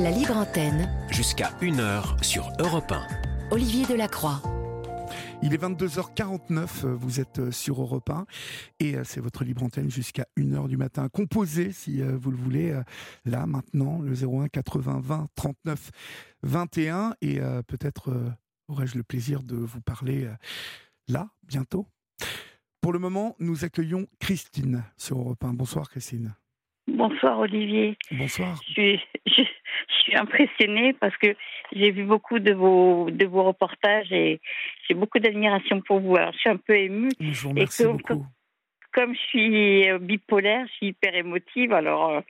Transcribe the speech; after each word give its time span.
La 0.00 0.10
libre 0.10 0.36
antenne. 0.36 0.90
Jusqu'à 1.10 1.50
1h 1.60 2.22
sur 2.24 2.50
Europe 2.58 2.90
1. 2.90 3.06
Olivier 3.52 3.86
Delacroix. 3.86 4.42
Il 5.42 5.54
est 5.54 5.62
22h49, 5.62 6.86
vous 6.86 7.20
êtes 7.20 7.50
sur 7.52 7.80
Europe 7.80 8.10
1 8.10 8.26
et 8.80 8.96
c'est 9.04 9.20
votre 9.20 9.44
libre 9.44 9.62
antenne 9.62 9.90
jusqu'à 9.90 10.26
1h 10.36 10.68
du 10.68 10.76
matin. 10.76 11.08
Composez, 11.08 11.70
si 11.70 12.02
vous 12.02 12.30
le 12.32 12.36
voulez, 12.36 12.80
là, 13.24 13.46
maintenant, 13.46 14.00
le 14.00 14.14
01 14.14 14.48
80 14.48 15.00
20 15.00 15.28
39 15.36 15.90
21 16.42 17.14
et 17.22 17.38
peut-être 17.68 18.12
aurai-je 18.68 18.96
le 18.96 19.04
plaisir 19.04 19.42
de 19.44 19.54
vous 19.54 19.80
parler 19.80 20.28
là, 21.08 21.28
bientôt. 21.46 21.86
Pour 22.80 22.92
le 22.92 22.98
moment, 22.98 23.36
nous 23.38 23.64
accueillons 23.64 24.06
Christine 24.18 24.82
sur 24.96 25.18
Europe 25.18 25.44
1. 25.44 25.54
Bonsoir 25.54 25.88
Christine. 25.88 26.34
Bonsoir 26.86 27.38
Olivier. 27.38 27.96
Bonsoir. 28.10 28.60
Je 28.66 28.72
suis, 28.72 29.00
je, 29.26 29.42
suis 30.04 30.16
impressionnée 30.16 30.92
parce 30.94 31.16
que 31.16 31.34
j'ai 31.72 31.90
vu 31.90 32.04
beaucoup 32.04 32.38
de 32.38 32.52
vos, 32.52 33.10
de 33.10 33.26
vos 33.26 33.42
reportages 33.42 34.12
et 34.12 34.40
j'ai 34.86 34.94
beaucoup 34.94 35.18
d'admiration 35.18 35.80
pour 35.80 36.00
vous. 36.00 36.16
Alors 36.16 36.32
je 36.32 36.38
suis 36.38 36.50
un 36.50 36.56
peu 36.56 36.76
émue. 36.76 37.10
Je 37.20 37.40
vous 37.42 37.50
remercie 37.50 37.84
beaucoup. 37.84 38.26
Comme, 38.92 39.14
je 39.14 39.20
suis 39.20 39.90
euh, 39.90 39.98
bipolaire, 39.98 40.66
je 40.68 40.72
suis 40.74 40.86
hyper 40.88 41.14
émotive. 41.16 41.72
Alors, 41.72 42.10
euh, 42.10 42.20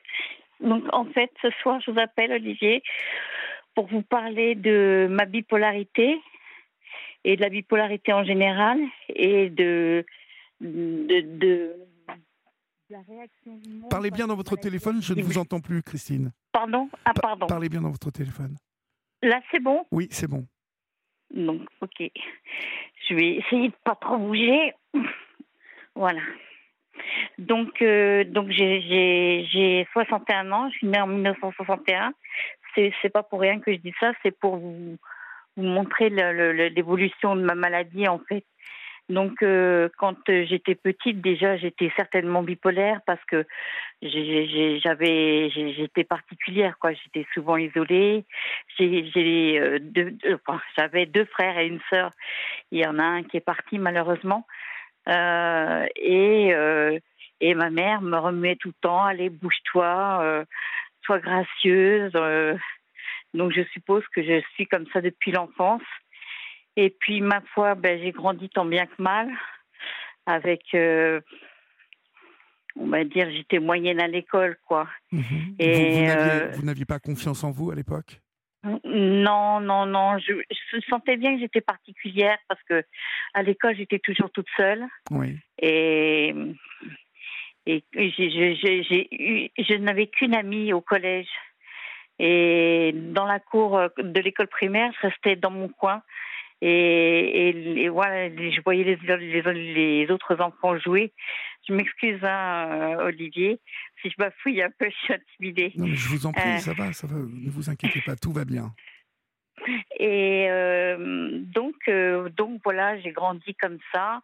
donc 0.61 0.85
en 0.93 1.05
fait, 1.05 1.31
ce 1.43 1.51
soir, 1.63 1.79
je 1.85 1.91
vous 1.91 2.01
appelle 2.01 2.33
Olivier 2.33 2.83
pour 3.75 3.87
vous 3.87 4.03
parler 4.03 4.55
de 4.55 5.07
ma 5.11 5.27
bipolarité 5.27 6.19
et 7.25 7.37
de 7.37 7.41
la 7.43 7.51
bipolarité 7.51 8.13
en 8.13 8.25
général 8.25 8.79
et 9.15 9.51
de, 9.51 10.07
de, 10.61 11.21
de 11.21 11.77
Parlez 13.91 14.11
bien 14.11 14.27
dans 14.27 14.37
votre 14.37 14.57
téléphone, 14.57 15.03
je 15.03 15.15
ne 15.15 15.23
vous 15.23 15.39
entends 15.39 15.61
plus, 15.61 15.83
Christine. 15.83 16.33
Pardon 16.53 16.89
Ah, 17.05 17.13
pardon. 17.15 17.47
Parlez 17.47 17.69
bien 17.69 17.81
dans 17.81 17.91
votre 17.91 18.11
téléphone. 18.11 18.57
Là, 19.23 19.41
c'est 19.51 19.61
bon? 19.61 19.85
Oui, 19.91 20.09
c'est 20.11 20.29
bon. 20.29 20.47
Donc, 21.35 21.63
ok. 21.81 22.11
Je 23.09 23.15
vais 23.15 23.37
essayer 23.37 23.69
de 23.69 23.75
pas 23.85 23.97
trop 23.97 24.19
bouger. 24.19 24.73
Voilà. 25.95 26.21
Donc, 27.39 27.83
euh, 27.83 28.25
donc 28.25 28.51
j'ai 28.51 29.87
61 29.93 30.51
ans, 30.53 30.71
je 30.71 30.79
suis 30.79 30.87
née 30.87 31.01
en 31.01 31.07
1961. 31.07 32.13
C'est 32.75 32.93
c'est 33.01 33.11
pas 33.11 33.23
pour 33.23 33.41
rien 33.41 33.61
que 33.61 33.73
je 33.73 33.79
dis 33.79 33.95
ça, 34.01 34.13
c'est 34.23 34.37
pour 34.37 34.57
vous, 34.57 34.97
vous 35.57 35.63
montrer 35.63 36.11
l'évolution 36.11 37.37
de 37.37 37.43
ma 37.43 37.55
maladie 37.55 38.09
en 38.09 38.19
fait. 38.29 38.45
Donc, 39.11 39.43
euh, 39.43 39.91
quand 39.99 40.17
j'étais 40.27 40.75
petite, 40.75 41.21
déjà, 41.21 41.59
j'étais 41.59 41.93
certainement 41.95 42.43
bipolaire 42.43 43.01
parce 43.07 43.23
que 43.27 43.45
j'avais, 44.01 45.51
j'étais 45.51 46.05
particulière, 46.05 46.79
quoi. 46.79 46.93
J'étais 46.95 47.27
souvent 47.35 47.59
isolée. 47.59 48.25
J'ai, 48.79 49.61
euh, 49.61 49.79
deux, 49.79 50.17
j'avais 50.79 51.05
deux 51.05 51.27
frères 51.27 51.59
et 51.59 51.67
une 51.67 51.81
sœur. 51.91 52.13
Il 52.71 52.81
y 52.81 52.87
en 52.87 52.99
a 52.99 53.05
un 53.05 53.23
qui 53.25 53.37
est 53.37 53.41
parti 53.41 53.79
malheureusement. 53.79 54.47
Euh, 55.09 55.87
et 55.97 56.55
et 57.41 57.55
ma 57.55 57.69
mère 57.69 58.01
me 58.01 58.17
remuait 58.17 58.57
tout 58.57 58.69
le 58.69 58.81
temps. 58.81 59.05
Allez, 59.05 59.29
bouge-toi, 59.29 60.47
sois 61.05 61.19
gracieuse. 61.19 62.13
donc, 63.35 63.53
je 63.53 63.63
suppose 63.75 64.03
que 64.15 64.23
je 64.23 64.41
suis 64.55 64.67
comme 64.67 64.87
ça 64.95 65.03
depuis 65.03 65.31
l'enfance. 65.31 65.83
Et 66.77 66.91
puis, 66.91 67.21
ma 67.21 67.41
foi, 67.53 67.75
ben, 67.75 68.01
j'ai 68.03 68.13
grandi 68.13 68.49
tant 68.49 68.65
bien 68.65 68.87
que 68.87 69.01
mal, 69.01 69.31
avec, 70.27 70.63
euh, 70.75 71.21
on 72.77 72.87
va 72.87 73.05
dire, 73.05 73.31
j'étais 73.31 73.61
moyenne 73.61 74.01
à 74.01 74.09
l'école, 74.09 74.57
quoi. 74.67 74.89
Mhm. 75.13 75.57
Et 75.59 76.11
euh, 76.11 76.51
vous, 76.53 76.65
n'aviez 76.65 76.85
pas 76.85 76.99
confiance 76.99 77.45
en 77.45 77.53
vous 77.53 77.71
à 77.71 77.75
l'époque? 77.75 78.21
Non, 78.85 79.61
non, 79.61 79.87
non. 79.87 80.19
Je, 80.19 80.33
je, 80.51 80.81
sentais 80.89 81.17
bien 81.17 81.35
que 81.35 81.41
j'étais 81.41 81.61
particulière 81.61 82.39
parce 82.49 82.63
que 82.63 82.83
à 83.35 83.43
l'école, 83.43 83.77
j'étais 83.77 83.99
toujours 83.99 84.31
toute 84.31 84.49
seule. 84.57 84.85
Oui. 85.11 85.39
Et, 85.61 86.35
et 87.67 87.85
j'ai, 87.95 88.55
je 88.57 89.75
n'avais 89.77 90.07
qu'une 90.07 90.35
amie 90.35 90.73
au 90.73 90.81
collège. 90.81 91.29
Et 92.19 92.93
dans 92.95 93.27
la 93.27 93.39
cour 93.39 93.79
de 93.99 94.21
l'école 94.21 94.47
primaire, 94.47 94.93
je 95.03 95.09
restais 95.09 95.37
dans 95.37 95.51
mon 95.51 95.69
coin. 95.69 96.03
Et, 96.67 97.83
et, 97.85 97.89
voilà, 97.91 98.31
je 98.31 98.63
voyais 98.63 98.85
les, 98.85 98.97
les, 99.53 100.11
autres 100.11 100.41
enfants 100.41 100.79
jouer. 100.79 101.13
Je 101.69 101.75
m'excuse, 101.75 102.19
hein, 102.23 102.69
euh, 102.71 103.07
Olivier, 103.09 103.61
si 104.01 104.09
je 104.09 104.17
bafouille 104.17 104.63
un 104.63 104.71
peu, 104.71 104.87
je 104.89 104.97
suis 105.05 105.13
intimidée. 105.13 105.73
Non, 105.77 105.87
mais 105.87 105.95
je 105.95 106.09
vous 106.09 106.25
en 106.25 106.33
prie, 106.33 106.49
euh. 106.49 106.59
ça 106.59 106.73
va, 106.73 106.95
ça 106.95 107.07
va, 107.07 107.17
ne 107.17 107.51
vous 107.51 107.69
inquiétez 107.69 108.01
pas, 108.01 108.17
tout 108.17 108.33
va 108.33 108.47
bien. 108.47 108.73
Et 109.99 110.47
euh, 110.49 111.39
donc, 111.43 111.75
donc 112.35 112.63
voilà, 112.65 112.99
j'ai 112.99 113.13
grandi 113.13 113.55
comme 113.57 113.79
ça, 113.93 114.23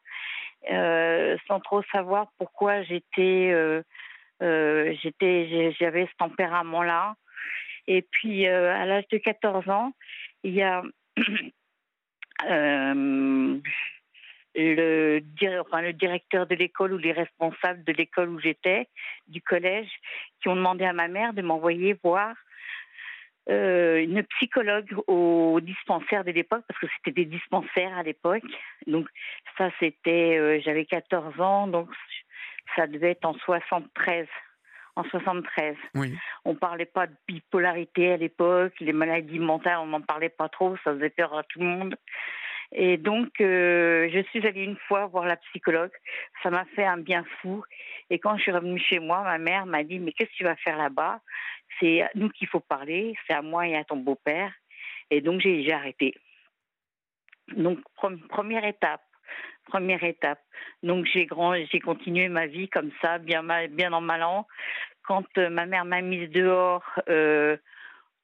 sans 1.46 1.60
trop 1.60 1.82
savoir 1.92 2.32
pourquoi 2.38 2.82
j'étais, 2.84 3.82
j'étais, 4.40 5.74
j'avais 5.78 6.06
ce 6.06 6.16
tempérament-là. 6.18 7.16
Et 7.86 8.00
puis, 8.00 8.46
à 8.46 8.86
l'âge 8.86 9.08
de 9.12 9.18
14 9.18 9.68
ans, 9.68 9.92
il 10.42 10.54
y 10.54 10.62
a 10.62 10.82
le, 14.54 15.60
enfin, 15.60 15.82
le 15.82 15.92
directeur 15.92 16.46
de 16.46 16.54
l'école 16.54 16.92
ou 16.92 16.98
les 16.98 17.12
responsables 17.12 17.84
de 17.84 17.92
l'école 17.92 18.30
où 18.30 18.40
j'étais, 18.40 18.88
du 19.28 19.40
collège, 19.40 19.90
qui 20.40 20.48
ont 20.48 20.56
demandé 20.56 20.84
à 20.84 20.92
ma 20.92 21.08
mère 21.08 21.32
de 21.32 21.42
m'envoyer 21.42 21.96
voir 22.02 22.34
euh, 23.48 24.02
une 24.02 24.22
psychologue 24.22 24.94
au 25.06 25.60
dispensaire 25.60 26.24
de 26.24 26.30
l'époque, 26.30 26.62
parce 26.68 26.78
que 26.78 26.86
c'était 26.96 27.24
des 27.24 27.24
dispensaires 27.24 27.96
à 27.96 28.02
l'époque. 28.02 28.44
Donc 28.86 29.08
ça, 29.56 29.70
c'était, 29.80 30.38
euh, 30.38 30.60
j'avais 30.64 30.84
14 30.84 31.40
ans, 31.40 31.66
donc 31.66 31.88
ça 32.76 32.86
devait 32.86 33.12
être 33.12 33.24
en 33.24 33.34
73. 33.34 34.26
En 34.96 35.04
73. 35.04 35.76
Oui. 35.94 36.14
On 36.44 36.54
parlait 36.54 36.84
pas 36.84 37.06
de 37.06 37.14
bipolarité 37.28 38.12
à 38.12 38.16
l'époque, 38.16 38.72
les 38.80 38.92
maladies 38.92 39.38
mentales, 39.38 39.78
on 39.80 39.86
n'en 39.86 40.00
parlait 40.00 40.28
pas 40.28 40.48
trop, 40.48 40.76
ça 40.84 40.92
faisait 40.92 41.10
peur 41.10 41.36
à 41.36 41.42
tout 41.44 41.60
le 41.60 41.66
monde. 41.66 41.96
Et 42.72 42.96
donc, 42.96 43.40
euh, 43.40 44.08
je 44.12 44.22
suis 44.30 44.46
allée 44.46 44.62
une 44.62 44.76
fois 44.76 45.06
voir 45.06 45.26
la 45.26 45.36
psychologue. 45.36 45.90
Ça 46.42 46.50
m'a 46.50 46.64
fait 46.76 46.84
un 46.84 46.98
bien 46.98 47.24
fou. 47.40 47.64
Et 48.10 48.18
quand 48.18 48.36
je 48.36 48.42
suis 48.42 48.52
revenue 48.52 48.78
chez 48.78 49.00
moi, 49.00 49.22
ma 49.22 49.38
mère 49.38 49.66
m'a 49.66 49.82
dit, 49.82 49.98
mais 49.98 50.12
qu'est-ce 50.12 50.30
que 50.30 50.36
tu 50.36 50.44
vas 50.44 50.56
faire 50.56 50.76
là-bas? 50.76 51.20
C'est 51.78 52.02
à 52.02 52.10
nous 52.14 52.28
qu'il 52.30 52.46
faut 52.46 52.60
parler, 52.60 53.16
c'est 53.26 53.34
à 53.34 53.42
moi 53.42 53.66
et 53.66 53.76
à 53.76 53.84
ton 53.84 53.96
beau-père. 53.96 54.52
Et 55.10 55.20
donc, 55.20 55.40
j'ai 55.40 55.72
arrêté. 55.72 56.14
Donc, 57.56 57.80
première 58.28 58.64
étape. 58.64 59.02
Première 59.66 60.02
étape. 60.02 60.40
Donc, 60.82 61.06
j'ai 61.12 61.28
j'ai 61.70 61.80
continué 61.80 62.28
ma 62.28 62.46
vie 62.46 62.68
comme 62.68 62.90
ça, 63.00 63.18
bien, 63.18 63.42
mal, 63.42 63.68
bien 63.68 63.92
en 63.92 64.00
mal 64.00 64.22
an. 64.22 64.46
Quand 65.02 65.26
euh, 65.38 65.50
ma 65.50 65.66
mère 65.66 65.84
m'a 65.84 66.02
mise 66.02 66.30
dehors, 66.30 66.84
euh, 67.08 67.56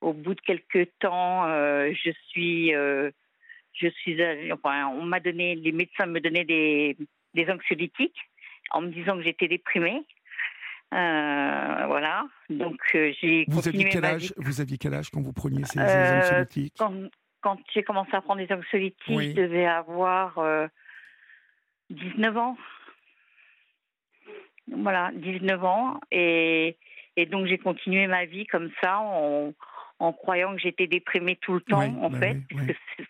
au 0.01 0.13
bout 0.13 0.35
de 0.35 0.41
quelques 0.41 0.89
temps, 0.99 1.45
euh, 1.47 1.93
je 1.93 2.11
suis 2.29 2.71
je 2.71 3.89
suis, 3.89 4.19
enfin, 4.53 4.87
on 4.89 5.03
m'a 5.03 5.21
donné, 5.21 5.55
les 5.55 5.73
médecins 5.73 6.07
me 6.07 6.19
donnaient 6.19 6.47
des, 6.47 6.97
des 7.35 7.51
anxiolytiques 7.51 8.19
en 8.71 8.81
me 8.81 8.89
disant 8.89 9.17
que 9.17 9.23
j'étais 9.23 9.49
déprimée. 9.49 10.03
Voilà. 10.91 12.25
Donc 12.49 12.81
j'ai 12.93 13.45
vous 13.49 13.69
aviez 13.69 13.89
quel 13.91 14.05
âge 14.05 14.33
Vous 14.39 14.61
aviez 14.61 14.79
quel 14.79 14.95
âge 14.95 15.11
quand 15.11 15.21
vous 15.21 15.35
preniez 15.35 15.65
ces, 15.65 15.79
anxiolytiques? 15.81 16.75
Quand, 16.79 16.95
quand 17.43 17.59
j'ai 17.75 17.83
commencé 17.83 18.15
à 18.15 18.23
prendre 18.23 18.45
des 18.45 18.53
anxiolytiques, 18.53 19.21
je 19.21 19.33
devais 19.33 19.67
avoir 19.67 20.39
19 21.91 22.37
ans. 22.37 22.57
Voilà, 24.69 25.11
19 25.15 25.65
ans. 25.65 26.01
Et, 26.11 26.77
donc 27.31 27.47
j'ai 27.47 27.59
continué 27.59 28.07
ma 28.07 28.27
vie 28.27 28.47
comme 28.47 28.71
ça 28.83 28.99
en, 28.99 29.53
en 29.99 30.13
croyant 30.13 30.55
que 30.55 30.61
j'étais 30.61 30.87
déprimée 30.87 31.37
tout 31.37 31.55
le 31.55 31.61
temps, 31.61 31.83
en 32.03 32.11
bah 32.11 32.19
fait. 32.19 32.37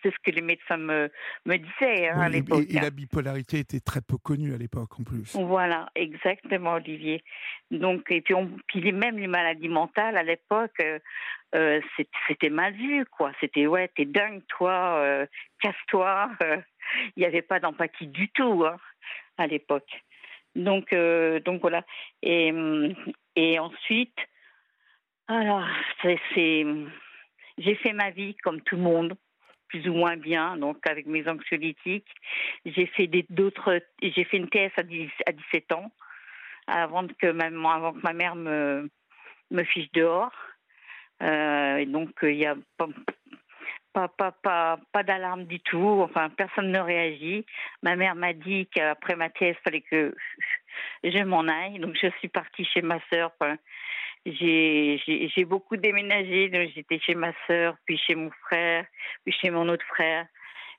C'est 0.03 0.11
ce 0.11 0.17
que 0.23 0.31
les 0.31 0.41
médecins 0.41 0.77
me, 0.77 1.11
me 1.45 1.57
disaient 1.57 2.09
hein, 2.09 2.21
à 2.21 2.29
l'époque. 2.29 2.65
Et, 2.69 2.79
la 2.79 2.89
bipolarité 2.91 3.59
était 3.59 3.79
très 3.79 4.01
peu 4.01 4.17
connue 4.17 4.53
à 4.53 4.57
l'époque, 4.57 4.99
en 4.99 5.03
plus. 5.03 5.35
Voilà, 5.35 5.89
exactement, 5.95 6.73
Olivier. 6.73 7.23
Donc, 7.71 8.09
et 8.09 8.21
puis, 8.21 8.33
on, 8.33 8.49
puis 8.67 8.91
même 8.91 9.17
les 9.17 9.27
maladies 9.27 9.67
mentales, 9.67 10.17
à 10.17 10.23
l'époque, 10.23 10.79
euh, 10.81 10.99
euh 11.55 11.81
c'était 12.27 12.49
mal 12.49 12.73
vu, 12.73 13.05
quoi. 13.05 13.31
C'était, 13.41 13.67
ouais, 13.67 13.89
t'es 13.89 14.05
dingue, 14.05 14.41
toi, 14.47 14.99
euh, 14.99 15.25
casse-toi. 15.61 16.31
Il 17.15 17.19
n'y 17.19 17.25
avait 17.25 17.41
pas 17.41 17.59
d'empathie 17.59 18.07
du 18.07 18.29
tout, 18.29 18.63
hein, 18.65 18.77
à 19.37 19.47
l'époque. 19.47 19.89
Donc, 20.55 20.95
donc 21.45 21.61
voilà. 21.61 21.83
Et, 22.23 22.53
et 23.35 23.59
ensuite, 23.59 24.17
alors, 25.27 25.65
c'est, 26.01 26.65
j'ai 27.57 27.75
fait 27.75 27.93
ma 27.93 28.11
vie 28.11 28.35
comme 28.43 28.61
tout 28.61 28.75
le 28.75 28.81
monde, 28.81 29.17
plus 29.67 29.87
ou 29.89 29.93
moins 29.93 30.15
bien, 30.15 30.57
donc 30.57 30.85
avec 30.87 31.05
mes 31.05 31.27
anxiolytiques. 31.27 32.09
J'ai 32.65 32.85
fait 32.87 33.07
d'autres, 33.29 33.81
j'ai 34.01 34.23
fait 34.23 34.37
une 34.37 34.49
TS 34.49 34.71
à, 34.77 34.83
17 34.83 35.71
ans, 35.73 35.91
avant 36.67 37.07
que, 37.07 37.31
ma, 37.31 37.73
avant 37.73 37.93
que 37.93 38.01
ma 38.01 38.13
mère 38.13 38.35
me, 38.35 38.89
me 39.51 39.63
fiche 39.63 39.91
dehors. 39.91 40.31
Euh, 41.23 41.83
donc 41.85 42.11
il 42.21 42.35
y 42.35 42.45
a 42.45 42.55
pas, 42.77 42.87
pas, 43.97 44.07
pas, 44.07 44.31
pas, 44.31 44.79
pas 44.91 45.03
d'alarme 45.03 45.45
du 45.45 45.59
tout. 45.59 46.01
Enfin, 46.03 46.29
personne 46.29 46.71
ne 46.71 46.79
réagit. 46.79 47.45
Ma 47.81 47.95
mère 47.95 48.15
m'a 48.15 48.33
dit 48.33 48.67
qu'après 48.67 49.15
ma 49.15 49.29
thèse, 49.29 49.55
il 49.59 49.63
fallait 49.63 49.81
que 49.81 50.15
je 51.03 51.23
m'en 51.23 51.47
aille. 51.47 51.79
Donc, 51.79 51.97
je 51.99 52.09
suis 52.19 52.27
partie 52.27 52.63
chez 52.63 52.83
ma 52.83 52.99
sœur. 53.11 53.31
J'ai 54.31 55.45
beaucoup 55.45 55.77
déménagé. 55.77 56.51
J'étais 56.75 56.99
chez 56.99 57.15
ma 57.15 57.31
sœur, 57.47 57.75
puis 57.85 57.97
chez 57.97 58.15
mon 58.15 58.31
frère, 58.45 58.85
puis 59.23 59.33
chez 59.33 59.49
mon 59.49 59.67
autre 59.69 59.85
frère. 59.85 60.25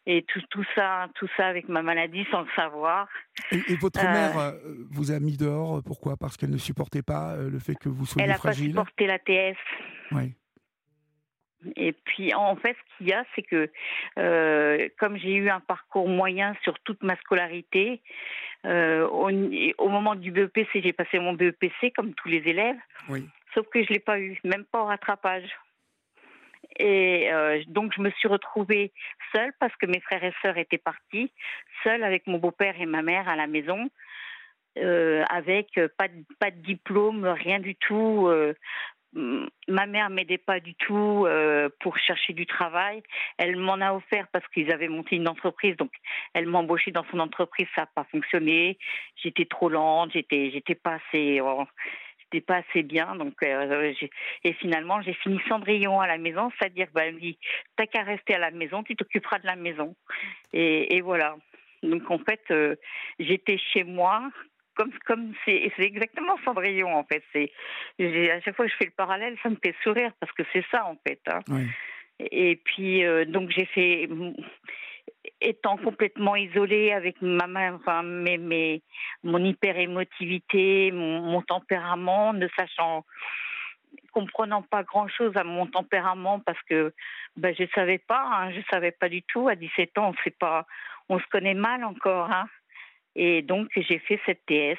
Et 0.07 0.23
tout, 0.23 0.41
tout 0.49 0.65
ça, 0.75 1.09
tout 1.17 1.29
ça 1.37 1.49
avec 1.49 1.69
ma 1.69 1.83
maladie 1.83 2.27
sans 2.31 2.41
le 2.41 2.49
savoir. 2.57 3.09
Et, 3.53 3.75
votre 3.77 4.01
euh, 4.01 4.11
mère 4.11 4.39
euh, 4.39 4.53
vous 4.91 5.11
a 5.11 5.21
mis 5.21 5.37
dehors, 5.37 5.83
pourquoi? 5.85 6.17
Parce 6.17 6.39
qu'elle 6.39 6.51
ne 6.51 6.57
supportait 6.57 7.03
pas 7.03 7.35
euh, 7.35 7.51
le 7.51 7.59
fait 7.59 7.75
que 7.75 7.91
vous 7.91 8.07
soyez 8.07 8.27
fragile 8.35 8.71
Elle 8.71 8.75
n'a 8.75 8.85
pas 8.85 8.91
supporté 8.91 9.07
la 9.07 9.19
TS. 9.19 9.59
Oui. 10.13 10.35
Et 11.77 11.93
puis, 11.93 12.33
en 12.35 12.57
fait, 12.57 12.77
ce 12.77 12.99
qu'il 12.99 13.09
y 13.09 13.13
a, 13.13 13.25
c'est 13.35 13.43
que 13.43 13.71
euh, 14.19 14.89
comme 14.99 15.17
j'ai 15.17 15.35
eu 15.35 15.51
un 15.51 15.61
parcours 15.61 16.09
moyen 16.09 16.55
sur 16.63 16.79
toute 16.81 17.03
ma 17.03 17.17
scolarité, 17.17 18.01
euh, 18.65 19.07
au, 19.09 19.31
au, 19.79 19.89
moment 19.89 20.15
du 20.15 20.31
BEPC, 20.31 20.83
j'ai 20.83 20.93
passé 20.93 21.19
mon 21.19 21.33
BEPC 21.33 21.93
comme 21.95 22.15
tous 22.15 22.29
les 22.29 22.43
élèves, 22.47 22.77
oui. 23.09 23.27
Sauf 23.55 23.67
que 23.69 23.83
je 23.83 23.93
l'ai 23.93 23.99
pas 23.99 24.19
eu, 24.21 24.39
même 24.45 24.65
pas 24.65 24.83
au 24.83 24.87
rattrapage. 24.87 25.49
Et 26.79 27.33
euh, 27.33 27.63
donc, 27.67 27.93
je 27.97 28.03
me 28.03 28.11
suis 28.11 28.29
retrouvée 28.29 28.93
seule 29.33 29.53
parce 29.59 29.75
que 29.77 29.87
mes 29.87 30.01
frères 30.01 30.23
et 30.25 30.35
sœurs 30.43 30.59
étaient 30.59 30.79
partis, 30.79 31.33
seule 31.83 32.05
avec 32.05 32.27
mon 32.27 32.39
beau-père 32.39 32.81
et 32.81 32.87
ma 32.87 33.03
mère 33.03 33.29
à 33.29 33.37
la 33.37 33.47
maison. 33.47 33.91
Euh, 34.77 35.25
avec 35.29 35.81
pas 35.97 36.07
de, 36.07 36.25
pas 36.39 36.53
de 36.53 36.61
diplôme, 36.61 37.25
rien 37.25 37.59
du 37.59 37.75
tout, 37.75 38.29
euh, 38.29 38.55
ma 39.13 39.87
mère 39.87 40.11
m'aidait 40.11 40.39
pas 40.39 40.61
du 40.61 40.75
tout 40.75 41.25
euh, 41.27 41.69
pour 41.81 41.97
chercher 41.99 42.33
du 42.33 42.47
travail. 42.47 43.03
Elle 43.39 43.57
m'en 43.57 43.81
a 43.81 43.93
offert 43.93 44.27
parce 44.33 44.47
qu'ils 44.49 44.73
avaient 44.73 44.89
monté 44.89 45.17
une 45.17 45.29
entreprise, 45.29 45.77
donc 45.77 45.91
elle 46.35 46.47
m'a 46.47 46.59
embauchée 46.59 46.91
dans 46.91 47.05
son 47.11 47.19
entreprise. 47.19 47.67
Ça 47.75 47.83
n'a 47.83 47.87
pas 47.87 48.05
fonctionné. 48.05 48.79
J'étais 49.17 49.47
trop 49.47 49.69
lente. 49.69 50.13
J'étais, 50.13 50.51
j'étais 50.51 50.75
pas 50.75 50.99
assez, 51.09 51.41
oh, 51.41 51.65
pas 52.41 52.57
assez 52.57 52.83
bien. 52.83 53.17
Donc 53.17 53.35
euh, 53.43 53.93
et 54.45 54.53
finalement 54.55 55.01
j'ai 55.03 55.15
fini 55.15 55.41
Cendrillon 55.49 56.01
à 56.01 56.07
la 56.07 56.19
maison, 56.19 56.51
c'est-à-dire 56.59 56.89
bah, 56.95 57.07
elle 57.07 57.15
me 57.15 57.21
dit 57.21 57.39
t'as 57.77 57.87
qu'à 57.87 58.03
rester 58.03 58.35
à 58.35 58.39
la 58.39 58.51
maison, 58.51 58.83
tu 58.83 58.97
t'occuperas 58.97 59.39
de 59.39 59.47
la 59.47 59.57
maison. 59.57 59.95
Et, 60.53 60.97
et 60.97 61.01
voilà. 61.01 61.37
Donc 61.83 62.11
en 62.11 62.19
fait, 62.19 62.43
euh, 62.51 62.77
j'étais 63.19 63.59
chez 63.73 63.85
moi 63.85 64.31
comme 64.75 64.93
comme 65.07 65.35
c'est 65.45 65.73
c'est 65.77 65.85
exactement 65.85 66.37
Cendrillon 66.45 66.95
en 66.95 67.05
fait. 67.05 67.23
C'est 67.33 67.51
à 68.31 68.41
chaque 68.41 68.57
fois 68.57 68.67
que 68.67 68.71
je 68.71 68.77
fais 68.77 68.87
le 68.87 68.93
parallèle, 68.93 69.37
ça 69.43 69.51
me 69.51 69.57
fait 69.63 69.75
sourire 69.83 70.13
parce 70.21 70.33
que 70.33 70.43
c'est 70.53 70.65
ça 70.71 70.87
en 70.87 70.97
fait. 71.07 71.21
Hein. 71.27 71.41
Et 72.21 72.57
puis 72.57 73.05
euh, 73.05 73.25
donc 73.25 73.51
j'ai 73.51 73.67
fait 73.67 74.09
étant 75.41 75.77
complètement 75.77 76.37
isolée 76.37 76.93
avec 76.93 77.21
ma 77.23 77.47
main, 77.47 77.75
enfin 77.75 78.03
mes, 78.03 78.39
mes 78.39 78.83
mon 79.23 79.45
hyper 79.45 79.79
émotivité, 79.79 80.91
mon, 80.93 81.21
mon 81.23 81.43
tempérament, 81.43 82.33
ne 82.33 82.49
sachant 82.57 83.05
comprenant 84.13 84.63
pas 84.63 84.83
grand 84.83 85.09
chose 85.09 85.37
à 85.37 85.45
mon 85.45 85.67
tempérament 85.67 86.41
parce 86.41 86.61
que 86.69 86.93
ben 87.37 87.55
je 87.59 87.65
savais 87.75 87.99
pas, 87.99 88.23
hein, 88.23 88.53
je 88.53 88.61
savais 88.71 88.91
pas 88.91 89.09
du 89.09 89.23
tout 89.23 89.49
à 89.49 89.55
17 89.55 89.99
ans, 89.99 90.11
on 90.11 90.23
sait 90.25 90.35
pas, 90.39 90.67
on 91.09 91.19
se 91.19 91.27
connaît 91.31 91.55
mal 91.55 91.85
encore 91.85 92.31
hein. 92.31 92.49
Et 93.21 93.43
donc, 93.43 93.69
j'ai 93.75 93.99
fait 93.99 94.21
cette 94.27 94.47
TS. 94.47 94.79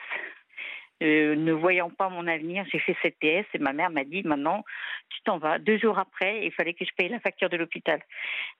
Euh, 1.01 1.35
ne 1.35 1.53
voyant 1.53 1.89
pas 1.89 2.09
mon 2.09 2.27
avenir, 2.27 2.65
j'ai 2.69 2.79
fait 2.79 2.95
cette 3.01 3.19
TS 3.19 3.45
et 3.53 3.59
ma 3.59 3.71
mère 3.71 3.89
m'a 3.89 4.03
dit 4.03 4.21
maintenant 4.23 4.65
tu 5.09 5.21
t'en 5.23 5.37
vas. 5.37 5.57
Deux 5.57 5.77
jours 5.77 5.97
après, 5.97 6.45
il 6.45 6.51
fallait 6.51 6.73
que 6.73 6.83
je 6.83 6.91
paye 6.95 7.07
la 7.07 7.21
facture 7.21 7.49
de 7.49 7.55
l'hôpital. 7.55 8.01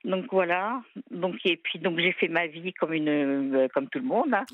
Donc 0.05 0.27
voilà. 0.31 0.81
Donc 1.11 1.35
et 1.43 1.57
puis 1.57 1.79
donc 1.79 1.99
j'ai 1.99 2.13
fait 2.13 2.29
ma 2.29 2.47
vie 2.47 2.73
comme 2.73 2.93
une 2.93 3.55
euh, 3.55 3.67
comme 3.73 3.89
tout 3.89 3.99
le 3.99 4.05
monde. 4.05 4.33
Hein. 4.33 4.45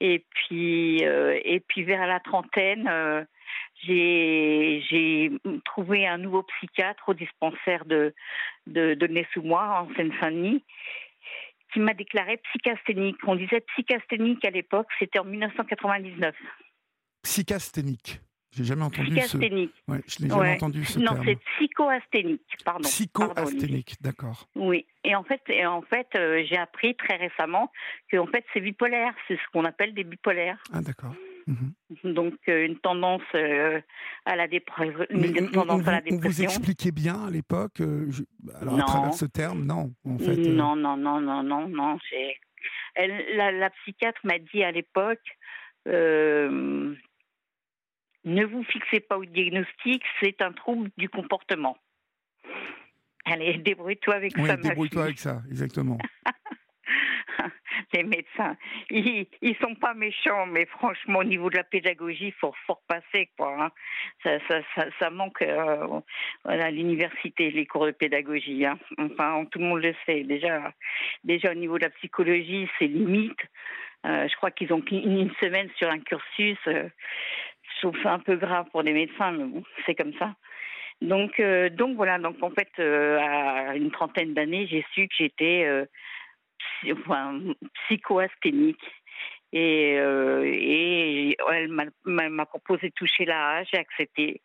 Et 0.00 0.24
puis 0.34 1.04
euh, 1.04 1.40
et 1.44 1.58
puis 1.58 1.82
vers 1.82 2.06
la 2.06 2.20
trentaine, 2.20 2.88
j'ai 3.82 4.84
j'ai 4.88 5.32
trouvé 5.64 6.06
un 6.06 6.18
nouveau 6.18 6.44
psychiatre 6.44 7.08
au 7.08 7.14
dispensaire 7.14 7.86
de 7.86 8.14
de, 8.68 8.94
de 8.94 9.06
Nessoumois 9.08 9.80
en 9.80 9.94
Seine-Saint-Denis 9.96 10.62
qui 11.72 11.80
m'a 11.80 11.94
déclaré 11.94 12.36
psychasthénique. 12.36 13.18
On 13.26 13.34
disait 13.34 13.60
psychasthénique 13.74 14.44
à 14.44 14.50
l'époque, 14.50 14.86
c'était 14.98 15.18
en 15.18 15.24
1999. 15.24 16.34
Psychasthénique. 17.26 18.20
J'ai 18.52 18.64
jamais 18.64 18.84
entendu 18.84 19.10
psychasthénique. 19.10 19.72
ce. 19.86 19.92
Ouais, 19.92 20.00
je 20.06 20.22
l'ai 20.22 20.28
jamais 20.28 20.54
entendu 20.54 20.84
ce 20.84 20.98
non, 20.98 21.12
terme. 21.12 21.24
c'est 21.26 21.38
psychoasthénique, 21.56 22.56
pardon. 22.64 22.88
Psychoasthénique, 22.88 23.96
d'accord. 24.00 24.48
Oui, 24.54 24.86
et 25.04 25.14
en 25.14 25.24
fait, 25.24 25.42
et 25.48 25.66
en 25.66 25.82
fait, 25.82 26.06
euh, 26.16 26.42
j'ai 26.48 26.56
appris 26.56 26.94
très 26.94 27.16
récemment 27.16 27.70
que 28.10 28.16
en 28.16 28.26
fait 28.26 28.44
c'est 28.54 28.60
bipolaire, 28.60 29.12
c'est 29.26 29.34
ce 29.34 29.42
qu'on 29.52 29.64
appelle 29.64 29.92
des 29.92 30.04
bipolaires. 30.04 30.62
Ah 30.72 30.80
d'accord. 30.80 31.14
Mhm. 31.46 32.14
Donc 32.14 32.34
euh, 32.48 32.64
une 32.64 32.78
tendance 32.78 33.22
euh, 33.34 33.80
à 34.24 34.36
la 34.36 34.46
dépression. 34.46 35.04
Une 35.10 35.50
tendance 35.50 35.86
à 35.86 35.92
la 35.92 36.00
dépression. 36.00 36.20
vous 36.30 36.42
expliquez 36.44 36.92
bien 36.92 37.26
à 37.26 37.30
l'époque, 37.30 37.82
alors 38.60 38.78
à 38.78 38.82
travers 38.84 39.14
ce 39.14 39.26
terme, 39.26 39.66
non, 39.66 39.92
en 40.04 40.18
fait. 40.18 40.36
Non, 40.36 40.76
non, 40.76 40.96
non, 40.96 41.20
non, 41.20 41.42
non, 41.42 41.68
non. 41.68 41.98
Elle, 42.94 43.36
la, 43.36 43.50
la, 43.52 43.70
psychiatre 43.70 44.20
m'a 44.24 44.38
dit 44.38 44.62
à 44.62 44.70
l'époque. 44.70 45.20
Ne 48.26 48.44
vous 48.44 48.62
fixez 48.64 49.00
pas 49.00 49.16
au 49.16 49.24
diagnostic, 49.24 50.02
c'est 50.20 50.42
un 50.42 50.52
trouble 50.52 50.90
du 50.98 51.08
comportement. 51.08 51.78
Allez, 53.24 53.54
débrouille-toi 53.64 54.14
avec 54.14 54.36
oui, 54.36 54.46
ça. 54.46 54.56
Débrouille-toi 54.56 55.04
avec 55.04 55.18
ça, 55.18 55.42
exactement. 55.50 55.98
les 57.92 58.02
médecins. 58.02 58.56
Ils, 58.90 59.26
ils 59.42 59.56
sont 59.56 59.74
pas 59.74 59.94
méchants, 59.94 60.46
mais 60.46 60.66
franchement, 60.66 61.20
au 61.20 61.24
niveau 61.24 61.50
de 61.50 61.56
la 61.56 61.64
pédagogie, 61.64 62.28
il 62.28 62.32
faut 62.32 62.54
fort 62.66 62.82
passer, 62.88 63.30
quoi. 63.36 63.64
Hein. 63.64 63.70
Ça, 64.22 64.38
ça, 64.48 64.60
ça, 64.74 64.86
ça, 64.98 65.10
manque 65.10 65.42
euh, 65.42 66.00
à 66.44 66.70
l'université, 66.70 67.50
les 67.50 67.66
cours 67.66 67.86
de 67.86 67.92
pédagogie. 67.92 68.64
Hein. 68.64 68.78
Enfin, 68.98 69.44
tout 69.50 69.58
le 69.58 69.66
monde 69.66 69.82
le 69.82 69.94
sait. 70.04 70.24
Déjà, 70.24 70.72
déjà 71.24 71.50
au 71.50 71.54
niveau 71.54 71.78
de 71.78 71.84
la 71.84 71.90
psychologie, 71.90 72.68
c'est 72.78 72.86
limite. 72.86 73.40
Euh, 74.04 74.28
je 74.28 74.36
crois 74.36 74.50
qu'ils 74.50 74.72
ont 74.72 74.82
une, 74.90 75.18
une 75.18 75.34
semaine 75.40 75.68
sur 75.76 75.90
un 75.90 75.98
cursus. 75.98 76.58
Euh, 76.68 76.88
je 77.76 77.86
trouve 77.86 78.02
ça 78.02 78.12
un 78.12 78.18
peu 78.18 78.36
grave 78.36 78.66
pour 78.72 78.82
les 78.82 78.92
médecins, 78.92 79.32
mais 79.32 79.44
bon, 79.44 79.62
c'est 79.84 79.94
comme 79.94 80.14
ça. 80.14 80.34
Donc, 81.02 81.38
euh, 81.40 81.68
donc 81.68 81.96
voilà. 81.96 82.18
Donc 82.18 82.42
en 82.42 82.50
fait, 82.50 82.70
euh, 82.78 83.18
à 83.20 83.76
une 83.76 83.90
trentaine 83.90 84.34
d'années, 84.34 84.66
j'ai 84.66 84.84
su 84.92 85.08
que 85.08 85.14
j'étais 85.18 85.64
euh, 85.66 85.84
enfin, 86.92 87.38
psychoasthénique. 87.84 88.82
Et, 89.52 89.92
et 89.94 91.36
elle 91.52 91.70
m'a 92.04 92.46
proposé 92.46 92.88
de 92.88 92.94
toucher 92.94 93.24
la 93.24 93.62
j'ai 93.64 93.78
accepté. 93.78 94.42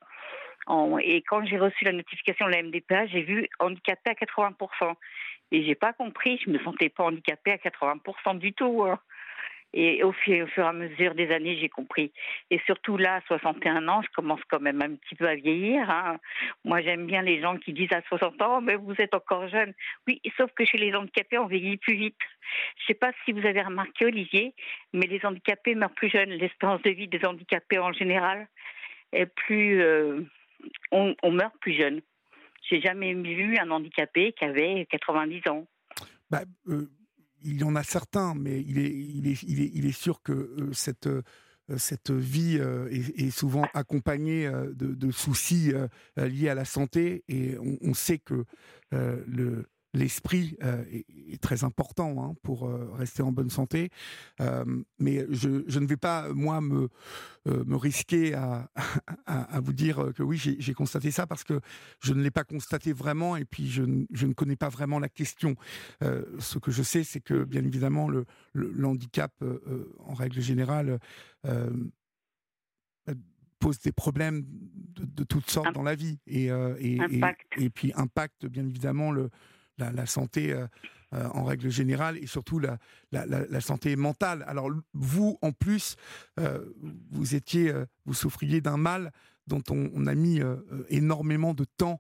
Et 1.04 1.22
quand 1.24 1.44
j'ai 1.46 1.58
reçu 1.58 1.84
la 1.84 1.92
notification 1.92 2.46
de 2.46 2.52
la 2.52 2.64
MDPA, 2.64 3.08
j'ai 3.08 3.24
vu 3.24 3.50
handicapé 3.60 4.12
à 4.12 4.14
80%. 4.14 4.94
Et 5.52 5.66
j'ai 5.66 5.76
pas 5.76 5.92
compris, 5.92 6.40
je 6.46 6.50
me 6.50 6.60
sentais 6.60 6.88
pas 6.90 7.04
handicapée 7.04 7.52
à 7.52 7.58
80% 7.58 8.38
du 8.38 8.54
tout. 8.54 8.84
Hein. 8.84 9.00
Et 9.74 10.04
au 10.04 10.12
fur, 10.12 10.48
et 10.58 10.62
à 10.62 10.74
mesure 10.74 11.16
des 11.16 11.32
années, 11.32 11.58
j'ai 11.58 11.70
compris. 11.70 12.12
Et 12.50 12.60
surtout 12.66 12.98
là, 12.98 13.16
à 13.16 13.22
61 13.22 13.88
ans, 13.88 14.02
je 14.02 14.10
commence 14.14 14.42
quand 14.50 14.60
même 14.60 14.82
un 14.82 14.96
petit 14.96 15.16
peu 15.16 15.28
à 15.28 15.36
vieillir. 15.36 15.90
Hein. 15.90 16.18
Moi, 16.66 16.82
j'aime 16.82 17.06
bien 17.06 17.22
les 17.22 17.42
gens 17.42 17.58
qui 17.58 17.72
disent 17.72 17.94
à 17.94 18.02
60 18.02 18.42
ans, 18.42 18.60
mais 18.60 18.76
vous 18.76 18.96
êtes 19.00 19.14
encore 19.14 19.48
jeune. 19.48 19.74
Oui, 20.08 20.22
sauf 20.36 20.52
que 20.54 20.66
chez 20.66 20.78
les 20.78 20.94
handicapés, 20.94 21.38
on 21.38 21.48
vieillit 21.48 21.78
plus 21.78 21.96
vite. 21.96 22.18
Je 22.78 22.84
ne 22.84 22.88
sais 22.88 23.00
pas 23.00 23.12
si 23.24 23.32
vous 23.32 23.46
avez 23.46 23.62
remarqué, 23.62 24.06
Olivier, 24.06 24.54
mais 24.92 25.08
les 25.08 25.26
handicapés 25.26 25.76
meurent 25.76 25.96
plus 25.96 26.10
jeunes. 26.10 26.32
L'espérance 26.32 26.82
de 26.82 26.90
vie 26.90 27.08
des 27.08 27.26
handicapés 27.26 27.80
en 27.80 27.94
général 27.94 28.48
est 29.14 29.26
plus. 29.26 29.82
Euh, 29.82 30.22
on, 30.92 31.16
on, 31.24 31.32
meurt 31.32 31.56
plus 31.62 31.74
jeune. 31.74 32.02
J'ai 32.70 32.82
jamais 32.82 33.14
vu 33.14 33.58
un 33.58 33.72
handicapé 33.72 34.34
qui 34.34 34.44
avait 34.44 34.86
90 34.92 35.48
ans. 35.48 35.66
Bah, 36.30 36.42
euh 36.68 36.88
il 37.44 37.60
y 37.60 37.64
en 37.64 37.76
a 37.76 37.84
certains, 37.84 38.34
mais 38.36 38.62
il 38.62 38.78
est, 39.28 39.92
sûr 39.92 40.22
que 40.22 40.32
euh, 40.32 40.74
cette, 40.74 41.08
euh, 41.08 41.22
cette 41.78 42.12
vie 42.12 42.58
euh, 42.60 42.88
est, 42.90 43.30
souvent 43.32 43.68
accompagnée 43.74 44.52
de, 44.74 45.12
soucis 45.12 45.74
liés 46.18 46.50
à 46.50 46.56
la 46.56 46.66
santé. 46.66 47.24
Et 47.28 47.58
on 47.60 47.94
sait 47.94 48.20
que 48.20 48.46
le, 48.92 49.66
l'esprit 49.94 50.58
euh, 50.64 50.84
est, 50.92 51.42
très 51.42 51.64
important 51.64 52.24
hein, 52.24 52.36
pour 52.44 52.68
euh, 52.68 52.92
rester 52.94 53.24
en 53.24 53.32
bonne 53.32 53.50
santé. 53.50 53.90
Euh, 54.40 54.64
mais 55.00 55.26
je, 55.30 55.64
je, 55.68 55.80
ne 55.80 55.86
vais 55.86 55.98
pas, 55.98 56.30
moi, 56.34 56.62
me, 56.62 56.90
me 57.46 57.76
risquer 57.76 58.34
à, 58.34 58.70
à, 59.26 59.56
à, 59.56 59.60
vous 59.60 59.74
dire 59.74 60.12
que 60.16 60.24
oui, 60.24 60.38
j'ai 60.38 60.74
constaté 60.74 61.12
ça 61.12 61.28
parce 61.28 61.44
que 61.44 61.60
je 62.00 62.14
ne 62.14 62.22
l'ai 62.22 62.32
pas 62.32 62.44
constaté 62.44 62.94
vraiment 62.94 63.36
et 63.36 63.46
puis 63.46 63.70
je, 63.70 63.84
je, 64.12 64.28
ne 64.28 64.34
connais 64.34 64.56
pas 64.56 64.70
vraiment 64.70 65.00
la 65.00 65.10
question. 65.10 65.56
Ce 66.02 66.60
que 66.60 66.72
je 66.72 66.84
sais, 66.84 67.04
c'est 67.04 67.22
que, 67.22 67.44
bien 67.44 67.64
évidemment, 67.64 68.08
le, 68.10 68.26
handicap, 68.86 69.34
en 70.00 70.14
règle 70.14 70.42
générale, 70.42 71.00
pose 73.60 73.80
des 73.80 73.92
problèmes 73.92 74.44
de, 74.46 75.24
toutes 75.24 75.50
sortes 75.50 75.74
dans 75.74 75.84
la 75.84 75.96
vie. 75.96 76.20
Et, 76.28 76.48
et, 76.48 77.00
et, 77.58 77.70
puis 77.70 77.92
impacte 77.96 78.46
bien 78.46 78.66
évidemment 78.66 79.12
le, 79.12 79.30
la, 79.90 80.06
santé 80.06 80.56
en 81.12 81.44
règle 81.44 81.70
générale 81.70 82.18
et 82.18 82.28
surtout 82.28 82.60
la, 82.60 82.78
la, 83.12 83.62
santé 83.62 83.96
mentale. 83.96 84.46
Alors 84.48 84.70
vous, 84.94 85.38
en 85.42 85.52
plus, 85.52 85.96
vous 87.12 87.36
étiez, 87.36 87.74
vous 88.06 88.14
souffriez 88.14 88.62
d'un 88.62 88.78
mal 88.78 89.12
dont 89.48 89.64
on, 89.70 90.06
a 90.08 90.16
mis 90.16 90.40
énormément 90.90 91.54
de 91.54 91.66
temps 91.66 92.00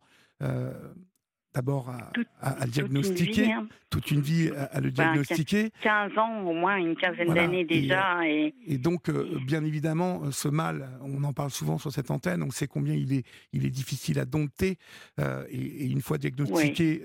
d'abord 1.54 1.94
à, 2.40 2.66
diagnostiquer, 2.68 3.52
hein. 3.52 3.68
toute 3.90 4.12
une 4.12 4.22
vie 4.22 4.52
à, 4.72 4.80
le 4.80 4.92
diagnostiquer. 4.92 5.72
15 5.82 6.18
ans 6.18 6.42
au 6.42 6.54
moins, 6.54 6.78
une 6.78 6.96
quinzaine 6.96 7.34
d'années 7.34 7.66
déjà. 7.66 8.26
Et, 8.26 8.54
et... 8.66 8.78
donc, 8.78 9.10
euh, 9.10 9.38
bien 9.46 9.64
évidemment, 9.64 10.22
euh, 10.24 10.32
ce 10.32 10.48
mal, 10.48 10.88
on 11.02 11.24
en 11.24 11.34
parle 11.34 11.52
souvent 11.52 11.78
sur 11.78 11.92
cette 11.92 12.12
antenne, 12.12 12.44
on 12.44 12.52
sait 12.52 12.68
combien 12.68 12.94
il 12.94 13.14
est, 13.14 13.26
il 13.52 13.66
est 13.66 13.70
difficile 13.70 14.20
à 14.20 14.26
dompter. 14.26 14.78
Euh, 15.20 15.46
et, 15.50 15.88
une 15.88 16.02
fois 16.02 16.18
diagnostiqué, 16.18 17.04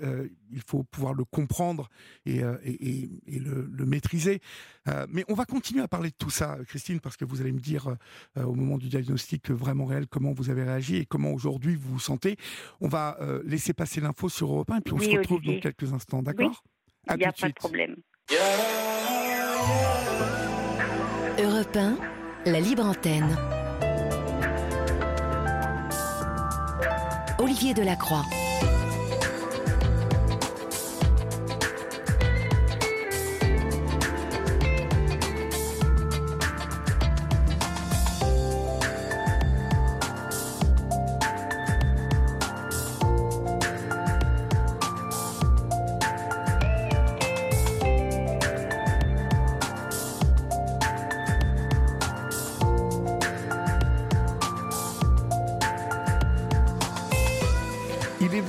il 0.51 0.61
faut 0.65 0.83
pouvoir 0.83 1.13
le 1.13 1.23
comprendre 1.23 1.89
et, 2.25 2.41
le, 2.41 3.85
maîtriser. 3.85 4.41
mais 5.09 5.23
on 5.27 5.33
va 5.33 5.45
continuer 5.45 5.81
à 5.81 5.87
parler 5.87 6.09
de 6.09 6.15
tout 6.17 6.29
ça, 6.29 6.57
Christine, 6.67 6.99
parce 6.99 7.17
que 7.17 7.25
vous 7.25 7.41
allez 7.41 7.51
me 7.51 7.59
dire 7.59 7.95
au 8.35 8.53
moment 8.53 8.77
du 8.77 8.89
diagnostic 8.89 9.49
vraiment 9.51 9.85
réel 9.85 10.07
comment 10.07 10.33
vous 10.33 10.49
avez 10.49 10.63
réagi 10.63 10.97
et 10.97 11.05
comment 11.05 11.31
aujourd'hui 11.31 11.75
vous 11.75 11.93
vous 11.93 11.99
sentez. 11.99 12.37
On 12.81 12.87
va 12.87 13.17
laisser 13.43 13.73
passer 13.73 14.01
l'info 14.01 14.29
sur 14.29 14.51
Europe 14.51 14.71
1 14.71 14.77
et 14.77 14.81
puis 14.81 14.93
on 14.93 14.99
se 14.99 15.09
retrouve 15.09 15.41
dans 15.41 15.59
quelques 15.59 15.93
instants, 15.93 16.21
d'accord? 16.21 16.63
Il 17.09 17.17
n'y 17.17 17.25
a 17.25 17.31
pas 17.31 17.47
de 17.47 17.53
problème. 17.53 17.95
Europe 21.39 21.75
1, 21.75 21.97
la 22.45 22.59
libre 22.59 22.83
antenne. 22.83 23.37
Olivier 27.39 27.73
Delacroix. 27.73 28.23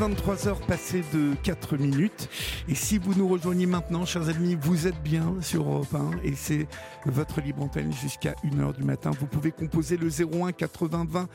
23h 0.09 0.57
passé 0.67 1.05
de 1.13 1.35
4 1.43 1.77
minutes. 1.77 2.29
Et 2.71 2.75
si 2.75 2.99
vous 2.99 3.15
nous 3.15 3.27
rejoignez 3.27 3.65
maintenant, 3.65 4.05
chers 4.05 4.29
amis, 4.29 4.55
vous 4.61 4.87
êtes 4.87 5.03
bien 5.03 5.37
sur 5.41 5.63
Europe 5.63 5.95
1 5.95 6.19
et 6.23 6.35
c'est 6.35 6.69
votre 7.07 7.41
libre 7.41 7.63
antenne 7.63 7.95
jusqu'à 7.95 8.35
1h 8.45 8.77
du 8.77 8.85
matin. 8.85 9.11
Vous 9.19 9.27
pouvez 9.27 9.53
composer 9.53 9.97
le 9.97 10.09
01 10.09 10.53
80 10.53 11.07
20 11.09 11.29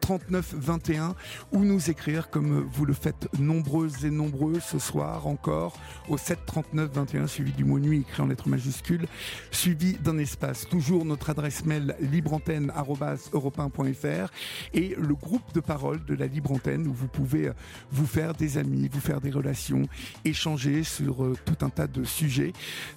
39 0.00 0.54
21 0.56 1.14
ou 1.52 1.60
nous 1.60 1.90
écrire 1.90 2.28
comme 2.28 2.68
vous 2.72 2.86
le 2.86 2.92
faites 2.92 3.28
nombreuses 3.38 4.04
et 4.04 4.10
nombreux 4.10 4.58
ce 4.58 4.80
soir 4.80 5.28
encore 5.28 5.78
au 6.08 6.18
7 6.18 6.40
39 6.44 6.90
21 6.92 7.28
suivi 7.28 7.52
du 7.52 7.64
mot 7.64 7.78
nuit 7.78 8.00
écrit 8.00 8.22
en 8.22 8.26
lettres 8.26 8.48
majuscules 8.48 9.06
suivi 9.52 9.92
d'un 9.92 10.18
espace. 10.18 10.66
Toujours 10.68 11.04
notre 11.04 11.30
adresse 11.30 11.64
mail 11.64 11.94
libreantenne.europe1.fr 12.00 14.32
et 14.74 14.96
le 14.98 15.14
groupe 15.14 15.54
de 15.54 15.60
parole 15.60 16.04
de 16.04 16.16
la 16.16 16.26
libre 16.26 16.50
antenne 16.50 16.88
où 16.88 16.92
vous 16.92 17.06
pouvez 17.06 17.52
vous 17.92 18.06
faire 18.06 18.34
des 18.34 18.58
amis, 18.58 18.88
vous 18.90 18.98
faire 18.98 19.20
des 19.20 19.30
relations, 19.30 19.82
échanger 20.24 20.79
sur 20.84 21.24
euh, 21.24 21.36
tout 21.44 21.64
un 21.64 21.70
tas 21.70 21.86
de 21.86 22.04
sujets. 22.04 22.52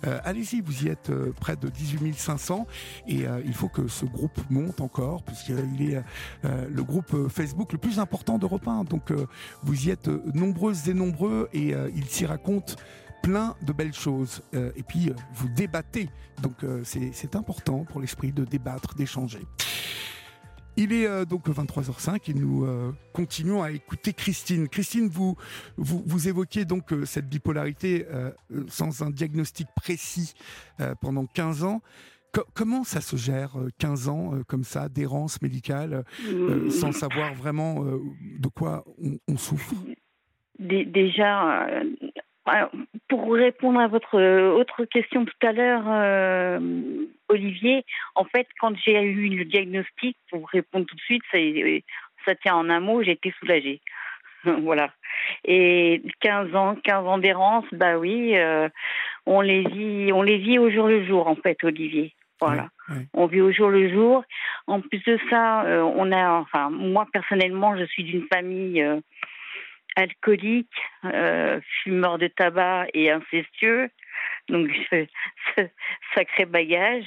Euh, 0.05 0.19
allez-y, 0.23 0.61
vous 0.61 0.85
y 0.85 0.89
êtes 0.89 1.09
euh, 1.09 1.31
près 1.39 1.55
de 1.55 1.67
18 1.67 2.13
500 2.17 2.67
et 3.07 3.25
il 3.45 3.53
faut 3.53 3.69
que 3.69 3.87
ce 3.87 4.05
groupe 4.05 4.39
monte 4.49 4.81
encore 4.81 5.23
puisqu'il 5.23 5.91
est 5.91 6.03
le 6.43 6.83
groupe 6.83 7.29
Facebook 7.29 7.71
le 7.71 7.77
plus 7.77 7.99
important 7.99 8.37
d'Europe 8.37 8.67
1. 8.67 8.83
Donc 8.85 9.11
vous 9.63 9.87
y 9.87 9.89
êtes 9.89 10.07
nombreuses 10.33 10.87
et 10.89 10.93
nombreux 10.93 11.49
et 11.53 11.73
il 11.95 12.05
s'y 12.05 12.25
raconte 12.25 12.77
plein 13.21 13.55
de 13.61 13.73
belles 13.73 13.93
choses. 13.93 14.41
et 14.53 14.83
puis, 14.83 15.11
vous 15.33 15.49
débattez. 15.49 16.09
Donc, 16.41 16.65
c'est 16.83 17.35
important 17.35 17.85
pour 17.85 18.01
l'esprit 18.01 18.31
de 18.31 18.45
débattre, 18.45 18.95
d'échanger. 18.95 19.41
Il 20.75 20.91
est 20.91 21.05
euh, 21.05 21.25
donc 21.25 21.47
23h05 21.47 22.31
et 22.31 22.33
nous 22.33 22.65
euh, 22.65 22.91
continuons 23.13 23.61
à 23.61 23.71
écouter 23.71 24.13
Christine. 24.13 24.67
Christine, 24.67 25.07
vous, 25.07 25.35
vous, 25.77 26.27
évoquiez 26.27 26.65
donc 26.65 26.91
euh, 26.91 27.05
cette 27.05 27.29
bipolarité 27.29 28.05
sans 28.67 29.03
un 29.03 29.09
diagnostic 29.09 29.67
précis 29.75 30.33
pendant 31.01 31.25
15 31.25 31.63
ans. 31.63 31.81
comment 32.53 32.83
ça 32.83 33.01
se 33.01 33.15
gère 33.15 33.55
15 33.79 34.07
ans 34.07 34.31
comme 34.47 34.63
ça, 34.63 34.89
d'errance 34.89 35.41
médicale, 35.41 36.03
sans 36.69 36.91
savoir 36.91 37.33
vraiment 37.33 37.83
de 37.83 38.47
quoi 38.47 38.83
on, 39.27 39.37
souffre? 39.37 39.73
Déjà, 40.59 41.67
pour 43.07 43.33
répondre 43.33 43.79
à 43.79 43.87
votre 43.87 44.19
autre 44.51 44.85
question 44.85 45.25
tout 45.25 45.47
à 45.47 45.51
l'heure, 45.51 46.59
Olivier, 47.29 47.85
en 48.15 48.25
fait, 48.25 48.47
quand 48.59 48.75
j'ai 48.77 49.01
eu 49.01 49.29
le 49.29 49.45
diagnostic, 49.45 50.17
pour 50.29 50.49
répondre 50.49 50.85
tout 50.85 50.95
de 50.95 51.01
suite, 51.01 51.23
ça, 51.31 51.37
ça 52.25 52.35
tient 52.35 52.55
en 52.55 52.69
un 52.69 52.79
mot, 52.79 53.01
j'ai 53.01 53.11
été 53.11 53.33
soulagée. 53.39 53.81
voilà. 54.61 54.91
Et 55.45 56.01
15 56.21 56.55
ans, 56.55 56.75
15 56.83 57.07
ans 57.07 57.17
d'errance, 57.17 57.65
bah 57.71 57.97
oui, 57.97 58.37
euh, 58.37 58.69
on 59.25 59.41
les 59.41 59.63
vit, 59.63 60.11
on 60.11 60.21
les 60.21 60.37
vit 60.37 60.59
au 60.59 60.69
jour 60.69 60.87
le 60.87 61.05
jour, 61.05 61.27
en 61.27 61.35
fait, 61.35 61.63
Olivier. 61.63 62.13
Voilà. 62.41 62.67
On 63.13 63.27
vit 63.27 63.39
au 63.39 63.53
jour 63.53 63.69
le 63.69 63.89
jour. 63.89 64.25
En 64.67 64.81
plus 64.81 65.01
de 65.05 65.17
ça, 65.29 65.63
euh, 65.63 65.81
on 65.81 66.11
a, 66.11 66.33
enfin, 66.33 66.69
moi 66.69 67.07
personnellement, 67.13 67.77
je 67.77 67.85
suis 67.85 68.03
d'une 68.03 68.27
famille 68.27 68.85
euh, 69.97 70.01
alcoolique, 70.01 70.75
fumeur 71.83 72.17
de 72.17 72.27
tabac 72.27 72.87
et 72.93 73.11
incestueux. 73.11 73.89
Donc, 74.49 74.69
sacré 76.15 76.45
bagage. 76.45 77.05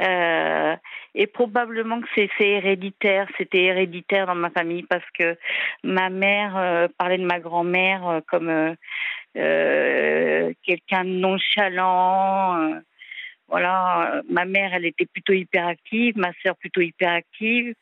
Euh, 0.00 0.74
et 1.14 1.26
probablement 1.26 2.00
que 2.00 2.08
c'est 2.14 2.30
héréditaire, 2.40 3.28
c'était 3.36 3.64
héréditaire 3.64 4.26
dans 4.26 4.34
ma 4.34 4.50
famille 4.50 4.84
parce 4.84 5.08
que 5.18 5.36
ma 5.84 6.08
mère 6.08 6.56
euh, 6.56 6.88
parlait 6.96 7.18
de 7.18 7.26
ma 7.26 7.40
grand-mère 7.40 8.08
euh, 8.08 8.20
comme 8.26 8.76
quelqu'un 9.34 11.04
de 11.04 11.10
nonchalant. 11.10 12.80
voilà, 13.48 14.22
ma 14.28 14.44
mère, 14.44 14.74
elle 14.74 14.86
était 14.86 15.06
plutôt 15.06 15.32
hyperactive, 15.32 16.16
ma 16.18 16.32
sœur 16.42 16.56
plutôt 16.56 16.80
hyperactive, 16.80 17.74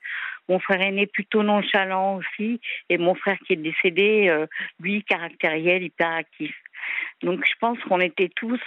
mon 0.50 0.58
frère 0.58 0.82
aîné 0.82 1.06
plutôt 1.06 1.42
nonchalant 1.42 2.16
aussi, 2.16 2.60
et 2.90 2.98
mon 2.98 3.14
frère 3.14 3.38
qui 3.46 3.54
est 3.54 3.56
décédé, 3.56 4.46
lui 4.80 5.02
caractériel, 5.04 5.82
hyperactif. 5.82 6.54
Donc 7.22 7.46
je 7.46 7.54
pense 7.58 7.78
qu'on 7.84 8.00
était 8.00 8.30
tous 8.34 8.60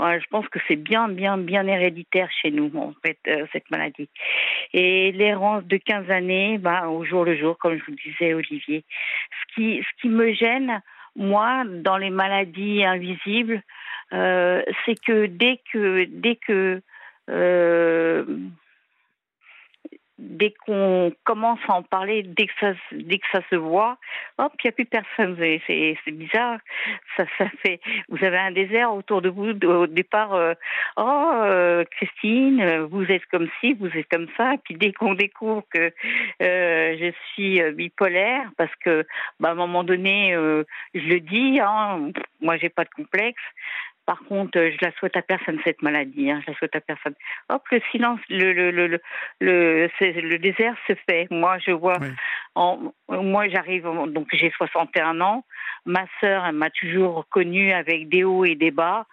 je 0.00 0.26
pense 0.30 0.46
que 0.48 0.58
c'est 0.68 0.76
bien, 0.76 1.08
bien, 1.08 1.38
bien 1.38 1.66
héréditaire 1.66 2.28
chez 2.42 2.50
nous, 2.50 2.70
en 2.76 2.94
fait, 3.04 3.18
euh, 3.28 3.46
cette 3.52 3.70
maladie. 3.70 4.08
Et 4.72 5.12
l'errance 5.12 5.64
de 5.64 5.76
15 5.76 6.10
années, 6.10 6.58
bah, 6.58 6.88
au 6.88 7.04
jour 7.04 7.24
le 7.24 7.36
jour, 7.36 7.56
comme 7.58 7.78
je 7.78 7.84
vous 7.84 7.96
disais, 7.96 8.34
Olivier. 8.34 8.84
Ce 9.30 9.54
qui, 9.54 9.82
ce 9.82 10.02
qui 10.02 10.08
me 10.08 10.32
gêne, 10.32 10.80
moi, 11.14 11.64
dans 11.66 11.96
les 11.96 12.10
maladies 12.10 12.84
invisibles, 12.84 13.62
euh, 14.12 14.62
c'est 14.84 15.00
que 15.02 15.26
dès 15.26 15.60
que, 15.72 16.04
dès 16.04 16.36
que 16.36 16.82
euh, 17.30 18.24
dès 20.18 20.54
qu'on 20.64 21.12
commence 21.24 21.58
à 21.68 21.74
en 21.74 21.82
parler, 21.82 22.22
dès 22.22 22.46
que 22.46 22.52
ça, 22.60 22.72
dès 22.92 23.18
que 23.18 23.26
ça 23.32 23.40
se 23.50 23.56
voit, 23.56 23.98
hop, 24.38 24.52
il 24.58 24.66
n'y 24.66 24.68
a 24.68 24.72
plus 24.72 24.86
personne. 24.86 25.36
C'est, 25.66 25.96
bizarre. 26.12 26.58
Ça, 27.16 27.24
fait. 27.62 27.80
Vous 28.08 28.24
avez 28.24 28.38
un 28.38 28.50
désert 28.50 28.92
autour 28.92 29.20
de 29.22 29.28
vous. 29.28 29.50
Au 29.50 29.86
départ, 29.86 30.34
euh, 30.34 30.54
oh, 30.96 31.30
euh, 31.34 31.84
Christine, 31.90 32.86
vous 32.90 33.04
êtes 33.04 33.26
comme 33.26 33.48
ci, 33.60 33.74
vous 33.74 33.88
êtes 33.88 34.08
comme 34.08 34.28
ça. 34.36 34.54
Et 34.54 34.58
puis 34.58 34.74
dès 34.74 34.92
qu'on 34.92 35.14
découvre 35.14 35.64
que 35.70 35.92
euh, 36.42 36.96
je 36.98 37.12
suis 37.32 37.62
bipolaire, 37.72 38.50
parce 38.56 38.74
que, 38.76 39.06
bah, 39.40 39.50
à 39.50 39.52
un 39.52 39.56
moment 39.56 39.84
donné, 39.84 40.32
je 40.94 41.06
le 41.08 41.20
dis, 41.20 41.60
hein, 41.60 42.10
moi, 42.40 42.56
j'ai 42.56 42.70
pas 42.70 42.84
de 42.84 42.90
complexe. 42.90 43.42
Par 44.06 44.20
contre, 44.28 44.58
je 44.58 44.76
la 44.80 44.92
souhaite 44.92 45.16
à 45.16 45.22
personne 45.22 45.58
cette 45.64 45.82
maladie. 45.82 46.30
Hein, 46.30 46.40
je 46.46 46.52
la 46.52 46.58
souhaite 46.58 46.76
à 46.76 46.80
personne. 46.80 47.14
Hop, 47.48 47.62
le 47.72 47.80
silence, 47.90 48.20
le 48.30 48.52
le 48.52 48.70
le 48.70 48.86
le, 49.40 49.88
le, 50.00 50.38
désert 50.38 50.76
se 50.86 50.94
fait. 51.08 51.26
Moi, 51.30 51.58
je 51.58 51.72
vois. 51.72 51.98
En, 52.54 52.92
moi, 53.08 53.48
j'arrive. 53.48 53.82
Donc, 54.08 54.28
j'ai 54.32 54.50
61 54.50 55.20
ans. 55.20 55.44
Ma 55.86 56.06
sœur, 56.20 56.46
elle 56.46 56.54
m'a 56.54 56.70
toujours 56.70 57.28
connue 57.28 57.72
avec 57.72 58.08
des 58.08 58.22
hauts 58.22 58.44
et 58.44 58.54
des 58.54 58.70
bas. 58.70 59.06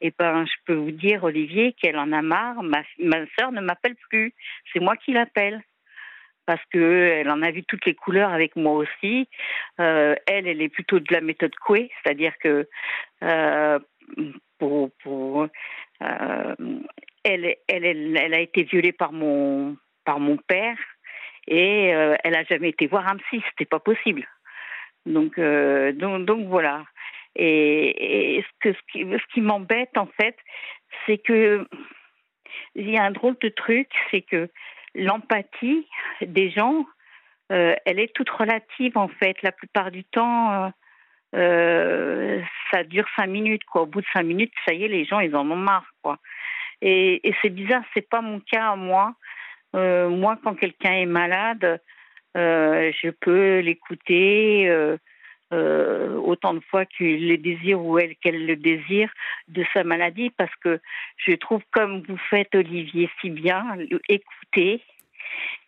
Et 0.00 0.12
ben, 0.16 0.44
je 0.46 0.54
peux 0.64 0.74
vous 0.74 0.92
dire, 0.92 1.24
Olivier, 1.24 1.72
qu'elle 1.72 1.98
en 1.98 2.12
a 2.12 2.22
marre. 2.22 2.62
Ma 2.62 2.82
ma 3.00 3.26
sœur 3.38 3.50
ne 3.50 3.60
m'appelle 3.60 3.96
plus. 4.08 4.32
C'est 4.72 4.80
moi 4.80 4.96
qui 4.96 5.12
l'appelle 5.12 5.60
parce 6.46 6.64
que 6.72 7.18
elle 7.20 7.30
en 7.30 7.42
a 7.42 7.50
vu 7.50 7.64
toutes 7.64 7.84
les 7.84 7.94
couleurs 7.94 8.32
avec 8.32 8.56
moi 8.56 8.72
aussi. 8.74 9.28
Euh, 9.80 10.14
elle, 10.26 10.46
elle 10.46 10.62
est 10.62 10.68
plutôt 10.68 11.00
de 11.00 11.12
la 11.12 11.20
méthode 11.20 11.54
Coué, 11.56 11.90
c'est-à-dire 12.02 12.32
que 12.38 12.68
euh, 13.22 13.78
pour, 14.58 15.48
euh, 16.02 16.54
elle, 17.24 17.56
elle, 17.68 18.34
a 18.34 18.40
été 18.40 18.62
violée 18.62 18.92
par 18.92 19.12
mon 19.12 19.76
par 20.04 20.20
mon 20.20 20.36
père 20.36 20.78
et 21.48 21.88
elle 21.88 22.36
a 22.36 22.44
jamais 22.44 22.70
été 22.70 22.86
voir 22.86 23.08
un 23.08 23.16
psy, 23.16 23.42
c'était 23.50 23.64
pas 23.64 23.80
possible. 23.80 24.26
Donc, 25.04 25.38
voilà. 25.38 26.84
Et, 27.36 28.42
ce, 28.42 28.70
que, 28.70 28.76
qui, 28.90 29.04
ce 29.04 29.34
qui 29.34 29.40
m'embête 29.40 29.96
en 29.96 30.06
fait, 30.06 30.36
c'est 31.04 31.18
que 31.18 31.66
il 32.74 32.90
y 32.90 32.96
a 32.96 33.04
un 33.04 33.10
drôle 33.10 33.36
de 33.40 33.48
truc, 33.48 33.88
c'est 34.10 34.22
que 34.22 34.48
l'empathie 34.96 35.86
des 36.22 36.50
gens, 36.50 36.86
euh, 37.52 37.74
elle 37.84 38.00
est 38.00 38.12
toute 38.14 38.30
relative 38.30 38.96
en 38.96 39.08
fait. 39.08 39.40
La 39.42 39.52
plupart 39.52 39.90
du 39.90 40.04
temps, 40.04 40.52
euh, 40.52 40.68
euh, 41.36 42.42
ça 42.70 42.84
dure 42.84 43.06
cinq 43.16 43.28
minutes. 43.28 43.64
Quoi. 43.64 43.82
Au 43.82 43.86
bout 43.86 44.00
de 44.00 44.06
cinq 44.12 44.24
minutes, 44.24 44.52
ça 44.66 44.74
y 44.74 44.84
est, 44.84 44.88
les 44.88 45.04
gens, 45.04 45.20
ils 45.20 45.36
en 45.36 45.48
ont 45.50 45.56
marre. 45.56 45.90
Et, 46.82 47.22
c'est 47.42 47.50
bizarre, 47.50 47.82
c'est 47.94 48.08
pas 48.08 48.20
mon 48.20 48.40
cas 48.40 48.76
moi. 48.76 49.14
Moi, 49.74 50.38
quand 50.42 50.54
quelqu'un 50.54 50.92
est 50.92 51.06
malade, 51.06 51.80
je 52.34 53.10
peux 53.10 53.58
l'écouter 53.60 54.96
euh, 55.52 56.16
autant 56.16 56.54
de 56.54 56.60
fois 56.60 56.84
qu'il 56.86 57.28
le 57.28 57.36
désire 57.38 57.80
ou 57.80 57.98
elle 57.98 58.16
qu'elle 58.16 58.46
le 58.46 58.56
désire 58.56 59.12
de 59.48 59.64
sa 59.72 59.84
maladie, 59.84 60.30
parce 60.30 60.54
que 60.56 60.80
je 61.18 61.32
trouve, 61.34 61.62
comme 61.70 62.02
vous 62.02 62.18
faites 62.30 62.54
Olivier 62.54 63.08
si 63.20 63.30
bien, 63.30 63.64
écouter. 64.08 64.82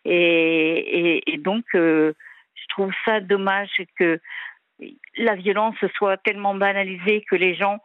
Et, 0.05 1.37
donc, 1.39 1.63
euh, 1.75 2.13
je 2.55 2.67
trouve 2.69 2.91
ça 3.05 3.19
dommage 3.19 3.81
que 3.97 4.19
la 5.17 5.35
violence 5.35 5.77
soit 5.95 6.17
tellement 6.17 6.55
banalisée 6.55 7.23
que 7.29 7.35
les 7.35 7.55
gens 7.55 7.79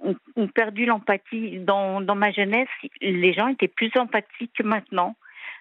ont, 0.00 0.48
perdu 0.48 0.86
l'empathie. 0.86 1.58
Dans, 1.58 2.00
ma 2.14 2.30
jeunesse, 2.30 2.68
les 3.00 3.32
gens 3.32 3.48
étaient 3.48 3.68
plus 3.68 3.90
empathiques 3.96 4.52
que 4.54 4.62
maintenant. 4.62 5.16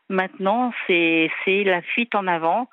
Maintenant, 0.09 0.73
c'est 0.87 1.29
la 1.47 1.81
fuite 1.81 2.15
en 2.15 2.27
avant. 2.27 2.69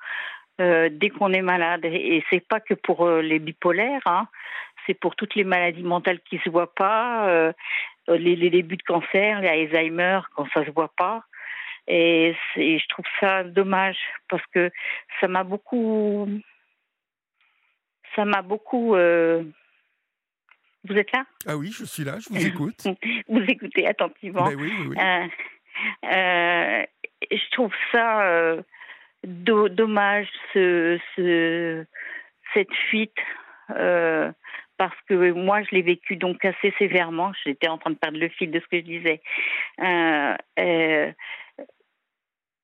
Euh, 0.61 0.89
dès 0.91 1.11
qu'on 1.11 1.33
est 1.33 1.43
malade, 1.43 1.85
et 1.85 2.25
c'est 2.31 2.41
pas 2.41 2.59
que 2.59 2.75
pour 2.75 3.07
euh, 3.07 3.23
les 3.23 3.39
bipolaires, 3.39 4.03
hein, 4.07 4.27
c'est 4.87 4.95
pour 4.95 5.15
toutes 5.15 5.37
les 5.37 5.45
maladies 5.45 5.85
mentales 5.85 6.19
qui 6.29 6.39
se 6.39 6.51
voient 6.51 6.75
pas, 6.75 7.29
euh, 7.29 7.53
les, 8.09 8.35
les, 8.35 8.51
débuts 8.51 8.77
de 8.77 8.83
cancer, 8.83 9.41
les 9.41 9.49
Alzheimer 9.49 10.19
quand 10.35 10.49
ça 10.53 10.65
se 10.65 10.71
voit 10.73 10.93
pas. 10.97 11.23
Et, 11.87 12.35
et 12.57 12.79
je 12.81 12.89
trouve 12.89 13.05
ça 13.21 13.45
dommage 13.45 13.99
parce 14.29 14.45
que 14.53 14.73
ça 15.21 15.29
m'a 15.29 15.45
beaucoup, 15.45 16.29
ça 18.17 18.25
m'a 18.25 18.43
beaucoup. 18.43 18.89
Vous 18.89 18.97
êtes 20.97 21.13
là? 21.13 21.25
Ah 21.47 21.57
oui, 21.57 21.71
je 21.71 21.85
suis 21.85 22.03
là, 22.03 22.19
je 22.19 22.31
vous 22.31 22.47
écoute. 22.47 22.85
vous 23.29 23.45
écoutez 23.47 23.87
attentivement. 23.87 24.47
Ben 24.47 24.57
oui, 24.59 24.73
oui, 24.81 24.89
oui. 24.89 24.97
Je 27.31 27.51
trouve 27.53 27.73
ça 27.93 28.57
dommage, 29.25 30.29
ce, 30.53 30.99
ce, 31.17 31.85
cette 32.55 32.73
fuite, 32.89 33.17
euh, 33.71 34.31
parce 34.77 34.97
que 35.09 35.33
moi, 35.33 35.63
je 35.63 35.75
l'ai 35.75 35.83
vécu 35.83 36.17
donc 36.17 36.45
assez 36.45 36.73
sévèrement. 36.79 37.33
J'étais 37.45 37.69
en 37.69 37.79
train 37.79 37.91
de 37.91 37.97
perdre 37.97 38.19
le 38.19 38.29
fil 38.29 38.51
de 38.51 38.61
ce 38.61 38.67
que 38.67 38.79
je 38.79 38.85
disais. 38.85 39.21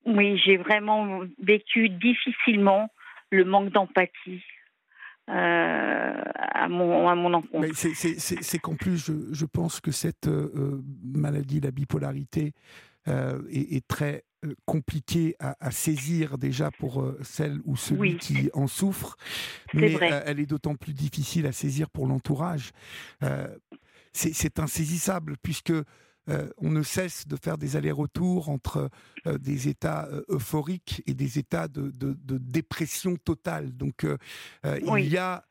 oui, 0.06 0.40
j'ai 0.44 0.56
vraiment 0.56 1.20
vécu 1.42 1.88
difficilement 1.88 2.90
le 3.30 3.44
manque 3.44 3.70
d'empathie. 3.70 4.44
Euh, 5.30 6.22
à 6.36 6.68
mon 6.68 7.08
à 7.08 7.14
mon 7.14 7.32
enfance. 7.32 7.64
C'est 7.74 8.58
qu'en 8.58 8.76
plus, 8.76 9.06
je, 9.06 9.12
je, 9.32 9.46
pense 9.46 9.80
que 9.80 9.90
cette 9.90 10.28
euh, 10.28 10.82
maladie, 11.02 11.60
la 11.60 11.70
bipolarité, 11.70 12.52
euh, 13.08 13.40
est, 13.50 13.86
très 13.86 14.24
compliquée 14.64 15.36
à, 15.38 15.56
à, 15.60 15.70
saisir 15.70 16.38
déjà 16.38 16.70
pour 16.70 17.04
celle 17.22 17.60
ou 17.64 17.76
celui 17.76 18.00
oui. 18.00 18.16
qui 18.18 18.50
en 18.52 18.66
souffre, 18.66 19.16
mais 19.72 19.88
vrai. 19.88 20.22
elle 20.26 20.40
est 20.40 20.46
d'autant 20.46 20.74
plus 20.74 20.94
difficile 20.94 21.46
à 21.46 21.52
saisir 21.52 21.90
pour 21.90 22.06
l'entourage. 22.06 22.72
C'est 24.12 24.58
insaisissable 24.60 25.36
puisque 25.42 25.72
euh, 26.30 26.48
on 26.58 26.70
ne 26.70 26.82
cesse 26.82 27.26
de 27.28 27.36
faire 27.36 27.58
des 27.58 27.76
allers-retours 27.76 28.48
entre 28.48 28.88
euh, 29.26 29.36
des 29.36 29.68
états 29.68 30.06
euh, 30.06 30.22
euphoriques 30.30 31.02
et 31.06 31.12
des 31.12 31.38
états 31.38 31.68
de, 31.68 31.90
de, 31.90 32.14
de 32.14 32.38
dépression 32.38 33.16
totale. 33.16 33.72
Donc 33.76 34.06
oui. 34.64 35.04
il 35.04 35.12
y 35.12 35.18
a 35.18 35.44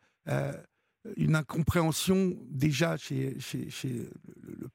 une 1.17 1.35
incompréhension 1.35 2.33
déjà 2.49 2.95
chez, 2.97 3.37
chez, 3.39 3.69
chez 3.69 3.89
le, 3.89 4.55
le, 4.61 4.69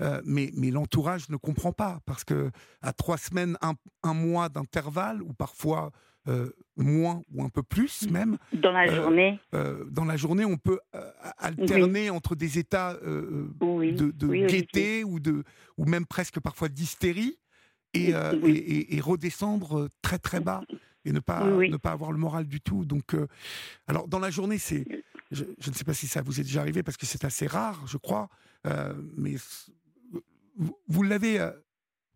patient. 0.00 0.22
mais, 0.24 0.50
mais 0.54 0.70
l'entourage 0.70 1.28
ne 1.28 1.36
comprend 1.36 1.72
pas 1.72 2.00
parce 2.06 2.24
que 2.24 2.50
à 2.82 2.92
trois 2.92 3.18
semaines, 3.18 3.56
un, 3.62 3.74
un 4.02 4.14
mois 4.14 4.48
d'intervalle 4.48 5.22
ou 5.22 5.32
parfois 5.32 5.92
euh, 6.28 6.50
moins 6.76 7.22
ou 7.32 7.42
un 7.42 7.48
peu 7.48 7.62
plus 7.62 8.10
même. 8.10 8.36
Dans 8.52 8.72
la 8.72 8.86
journée. 8.86 9.40
Euh, 9.54 9.84
dans 9.90 10.04
la 10.04 10.18
journée, 10.18 10.44
on 10.44 10.58
peut 10.58 10.78
euh, 10.94 11.10
alterner 11.38 12.04
oui. 12.04 12.10
entre 12.10 12.34
des 12.34 12.58
états 12.58 12.98
oui. 13.60 13.94
de, 13.94 14.10
de 14.10 14.26
oui, 14.26 14.46
gaieté 14.46 15.02
ou, 15.02 15.18
de, 15.18 15.44
ou 15.78 15.86
même 15.86 16.04
presque 16.04 16.38
parfois 16.38 16.68
d'hystérie 16.68 17.38
et, 17.94 18.10
et, 18.10 18.50
et, 18.50 18.96
et, 18.96 19.00
redescendre 19.00 19.88
très 20.02 20.18
très 20.18 20.40
bas 20.40 20.62
et 21.06 21.12
ne 21.12 21.20
pas, 21.20 21.44
ne 21.44 21.76
pas 21.78 21.92
avoir 21.92 22.12
le 22.12 22.18
moral 22.18 22.46
du 22.46 22.60
tout. 22.60 22.84
Donc, 22.84 23.16
alors 23.86 24.06
dans 24.06 24.18
la 24.18 24.30
journée, 24.30 24.58
c'est, 24.58 24.86
je, 25.30 25.44
je, 25.58 25.70
ne 25.70 25.74
sais 25.74 25.84
pas 25.84 25.94
si 25.94 26.06
ça 26.06 26.20
vous 26.20 26.38
est 26.38 26.44
déjà 26.44 26.60
arrivé 26.60 26.82
parce 26.82 26.98
que 26.98 27.06
c'est 27.06 27.24
assez 27.24 27.46
rare, 27.46 27.86
je 27.86 27.96
crois, 27.96 28.28
mais 29.16 29.36
vous, 30.60 30.78
vous 30.86 31.02
l'avez 31.02 31.40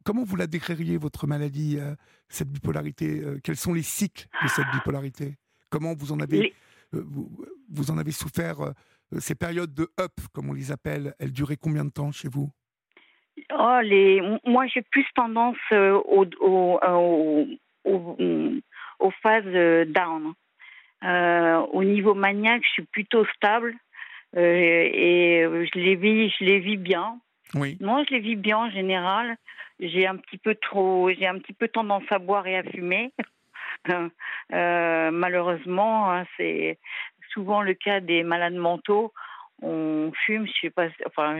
Comment 0.04 0.22
vous 0.22 0.36
la 0.36 0.46
décririez, 0.46 0.98
votre 0.98 1.26
maladie, 1.26 1.78
euh, 1.80 1.94
cette 2.28 2.50
bipolarité 2.50 3.22
euh, 3.22 3.40
Quels 3.42 3.56
sont 3.56 3.72
les 3.72 3.82
cycles 3.82 4.26
de 4.42 4.48
cette 4.48 4.66
bipolarité? 4.70 5.36
Comment 5.70 5.94
vous 5.94 6.12
en 6.12 6.20
avez, 6.20 6.52
euh, 6.94 7.02
vous, 7.06 7.30
vous, 7.70 7.90
en 7.90 7.96
avez 7.96 8.12
souffert 8.12 8.74
Ces 9.18 9.34
périodes 9.34 9.72
de 9.72 9.88
up, 9.98 10.12
comme 10.34 10.50
on 10.50 10.52
les 10.52 10.72
appelle, 10.72 11.14
elles 11.18 11.32
duraient 11.32 11.56
combien 11.56 11.86
de 11.86 11.90
temps 11.90 12.12
chez 12.12 12.28
vous? 12.28 12.50
Oh, 13.50 13.78
les... 13.82 14.20
Moi, 14.44 14.66
j'ai 14.66 14.82
plus 14.82 15.06
tendance 15.14 15.56
aux, 15.72 16.26
aux, 16.40 16.78
aux, 17.84 18.58
aux, 19.00 19.10
phases 19.22 19.88
down. 19.88 20.34
au 21.72 21.82
niveau 21.82 22.12
maniaque, 22.12 22.62
je 22.66 22.72
suis 22.72 22.84
plutôt 22.92 23.24
stable 23.34 23.74
et 24.36 25.44
je 25.44 25.78
les 25.78 25.96
vis, 25.96 26.30
je 26.38 26.44
les 26.44 26.60
vis 26.60 26.76
bien. 26.76 27.18
Oui. 27.54 27.76
Moi, 27.80 28.04
je 28.08 28.14
les 28.14 28.20
vis 28.20 28.36
bien 28.36 28.58
en 28.58 28.70
général 28.70 29.36
j'ai 29.80 30.06
un 30.06 30.16
petit 30.16 30.38
peu 30.38 30.54
trop, 30.54 31.10
j'ai 31.10 31.26
un 31.26 31.38
petit 31.38 31.52
peu 31.52 31.68
tendance 31.68 32.04
à 32.10 32.18
boire 32.18 32.46
et 32.46 32.56
à 32.56 32.62
fumer. 32.62 33.12
euh, 33.90 35.10
malheureusement, 35.10 36.12
hein, 36.12 36.26
c'est 36.36 36.78
souvent 37.32 37.62
le 37.62 37.74
cas 37.74 38.00
des 38.00 38.22
malades 38.22 38.54
mentaux. 38.54 39.12
On 39.62 40.12
fume, 40.26 40.46
je 40.46 40.68
pas, 40.68 40.88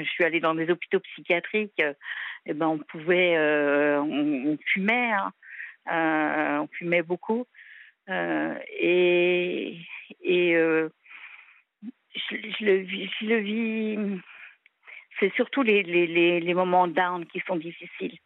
suis 0.04 0.24
allée 0.24 0.40
dans 0.40 0.54
des 0.54 0.70
hôpitaux 0.70 1.00
psychiatriques. 1.00 1.78
et 1.78 1.94
eh 2.46 2.54
ben, 2.54 2.68
on 2.68 2.78
pouvait, 2.78 3.36
euh, 3.36 4.00
on, 4.00 4.56
fumait, 4.66 5.12
hein, 5.12 5.32
euh, 5.90 6.58
on 6.60 6.68
fumait 6.68 7.02
beaucoup, 7.02 7.46
euh, 8.08 8.54
et 8.78 9.78
et 10.22 10.54
je, 10.54 10.88
le 12.64 12.76
vis, 12.76 13.10
je 13.20 13.26
le 13.26 13.36
vis 13.38 13.98
c'est 15.18 15.32
surtout 15.34 15.62
les, 15.62 15.82
les, 15.82 16.06
les, 16.06 16.40
les, 16.40 16.54
moments 16.54 16.88
down 16.88 17.26
qui 17.26 17.40
sont 17.46 17.56
difficiles. 17.56 18.16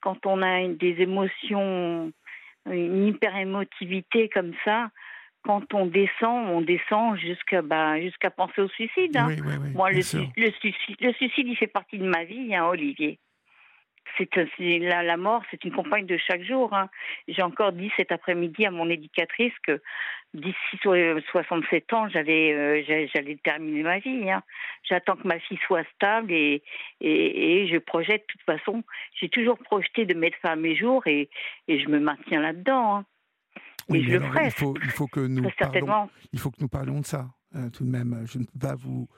Quand 0.00 0.24
on 0.26 0.42
a 0.42 0.60
une, 0.60 0.76
des 0.76 1.00
émotions, 1.00 2.12
une 2.66 3.06
hyper-émotivité 3.06 4.28
comme 4.28 4.52
ça, 4.64 4.90
quand 5.42 5.72
on 5.74 5.86
descend, 5.86 6.48
on 6.48 6.60
descend 6.60 7.16
jusqu'à 7.18 7.62
bah, 7.62 8.00
jusqu'à 8.00 8.30
penser 8.30 8.60
au 8.60 8.68
suicide. 8.68 9.16
Hein. 9.16 9.26
Oui, 9.28 9.40
oui, 9.44 9.54
oui, 9.62 9.70
Moi, 9.74 9.90
le, 9.90 9.96
le, 9.96 10.02
suicide, 10.02 10.96
le 11.00 11.12
suicide, 11.12 11.46
il 11.46 11.56
fait 11.56 11.68
partie 11.68 11.98
de 11.98 12.06
ma 12.06 12.24
vie, 12.24 12.54
hein, 12.54 12.66
Olivier. 12.66 13.18
C'est 14.16 14.28
la, 14.58 15.02
la, 15.02 15.16
mort, 15.16 15.42
c'est 15.50 15.64
une 15.64 15.72
compagne 15.72 16.06
de 16.06 16.16
chaque 16.16 16.42
jour. 16.42 16.72
Hein. 16.72 16.88
J'ai 17.28 17.42
encore 17.42 17.72
dit 17.72 17.90
cet 17.96 18.12
après-midi 18.12 18.64
à 18.64 18.70
mon 18.70 18.88
éducatrice 18.88 19.52
que 19.66 19.82
d'ici 20.34 20.78
67 20.82 21.92
ans, 21.92 22.08
j'allais 22.08 22.54
euh, 22.54 23.06
j'allais 23.12 23.36
terminer 23.42 23.82
ma 23.82 23.98
vie. 23.98 24.30
Hein. 24.30 24.42
J'attends 24.88 25.16
que 25.16 25.26
ma 25.26 25.38
fille 25.38 25.58
soit 25.66 25.84
stable 25.94 26.32
et, 26.32 26.62
et, 27.00 27.62
et 27.62 27.68
je 27.68 27.78
projette. 27.78 28.22
De 28.28 28.32
toute 28.32 28.42
façon, 28.42 28.84
j'ai 29.20 29.28
toujours 29.28 29.58
projeté 29.58 30.06
de 30.06 30.14
mettre 30.14 30.38
fin 30.38 30.52
à 30.52 30.56
mes 30.56 30.76
jours 30.76 31.06
et, 31.06 31.28
et 31.68 31.80
je 31.80 31.88
me 31.88 31.98
maintiens 31.98 32.40
là-dedans. 32.40 32.96
Hein. 32.96 33.04
Oui, 33.88 33.98
et 33.98 34.02
je 34.02 34.12
le 34.12 34.20
ferai. 34.20 34.46
Il 34.46 34.50
faut, 34.50 34.74
il 34.82 34.90
faut 34.90 35.06
que 35.06 35.20
nous. 35.20 35.48
Parlons, 35.58 36.08
il 36.32 36.38
faut 36.38 36.50
que 36.50 36.60
nous 36.60 36.68
parlions 36.68 37.00
de 37.00 37.06
ça, 37.06 37.26
euh, 37.54 37.70
tout 37.70 37.84
de 37.84 37.90
même. 37.90 38.24
Je 38.26 38.38
ne 38.38 38.44
peux 38.44 38.58
pas 38.58 38.74
vous 38.74 39.08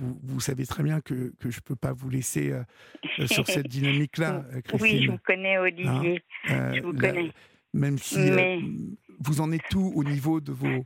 vous, 0.00 0.18
vous, 0.22 0.40
savez 0.40 0.66
très 0.66 0.82
bien 0.82 1.00
que, 1.00 1.32
que 1.38 1.50
je 1.50 1.58
ne 1.58 1.62
peux 1.62 1.76
pas 1.76 1.92
vous 1.92 2.10
laisser 2.10 2.52
euh, 2.52 3.26
sur 3.26 3.46
cette 3.46 3.68
dynamique-là, 3.68 4.44
Christine. 4.64 4.80
Oui, 4.80 5.02
je 5.04 5.10
vous 5.10 5.18
connais, 5.24 5.58
Olivier. 5.58 6.22
Hein 6.48 6.72
je 6.74 6.80
vous 6.80 6.92
la, 6.92 7.08
connais. 7.08 7.30
Même 7.72 7.98
si 7.98 8.18
vous 9.20 9.40
en 9.40 9.52
êtes 9.52 9.74
où 9.74 9.92
au 9.94 10.02
niveau 10.02 10.40
de 10.40 10.52
vos 10.52 10.84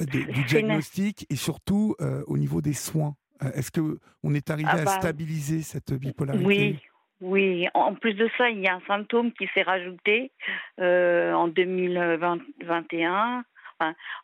du 0.00 0.44
diagnostic 0.48 1.26
et 1.30 1.36
surtout 1.36 1.94
au 2.26 2.36
niveau 2.36 2.60
des 2.60 2.72
soins? 2.72 3.14
Est-ce 3.54 3.70
que 3.70 3.98
on 4.22 4.34
est 4.34 4.50
arrivé 4.50 4.70
ah 4.72 4.78
à 4.78 4.84
bah, 4.84 4.90
stabiliser 4.92 5.62
cette 5.62 5.92
bipolarité? 5.92 6.44
Oui, 6.44 6.78
oui, 7.20 7.66
en 7.74 7.94
plus 7.94 8.14
de 8.14 8.28
ça, 8.36 8.50
il 8.50 8.60
y 8.60 8.68
a 8.68 8.74
un 8.74 8.82
symptôme 8.86 9.32
qui 9.32 9.48
s'est 9.54 9.62
rajouté 9.62 10.32
euh, 10.80 11.32
en 11.32 11.48
2021. 11.48 13.44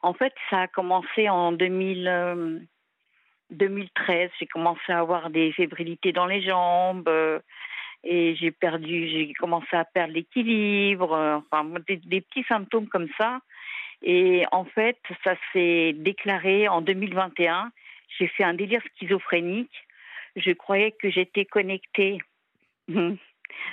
En 0.02 0.14
fait, 0.14 0.32
ça 0.48 0.62
a 0.62 0.68
commencé 0.68 1.28
en 1.28 1.52
2000, 1.52 2.66
2013. 3.50 4.30
Euh, 4.30 4.34
j'ai 4.38 4.46
commencé 4.46 4.92
à 4.92 5.00
avoir 5.00 5.30
des 5.30 5.52
fébrilités 5.52 6.12
dans 6.12 6.26
les 6.26 6.42
jambes 6.42 7.08
euh, 7.08 7.40
et 8.04 8.34
j'ai 8.36 8.50
perdu, 8.50 9.08
j'ai 9.08 9.32
commencé 9.34 9.74
à 9.76 9.84
perdre 9.84 10.14
l'équilibre. 10.14 11.42
enfin, 11.52 11.64
des, 11.86 12.20
petits 12.20 12.44
symptômes 12.44 12.88
comme 12.88 13.08
ça. 13.18 13.40
Et 14.02 14.44
en 14.52 14.64
fait, 14.64 14.98
ça 15.24 15.34
s'est 15.52 15.92
déclaré 15.92 16.68
en 16.68 16.80
2021. 16.80 17.70
J'ai 18.18 18.28
fait 18.28 18.44
un 18.44 18.54
délire 18.54 18.82
schizophrénique. 18.96 19.86
Je 20.36 20.52
croyais 20.52 20.92
que 20.92 21.10
j'étais 21.10 21.44
connectée 21.44 22.18
Mhm. 22.90 23.18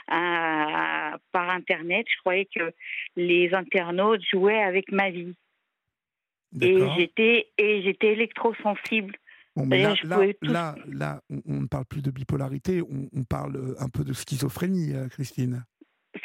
par 0.08 1.50
Internet. 1.50 2.06
Je 2.10 2.18
croyais 2.20 2.46
que 2.46 2.74
les 3.16 3.54
internautes 3.54 4.24
jouaient 4.24 4.62
avec 4.62 4.92
ma 4.92 5.10
vie. 5.10 5.36
Et 6.62 6.78
j'étais 6.98 7.48
et 7.58 7.82
j'étais 7.84 8.14
électrosensible. 8.14 9.16
là, 9.56 9.94
là, 10.42 10.76
là, 10.88 11.22
on, 11.30 11.62
ne 11.62 11.68
parle 11.68 11.86
plus 11.86 12.02
de 12.02 12.12
bipolarité, 12.12 12.82
on, 12.82 13.24
parle 13.24 13.56
euh, 13.56 13.76
un 13.80 13.90
peu 13.90 14.04
de 14.04 14.14
schizophrénie, 14.14 14.94
euh, 14.96 15.08
Christine. 15.10 15.66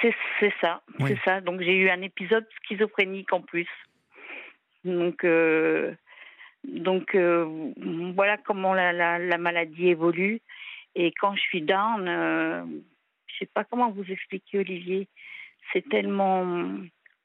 C'est 0.01 0.15
ça, 0.61 0.83
c'est 1.01 1.19
ça. 1.25 1.41
Donc 1.41 1.61
j'ai 1.61 1.77
eu 1.77 1.91
un 1.91 2.03
épisode 2.03 2.47
schizophrénique 2.65 3.33
en 3.33 3.41
plus. 3.41 3.69
Donc, 4.85 5.23
euh, 5.25 5.93
donc 6.65 7.15
voilà 7.15 8.37
comment 8.39 8.75
la, 8.75 8.93
la, 8.93 9.39
maladie 9.39 9.89
évolue. 9.89 10.41
Et 10.95 11.13
quand 11.13 11.35
je 11.35 11.41
suis 11.41 11.63
down, 11.63 12.07
euh, 12.09 12.65
je 13.27 13.39
sais 13.39 13.51
pas 13.53 13.65
comment 13.65 13.91
vous 13.91 14.05
expliquer, 14.11 14.59
Olivier. 14.59 15.09
C'est 15.73 15.89
tellement 15.89 16.69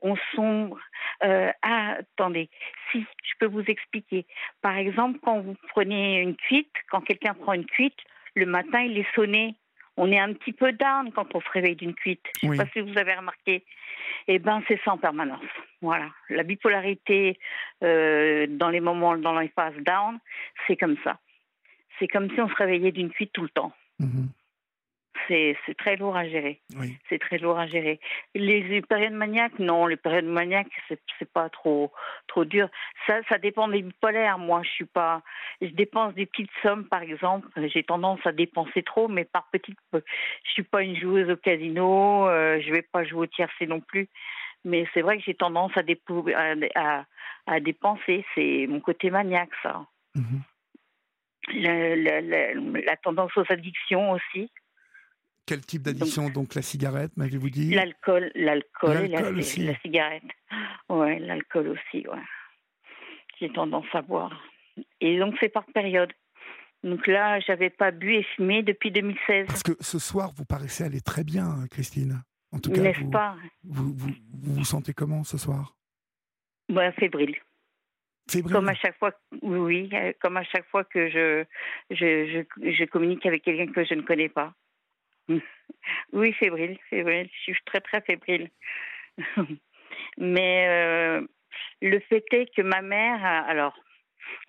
on 0.02 0.16
sombre. 0.36 0.80
Euh, 1.24 1.52
ah, 1.62 1.98
attendez, 2.00 2.50
si 2.92 3.02
je 3.02 3.34
peux 3.40 3.48
vous 3.48 3.64
expliquer. 3.68 4.26
Par 4.62 4.78
exemple, 4.78 5.20
quand 5.24 5.40
vous 5.40 5.56
prenez 5.70 6.22
une 6.22 6.36
cuite, 6.36 6.72
quand 6.90 7.02
quelqu'un 7.02 7.34
prend 7.34 7.54
une 7.54 7.66
cuite, 7.66 7.98
le 8.36 8.46
matin 8.46 8.82
il 8.82 8.98
est 8.98 9.16
sonné. 9.16 9.56
On 10.00 10.12
est 10.12 10.20
un 10.20 10.34
petit 10.34 10.54
peu 10.54 10.74
down 10.74 11.12
quand 11.12 11.34
on 11.34 11.42
se 11.42 11.50
réveille 11.50 11.76
d'une 11.76 11.96
cuite. 11.96 12.24
Je 12.42 12.48
ne 12.48 12.52
sais 12.52 12.58
pas 12.64 12.70
si 12.72 12.82
vous 12.82 12.98
avez 13.00 13.16
remarqué. 13.16 13.66
Eh 14.28 14.38
ben, 14.38 14.62
c'est 14.68 14.80
ça 14.86 14.92
en 14.94 14.98
permanence. 15.00 15.42
Voilà, 15.82 16.10
la 16.30 16.44
bipolarité 16.44 17.40
euh, 17.84 18.46
dans 18.48 18.70
les 18.70 18.80
moments, 18.80 19.18
dans 19.18 19.40
les 19.40 19.48
phases 19.50 19.78
down, 19.78 20.20
c'est 20.68 20.76
comme 20.76 20.98
ça 21.04 21.18
c'est 22.00 22.08
comme 22.08 22.30
si 22.32 22.42
on 22.42 22.50
se 22.50 22.56
réveillait 22.56 22.92
d'une 22.92 23.10
cuite 23.10 23.32
tout 23.34 23.44
le 23.44 23.50
temps. 23.50 23.72
Mhm. 24.00 24.30
C'est 25.28 25.56
très 25.78 25.96
lourd 25.96 26.16
à 26.16 26.28
gérer. 26.28 26.62
C'est 27.10 27.20
très 27.20 27.38
lourd 27.38 27.58
à 27.58 27.68
gérer. 27.68 28.00
Les, 28.36 28.82
périodes 28.82 29.14
maniaques, 29.14 29.60
non, 29.60 29.88
les 29.88 29.96
périodes 29.96 30.26
maniaques, 30.26 30.72
c'est 30.90 31.32
pas 31.32 31.50
trop 31.50 31.92
trop 32.28 32.46
dur. 32.46 32.70
Ça, 33.06 33.20
ça 33.30 33.38
dépend 33.38 33.68
des 33.68 33.82
bipolaires. 33.82 34.38
Moi, 34.38 34.62
je 34.64 34.70
suis 34.70 34.86
pas, 34.86 35.22
je 35.62 35.68
dépense 35.68 36.14
des 36.14 36.26
petites 36.26 36.52
sommes, 36.62 36.86
par 36.86 37.02
exemple. 37.02 37.48
J'ai 37.68 37.84
tendance 37.84 38.20
à 38.26 38.32
dépenser 38.32 38.84
trop, 38.84 39.08
mais 39.08 39.26
par 39.26 39.48
petites. 39.52 39.80
Je 39.94 40.52
suis 40.52 40.64
pas 40.64 40.84
une 40.84 40.98
joueuse 40.98 41.30
au 41.30 41.38
casino. 41.38 42.28
Euh, 42.28 42.60
je 42.62 42.72
vais 42.72 42.82
pas 42.82 43.04
jouer 43.04 43.22
au 43.22 43.28
tiercé 43.28 43.68
non 43.68 43.80
plus. 43.80 44.08
Mais 44.66 44.88
c'est 44.94 45.02
vrai 45.02 45.18
que 45.18 45.24
j'ai 45.24 45.36
tendance 45.36 45.72
à, 45.78 45.82
à, 46.76 47.06
à, 47.46 47.60
dépenser. 47.60 48.26
C'est 48.36 48.66
mon 48.68 48.80
côté 48.80 49.10
maniaque, 49.10 49.54
ça. 49.64 49.86
Mhm 50.16 50.42
la 51.54 52.98
tendance 52.98 53.36
aux 53.38 53.46
addictions 53.50 54.12
aussi. 54.12 54.52
Quel 55.48 55.66
type 55.66 55.82
d'addiction 55.82 56.30
donc, 56.30 56.56
la 56.56 56.62
cigarette, 56.62 57.16
m'avez-vous 57.16 57.50
dit? 57.50 57.74
L'alcool, 57.74 58.32
l'alcool 58.36 59.06
et 59.06 59.08
la, 59.08 59.32
la, 59.32 59.42
cigarette. 59.80 60.24
Ouais, 60.90 61.20
l'alcool 61.20 61.70
aussi, 61.70 62.06
ouais. 62.06 62.22
J'ai 63.40 63.50
tendance 63.54 63.86
à 63.94 64.02
boire. 64.02 64.44
Et 65.00 65.18
donc 65.18 65.36
c'est 65.40 65.50
par 65.50 65.66
période. 65.68 66.12
Donc 66.84 67.08
là, 67.08 67.40
j'avais 67.40 67.70
pas 67.70 67.92
bu 67.92 68.16
et 68.16 68.24
fumé 68.24 68.62
depuis 68.62 68.92
2016. 68.92 69.48
Parce 69.48 69.64
que 69.64 69.72
ce 69.80 70.00
soir, 70.00 70.32
vous 70.36 70.46
paraissez 70.46 70.84
aller 70.84 71.02
très 71.02 71.24
bien, 71.24 71.66
Christine. 71.72 72.22
En 72.52 72.60
tout 72.60 72.72
cas, 72.72 72.82
N'est-ce 72.82 73.10
pas? 73.10 73.36
vous, 73.64 73.94
vous, 73.96 74.14
vous, 74.34 74.64
sentez 74.66 74.94
comment 74.94 75.24
ce 75.24 75.38
soir? 75.38 75.76
Bah, 76.70 76.92
Fébrile. 76.92 77.36
Comme 78.52 78.68
à 78.68 78.76
chaque 78.76 78.98
fois, 78.98 79.14
oui, 79.42 79.90
euh, 79.94 80.12
comme 80.22 80.36
à 80.36 80.44
chaque 80.44 80.68
fois 80.68 80.84
que 80.84 81.10
je, 81.10 81.46
je, 81.92 82.44
je, 82.58 82.84
communique 82.86 83.26
avec 83.26 83.44
quelqu'un 83.44 83.72
que 83.72 83.86
je 83.86 83.94
ne 83.94 84.02
connais 84.02 84.28
pas. 84.28 84.54
Oui, 86.12 86.34
fébrile, 86.34 86.78
fébrile. 86.90 87.30
Je 87.32 87.54
suis 87.54 87.63
très 87.66 87.80
très 87.80 88.02
fébrile. 88.02 88.50
Mais 90.18 90.68
euh, 90.68 91.22
le 91.82 92.00
fait 92.02 92.26
est 92.32 92.54
que 92.54 92.62
ma 92.62 92.82
mère, 92.82 93.24
alors, 93.24 93.74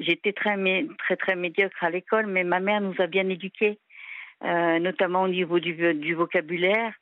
j'étais 0.01 0.33
très 0.33 0.57
très 0.99 1.17
très 1.17 1.37
médiocre 1.37 1.85
à 1.85 1.91
l'école, 1.91 2.27
mais 2.27 2.43
ma 2.43 2.59
mère 2.61 2.81
nous 2.81 2.95
a 2.99 3.07
bien 3.07 3.29
éduqués, 3.29 3.79
euh, 4.45 4.79
notamment 4.81 5.23
au 5.23 5.29
niveau 5.29 5.61
du, 5.61 5.95
du 5.95 6.15
vocabulaire 6.15 6.93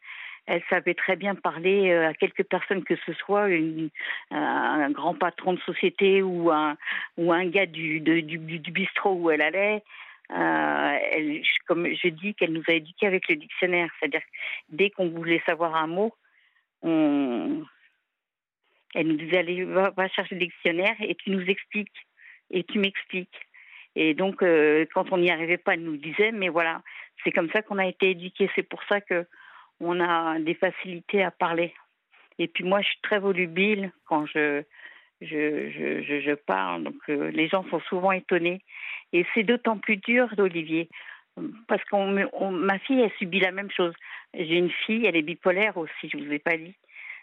elle 0.47 0.62
savait 0.71 0.95
très 0.95 1.17
bien 1.17 1.35
parler 1.35 1.91
euh, 1.91 2.09
à 2.09 2.15
quelques 2.15 2.45
personnes 2.45 2.85
que 2.85 2.95
ce 3.05 3.12
soit, 3.15 3.49
un 4.31 4.91
grand 4.91 5.15
patron 5.15 5.55
de 5.55 5.61
société 5.61 6.23
ou 6.23 6.51
un, 6.51 6.77
ou 7.17 7.33
un 7.33 7.47
gars 7.47 7.67
du, 7.67 8.01
du, 8.01 8.39
bistrot 8.71 9.15
où 9.15 9.31
elle 9.31 9.43
allait. 9.43 9.83
Euh, 10.33 11.41
comme 11.67 11.87
je 11.87 12.09
dis 12.09 12.35
qu'elle 12.35 12.53
nous 12.53 12.65
a 12.69 12.73
éduqués 12.73 13.07
avec 13.07 13.29
le 13.29 13.37
dictionnaire, 13.37 13.91
c'est-à-dire 13.99 14.23
dès 14.69 14.91
qu'on 14.91 15.09
voulait 15.09 15.43
savoir 15.47 15.77
un 15.77 15.87
mot, 15.87 16.15
elle 16.83 19.09
nous 19.09 19.17
disait 19.17 19.39
allez 19.39 19.65
va, 19.65 20.09
chercher 20.09 20.35
le 20.35 20.41
dictionnaire 20.41 20.97
et 21.01 21.15
tu 21.15 21.31
nous 21.31 21.45
expliques 21.47 22.07
et 22.51 22.65
tu 22.65 22.79
m'expliques. 22.79 23.41
Et 23.95 24.15
donc 24.15 24.43
euh, 24.43 24.85
quand 24.93 25.12
on 25.12 25.19
n'y 25.19 25.31
arrivait 25.31 25.59
pas, 25.59 25.75
elle 25.75 25.85
nous 25.85 25.97
disait 25.97 26.33
mais 26.33 26.49
voilà 26.49 26.83
c'est 27.25 27.33
comme 27.33 27.51
ça 27.51 27.62
qu'on 27.62 27.79
a 27.79 27.87
été 27.87 28.11
éduqués. 28.11 28.51
C'est 28.55 28.62
pour 28.62 28.83
ça 28.85 29.01
que 29.01 29.27
on 29.81 30.01
a 30.01 30.39
des 30.39 30.55
facilités 30.55 31.23
à 31.23 31.31
parler. 31.31 31.75
Et 32.39 32.49
puis 32.49 32.65
moi, 32.65 32.81
je 32.83 32.89
suis 32.89 33.01
très 33.03 33.19
volubile 33.19 33.93
quand 34.05 34.27
je, 34.27 34.62
je, 35.21 36.35
parle, 36.35 36.85
donc 36.85 36.97
euh, 37.09 37.31
les 37.31 37.49
gens 37.49 37.65
sont 37.71 37.81
souvent 37.81 38.13
étonnés. 38.13 38.61
Et 39.13 39.25
c'est 39.35 39.45
d'autant 39.45 39.79
plus 39.79 39.97
dur 39.97 40.35
d'Olivier, 40.37 40.89
parce 41.69 41.83
que 41.85 42.51
ma 42.51 42.79
fille, 42.81 43.01
elle 43.01 43.13
subit 43.19 43.41
la 43.41 43.53
même 43.53 43.71
chose. 43.71 43.95
J'ai 44.35 44.57
une 44.57 44.71
fille, 44.71 45.07
elle 45.07 45.17
est 45.17 45.23
bipolaire 45.23 45.77
aussi, 45.77 46.09
je 46.11 46.17
ne 46.17 46.27
vous 46.27 46.33
ai 46.33 46.39
pas 46.39 46.57
dit. 46.57 46.75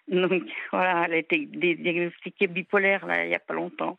Donc 0.08 0.32
voilà, 0.72 1.06
elle 1.06 1.14
a 1.14 1.18
été 1.18 1.38
diagnostiquée 1.46 2.48
bipolaire 2.48 3.06
là, 3.06 3.24
il 3.24 3.30
n'y 3.30 3.36
a 3.36 3.40
pas 3.40 3.54
longtemps. 3.54 3.98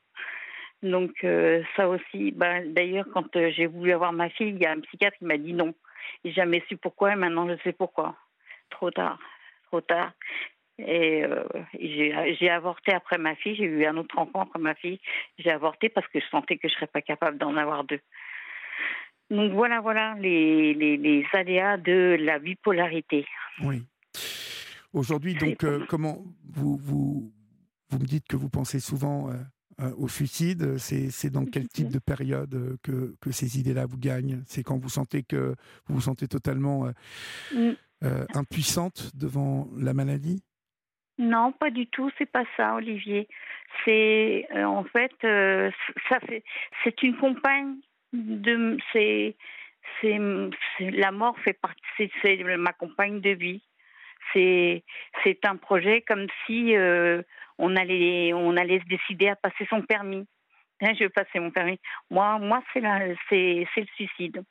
Donc 0.83 1.13
euh, 1.25 1.63
ça 1.77 1.89
aussi, 1.89 2.33
ben, 2.33 2.73
d'ailleurs, 2.73 3.07
quand 3.13 3.35
euh, 3.37 3.51
j'ai 3.57 3.67
voulu 3.67 3.93
avoir 3.93 4.13
ma 4.13 4.29
fille, 4.29 4.51
il 4.51 4.63
y 4.63 4.67
a 4.67 4.73
un 4.73 4.81
psychiatre 4.81 5.17
qui 5.19 5.25
m'a 5.25 5.39
dit 5.39 5.55
non. 5.55 5.75
J'ai 6.25 6.33
jamais 6.33 6.63
su 6.69 6.77
pourquoi 6.77 7.13
et 7.13 7.17
maintenant 7.17 7.49
je 7.49 7.57
sais 7.63 7.73
pourquoi 7.73 8.17
trop 8.71 8.91
tard, 8.91 9.19
trop 9.69 9.81
tard. 9.81 10.13
Et 10.79 11.25
euh, 11.25 11.45
j'ai 11.79 12.51
avorté 12.51 12.93
après 12.93 13.19
ma 13.19 13.37
fille, 13.37 13.55
j'ai 13.55 13.65
eu 13.65 13.85
un 13.87 13.97
autre 13.97 14.19
enfant 14.19 14.43
après 14.43 14.59
ma 14.59 14.75
fille. 14.75 14.99
J'ai 15.39 15.51
avorté 15.51 15.89
parce 15.89 16.07
que 16.09 16.21
je 16.21 16.27
sentais 16.27 16.57
que 16.57 16.69
je 16.69 16.75
ne 16.75 16.77
serais 16.77 16.87
pas 16.89 17.03
capable 17.03 17.39
d'en 17.39 17.57
avoir 17.57 17.85
deux. 17.85 18.01
Donc 19.31 19.53
voilà, 19.53 19.81
voilà 19.81 20.17
les, 20.19 20.75
les, 20.75 20.97
les, 20.97 21.25
aléas 21.33 21.77
de 21.77 22.17
la 22.21 22.39
bipolarité. 22.39 23.25
Oui. 23.63 23.83
Aujourd'hui, 24.93 25.35
donc, 25.35 25.65
euh, 25.65 25.85
comment 25.89 26.25
vous, 26.53 26.77
vous, 26.77 27.33
vous 27.91 27.99
me 27.99 28.05
dites 28.05 28.27
que 28.29 28.37
vous 28.37 28.51
pensez 28.51 28.81
souvent 28.81 29.31
euh, 29.31 29.91
au 29.97 30.09
suicide 30.09 30.77
C'est 30.79 31.31
dans 31.31 31.47
quel 31.47 31.69
type 31.69 31.89
de 31.89 31.99
période 31.99 32.77
que, 32.83 33.15
que 33.21 33.31
ces 33.31 33.59
idées-là 33.59 33.87
vous 33.87 33.99
gagnent? 33.99 34.43
C'est 34.47 34.63
quand 34.63 34.77
vous 34.77 34.89
sentez 34.89 35.23
que 35.23 35.55
vous 35.87 35.95
vous 35.95 36.01
sentez 36.01 36.29
totalement 36.29 36.91
mm. 37.53 37.73
Euh, 38.05 38.27
impuissante 38.35 39.13
devant 39.15 39.69
la 39.79 39.95
maladie? 39.95 40.43
Non, 41.19 41.53
pas 41.53 41.71
du 41.71 41.87
tout. 41.87 42.11
C'est 42.19 42.31
pas 42.31 42.45
ça, 42.57 42.75
Olivier. 42.75 43.29
C'est 43.85 44.47
euh, 44.55 44.65
en 44.65 44.85
fait, 44.85 45.13
euh, 45.25 45.71
ça 46.09 46.19
fait, 46.21 46.43
c'est 46.83 47.03
une 47.03 47.17
compagne 47.17 47.77
de, 48.13 48.77
c'est, 48.93 49.37
c'est, 50.01 50.19
la 50.81 51.13
mort 51.13 51.39
fait 51.41 51.53
partie, 51.53 52.11
c'est 52.23 52.37
ma 52.57 52.73
compagne 52.73 53.21
de 53.21 53.31
vie. 53.31 53.63
C'est, 54.33 54.83
c'est 55.23 55.45
un 55.45 55.57
projet 55.57 56.01
comme 56.03 56.27
si 56.47 56.75
on 57.59 57.77
allait, 57.77 58.33
on 58.33 58.57
allait 58.57 58.81
se 58.81 58.87
décider 58.87 59.29
à 59.29 59.37
passer 59.37 59.67
son 59.69 59.83
permis. 59.83 60.27
Hein, 60.81 60.93
je 60.99 61.05
veux 61.05 61.11
passer 61.11 61.39
mon 61.39 61.51
permis. 61.51 61.79
Moi, 62.11 62.39
moi, 62.39 62.63
c'est 62.73 62.83
c'est, 63.29 63.67
c'est 63.75 63.81
le 63.81 63.87
suicide. 63.95 64.43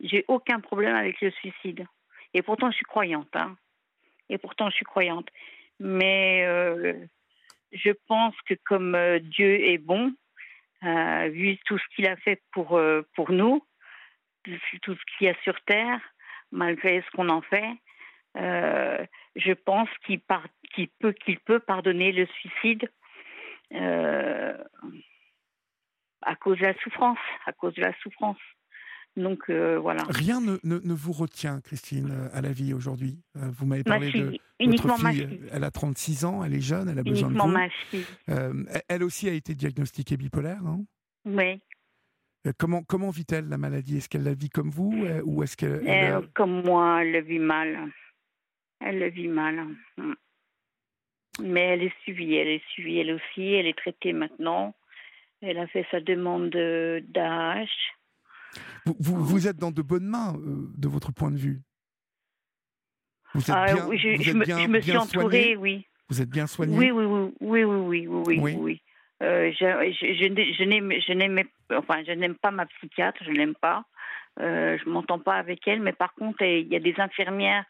J'ai 0.00 0.24
aucun 0.28 0.60
problème 0.60 0.96
avec 0.96 1.20
le 1.20 1.30
suicide. 1.30 1.86
Et 2.34 2.42
pourtant, 2.42 2.70
je 2.70 2.76
suis 2.76 2.84
croyante. 2.84 3.28
Hein. 3.34 3.56
et 4.28 4.38
pourtant 4.38 4.70
je 4.70 4.76
suis 4.76 4.84
croyante. 4.84 5.28
Mais 5.84 6.44
euh, 6.46 6.94
je 7.72 7.90
pense 8.06 8.36
que 8.46 8.54
comme 8.64 8.94
euh, 8.94 9.18
Dieu 9.18 9.60
est 9.68 9.78
bon, 9.78 10.14
euh, 10.84 11.28
vu 11.28 11.58
tout 11.66 11.76
ce 11.76 11.84
qu'il 11.96 12.06
a 12.06 12.14
fait 12.16 12.40
pour, 12.52 12.76
euh, 12.76 13.02
pour 13.16 13.32
nous, 13.32 13.66
tout 14.44 14.94
ce 14.94 15.16
qu'il 15.18 15.26
y 15.26 15.30
a 15.30 15.34
sur 15.42 15.60
Terre, 15.62 16.00
malgré 16.52 17.02
ce 17.02 17.10
qu'on 17.16 17.28
en 17.28 17.42
fait, 17.42 17.74
je 18.34 19.52
pense 19.52 19.88
qu'il 20.06 20.20
par- 20.20 20.46
peut, 21.00 21.12
qu'il 21.12 21.40
peut 21.40 21.58
pardonner 21.60 22.12
le 22.12 22.26
suicide 22.26 22.88
à 26.22 26.36
cause 26.36 26.58
de 26.58 26.64
la 26.64 26.74
souffrance, 26.80 27.18
à 27.46 27.52
cause 27.52 27.74
de 27.74 27.82
la 27.82 27.94
souffrance. 28.02 28.38
Donc 29.16 29.50
euh, 29.50 29.78
voilà. 29.78 30.02
Rien 30.08 30.40
ne, 30.40 30.56
ne- 30.64 30.78
ne 30.78 30.94
vous 30.94 31.12
retient, 31.12 31.60
Christine, 31.60 32.10
euh, 32.10 32.28
à 32.32 32.40
la 32.40 32.50
vie 32.52 32.72
aujourd'hui. 32.72 33.18
Euh, 33.36 33.50
Vous 33.52 33.66
m'avez 33.66 33.82
Ma 33.86 33.96
parlé 33.96 34.10
fille, 34.10 34.22
de 34.22 34.38
uniquement 34.60 34.94
votre 34.94 35.02
ma 35.04 35.12
fille. 35.12 35.40
Elle 35.52 35.64
a 35.64 35.70
36 35.70 36.24
ans, 36.24 36.42
elle 36.42 36.54
est 36.54 36.60
jeune, 36.62 36.88
elle 36.88 36.98
a 36.98 37.02
besoin 37.02 37.28
de 37.30 37.38
vous. 37.38 37.46
ma 37.48 37.68
fille. 37.90 38.06
Euh, 38.30 38.64
elle- 38.88 39.02
aussi 39.02 39.28
a 39.28 39.32
été 39.32 39.54
diagnostiquée 39.54 40.16
bipolaire. 40.16 40.64
hein? 40.64 40.80
Oui. 41.26 41.60
Comment 42.58 42.82
comment 42.82 43.10
vit-elle 43.10 43.48
la 43.48 43.58
maladie? 43.58 43.98
Est-ce 43.98 44.08
qu'elle 44.08 44.24
la 44.24 44.34
vit 44.34 44.48
comme 44.48 44.70
vous 44.70 45.04
ou 45.24 45.42
est-ce 45.42 45.56
qu'elle 45.56 45.86
elle, 45.86 46.14
Euh, 46.14 46.20
comme 46.34 46.62
moi, 46.64 47.02
elle 47.02 47.12
le 47.12 47.20
vit 47.20 47.38
mal. 47.38 47.92
Elle 48.80 48.98
le 48.98 49.10
vit 49.10 49.28
mal. 49.28 49.64
Mais 51.40 51.60
elle 51.60 51.82
est 51.84 51.92
suivie, 52.02 52.34
elle 52.34 52.48
est 52.48 52.64
suivie 52.70 52.98
elle 52.98 53.12
aussi, 53.12 53.42
elle 53.52 53.66
est 53.66 53.76
traitée 53.78 54.12
maintenant. 54.12 54.74
Elle 55.40 55.58
a 55.58 55.66
fait 55.66 55.86
sa 55.90 56.00
demande 56.00 56.50
de- 56.50 57.02
d'AH. 57.08 57.66
Vous, 58.86 58.96
vous, 58.98 59.24
vous 59.24 59.48
êtes 59.48 59.56
dans 59.56 59.70
de 59.70 59.82
bonnes 59.82 60.06
mains 60.06 60.34
euh, 60.36 60.68
de 60.76 60.88
votre 60.88 61.12
point 61.12 61.30
de 61.30 61.36
vue 61.36 61.62
Vous 63.34 63.42
êtes 63.42 63.56
Ah, 63.56 63.64
bien, 63.72 63.86
oui, 63.88 63.98
je, 63.98 64.08
vous 64.16 64.22
je 64.22 64.32
me, 64.32 64.44
je 64.80 64.80
suis 64.82 64.96
entourée, 64.96 65.22
soignée 65.42 65.56
oui. 65.56 65.86
Vous 66.08 66.20
êtes 66.20 66.28
bien 66.30 66.46
soignée 66.46 66.76
Oui, 66.76 66.90
oui, 66.90 67.04
oui, 67.40 67.64
oui, 67.64 68.06
oui, 68.06 68.38
oui, 68.38 68.54
oui. 68.58 68.82
Euh, 69.22 69.52
je, 69.52 69.92
je, 70.00 70.14
je, 70.14 70.26
n'ai- 70.26 70.52
je 70.52 70.64
n'aime, 70.64 70.92
je 71.00 71.76
enfin, 71.76 72.02
je 72.06 72.32
pas 72.32 72.50
ma 72.50 72.66
psychiatre, 72.66 73.22
je 73.24 73.30
l'aime 73.30 73.54
pas. 73.54 73.84
Euh, 74.40 74.76
je 74.82 74.88
m'entends 74.88 75.18
pas 75.20 75.34
avec 75.36 75.66
elle, 75.68 75.80
mais 75.80 75.92
par 75.92 76.12
contre, 76.14 76.42
il 76.42 76.66
y 76.68 76.76
a 76.76 76.80
des 76.80 76.94
infirmières 76.98 77.64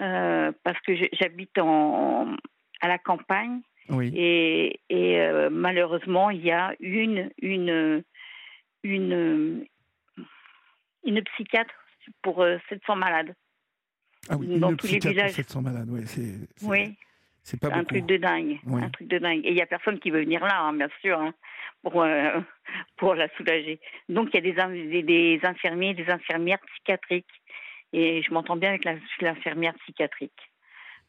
euh, 0.00 0.52
parce 0.64 0.80
que 0.80 0.96
je- 0.96 1.08
j'habite 1.12 1.58
en, 1.58 2.36
à 2.80 2.88
la 2.88 2.98
campagne 2.98 3.60
Oui. 3.90 4.12
et, 4.16 4.80
et 4.88 5.18
malheureusement, 5.50 6.30
il 6.30 6.40
y 6.44 6.52
a 6.52 6.74
une, 6.80 7.30
une, 7.42 8.02
une, 8.84 9.64
une 11.04 11.22
psychiatre 11.22 11.74
pour 12.22 12.42
euh, 12.42 12.58
700 12.68 12.96
malades. 12.96 13.34
Ah 14.28 14.36
oui, 14.36 14.58
dans 14.58 14.70
une 14.70 14.76
tous 14.76 14.86
les 14.88 14.98
pour 14.98 15.10
villages. 15.10 15.32
700 15.32 15.62
malades, 15.62 15.88
ouais, 15.90 16.04
c'est- 16.06 16.48
Oui. 16.62 16.96
c'est 17.42 17.60
pas 17.60 17.68
un 17.68 17.78
beaucoup. 17.80 17.94
truc 17.94 18.06
de 18.06 18.16
dingue, 18.16 18.58
Oui. 18.66 18.82
un 18.82 18.90
truc 18.90 19.08
de 19.08 19.18
dingue. 19.18 19.40
Et 19.44 19.50
il 19.50 19.56
y 19.56 19.62
a 19.62 19.66
personne 19.66 19.98
qui 20.00 20.10
veut 20.10 20.20
venir 20.20 20.44
là, 20.44 20.60
hein, 20.60 20.72
bien 20.74 20.88
sûr, 21.00 21.18
hein, 21.18 21.32
pour 21.82 22.02
euh, 22.02 22.40
pour 22.96 23.14
la 23.14 23.28
soulager. 23.36 23.80
Donc 24.08 24.30
il 24.32 24.44
y 24.44 24.50
a 24.50 24.66
des, 24.68 25.02
des, 25.02 25.40
infirmiers, 25.44 25.94
des 25.94 26.10
infirmières 26.10 26.58
psychiatriques, 26.74 27.26
et 27.92 28.22
je 28.22 28.32
m'entends 28.32 28.56
bien 28.56 28.70
avec 28.70 28.84
l'infirmière 29.20 29.74
psychiatrique. 29.84 30.50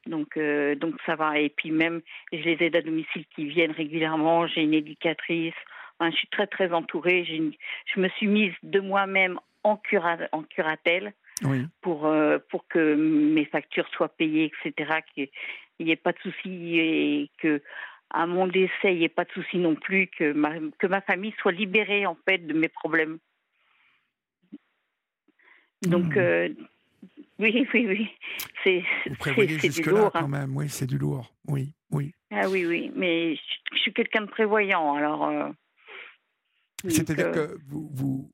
Donc 0.06 0.38
euh, 0.38 0.76
donc 0.76 0.96
ça 1.06 1.16
va. 1.16 1.40
Et 1.40 1.50
puis 1.50 1.72
même, 1.72 2.02
je 2.32 2.38
les 2.38 2.58
aide 2.62 2.76
à 2.78 2.82
domicile 2.82 3.26
qui 3.36 3.46
viennent 3.46 3.72
régulièrement. 3.72 4.48
J'ai 4.48 4.62
une 4.62 4.74
éducatrice. 4.74 5.54
Je 6.02 6.12
suis 6.12 6.30
très 6.30 6.48
très 6.48 6.72
entourée. 6.72 7.24
Une- 7.30 7.52
je 7.94 8.00
me 8.00 8.08
suis 8.10 8.28
mise 8.28 8.54
de 8.64 8.80
moi-même 8.80 9.38
en 9.64 9.78
cura 9.78 10.18
en 10.32 10.44
curatelle 10.44 11.14
Oui. 11.44 11.66
pour, 11.82 12.06
euh, 12.06 12.38
pour 12.50 12.68
que 12.68 12.96
mes 12.96 13.46
factures 13.46 13.88
soient 13.90 14.10
payées, 14.10 14.52
etc., 14.66 15.02
qu'il 15.14 15.30
n'y 15.80 15.92
ait 15.92 15.96
pas 15.96 16.12
de 16.14 16.20
souci 16.20 16.78
et 16.80 17.30
que 17.38 17.62
à 18.12 18.26
mon 18.26 18.48
décès, 18.48 18.94
il 18.94 18.98
n'y 18.98 19.04
ait 19.04 19.10
pas 19.10 19.26
de 19.26 19.32
souci 19.32 19.58
non 19.58 19.76
plus, 19.76 20.08
que 20.08 20.32
ma, 20.34 20.56
que 20.80 20.88
ma 20.88 21.02
famille 21.02 21.34
soit 21.40 21.52
libérée 21.52 22.06
en 22.08 22.18
fait 22.28 22.40
de 22.40 22.54
mes 22.54 22.70
problèmes. 22.70 23.20
Donc, 25.84 26.16
Mmh. 26.16 26.20
euh, 26.20 26.50
oui, 27.40 27.68
oui, 27.74 27.88
oui, 27.88 28.12
c'est 28.58 29.70
du 29.70 29.84
lourd. 29.84 30.12
quand 30.12 30.20
hein. 30.24 30.28
même. 30.28 30.58
Oui, 30.58 30.68
c'est 30.70 30.88
du 30.88 30.98
lourd. 30.98 31.32
Oui, 31.48 31.74
oui. 31.92 32.14
Ah 32.32 32.50
oui, 32.50 32.66
oui, 32.66 32.92
mais 32.96 33.36
je, 33.36 33.42
je 33.74 33.78
suis 33.80 33.94
quelqu'un 33.94 34.22
de 34.22 34.28
prévoyant, 34.30 34.96
alors. 34.96 35.26
euh, 35.28 35.50
C'est-à-dire 36.88 37.28
euh, 37.28 37.48
que 37.48 37.58
vous, 37.68 37.90
vous- 37.94 38.32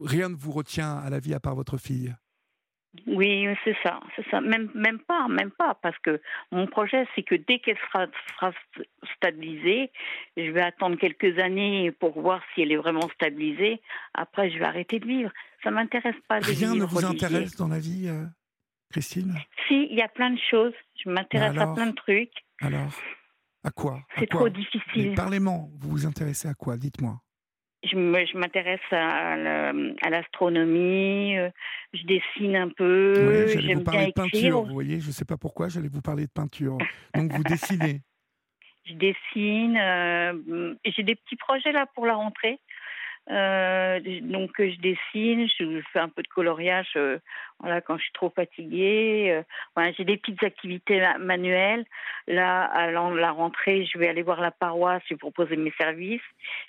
rien 0.00 0.28
ne 0.28 0.36
vous 0.36 0.52
retient 0.52 0.96
à 0.98 1.10
la 1.10 1.20
vie 1.20 1.34
à 1.34 1.40
part 1.40 1.54
votre 1.54 1.78
fille? 1.78 2.14
Oui, 3.06 3.46
c'est 3.64 3.76
ça, 3.82 4.00
c'est 4.16 4.24
ça. 4.30 4.40
Même, 4.40 4.70
même 4.74 4.98
pas, 4.98 5.28
même 5.28 5.50
pas, 5.50 5.74
parce 5.82 5.98
que 5.98 6.20
mon 6.50 6.66
projet, 6.66 7.06
c'est 7.14 7.22
que 7.22 7.34
dès 7.34 7.58
qu'elle 7.58 7.76
sera, 7.92 8.06
sera 8.34 8.52
stabilisée, 9.16 9.92
je 10.36 10.50
vais 10.50 10.62
attendre 10.62 10.96
quelques 10.96 11.38
années 11.38 11.92
pour 11.92 12.18
voir 12.18 12.40
si 12.54 12.62
elle 12.62 12.72
est 12.72 12.76
vraiment 12.76 13.08
stabilisée. 13.14 13.80
Après, 14.14 14.50
je 14.50 14.58
vais 14.58 14.64
arrêter 14.64 15.00
de 15.00 15.06
vivre. 15.06 15.30
Ça 15.62 15.70
m'intéresse 15.70 16.16
pas 16.28 16.40
de 16.40 16.46
Rien 16.46 16.74
ne 16.74 16.84
vous 16.84 17.04
intéresse 17.04 17.54
dans 17.56 17.68
la 17.68 17.78
vie, 17.78 18.08
euh, 18.08 18.24
Christine? 18.90 19.34
Si, 19.68 19.86
il 19.90 19.96
y 19.96 20.02
a 20.02 20.08
plein 20.08 20.30
de 20.30 20.40
choses. 20.50 20.74
Je 21.04 21.10
m'intéresse 21.10 21.58
à 21.58 21.74
plein 21.74 21.88
de 21.88 21.94
trucs. 21.94 22.32
Alors, 22.62 22.90
à 23.64 23.70
quoi? 23.70 24.00
C'est 24.18 24.28
trop 24.28 24.48
difficile. 24.48 25.14
Parlez-moi. 25.14 25.66
Vous 25.78 25.90
vous 25.90 26.06
intéressez 26.06 26.48
à 26.48 26.54
quoi? 26.54 26.76
Dites-moi. 26.76 27.20
Je 27.84 28.36
m'intéresse 28.36 28.80
à, 28.90 29.36
la- 29.36 29.72
à 30.02 30.10
l'astronomie. 30.10 31.36
euh, 31.38 31.48
Je 31.92 32.02
dessine 32.04 32.56
un 32.56 32.68
peu. 32.68 33.14
Oui, 33.46 33.52
j'allais 33.54 33.74
vous 33.74 33.84
parler 33.84 34.06
de 34.08 34.12
peinture. 34.12 34.62
Vous 34.64 34.72
voyez, 34.74 35.00
je 35.00 35.06
ne 35.08 35.12
sais 35.12 35.24
pas 35.24 35.36
pourquoi, 35.36 35.68
j'allais 35.68 35.88
vous 35.88 36.02
parler 36.02 36.24
de 36.26 36.30
peinture. 36.32 36.78
Donc 37.14 37.32
vous 37.32 37.44
dessinez. 37.44 38.00
Je 38.84 38.94
dessine. 38.94 39.76
euh, 39.76 40.74
J'ai 40.86 41.02
des 41.02 41.14
petits 41.14 41.36
projets 41.36 41.72
là 41.72 41.84
pour 41.94 42.06
la 42.06 42.14
rentrée. 42.14 42.58
Euh, 43.30 44.00
donc 44.22 44.58
euh, 44.58 44.70
je 44.70 44.80
dessine, 44.80 45.48
je 45.58 45.80
fais 45.92 45.98
un 45.98 46.08
peu 46.08 46.22
de 46.22 46.28
coloriage 46.28 46.88
euh, 46.96 47.18
voilà, 47.60 47.82
quand 47.82 47.98
je 47.98 48.04
suis 48.04 48.12
trop 48.12 48.30
fatiguée. 48.30 49.42
J'ai 49.96 50.04
des 50.04 50.16
petites 50.16 50.42
activités 50.42 51.00
ma- 51.00 51.18
manuelles. 51.18 51.84
Là, 52.26 52.64
à 52.64 52.90
la 52.90 53.30
rentrée, 53.30 53.86
je 53.86 53.98
vais 53.98 54.08
aller 54.08 54.22
voir 54.22 54.40
la 54.40 54.50
paroisse, 54.50 55.02
je 55.08 55.14
vais 55.14 55.18
proposer 55.18 55.56
mes 55.56 55.72
services. 55.78 56.22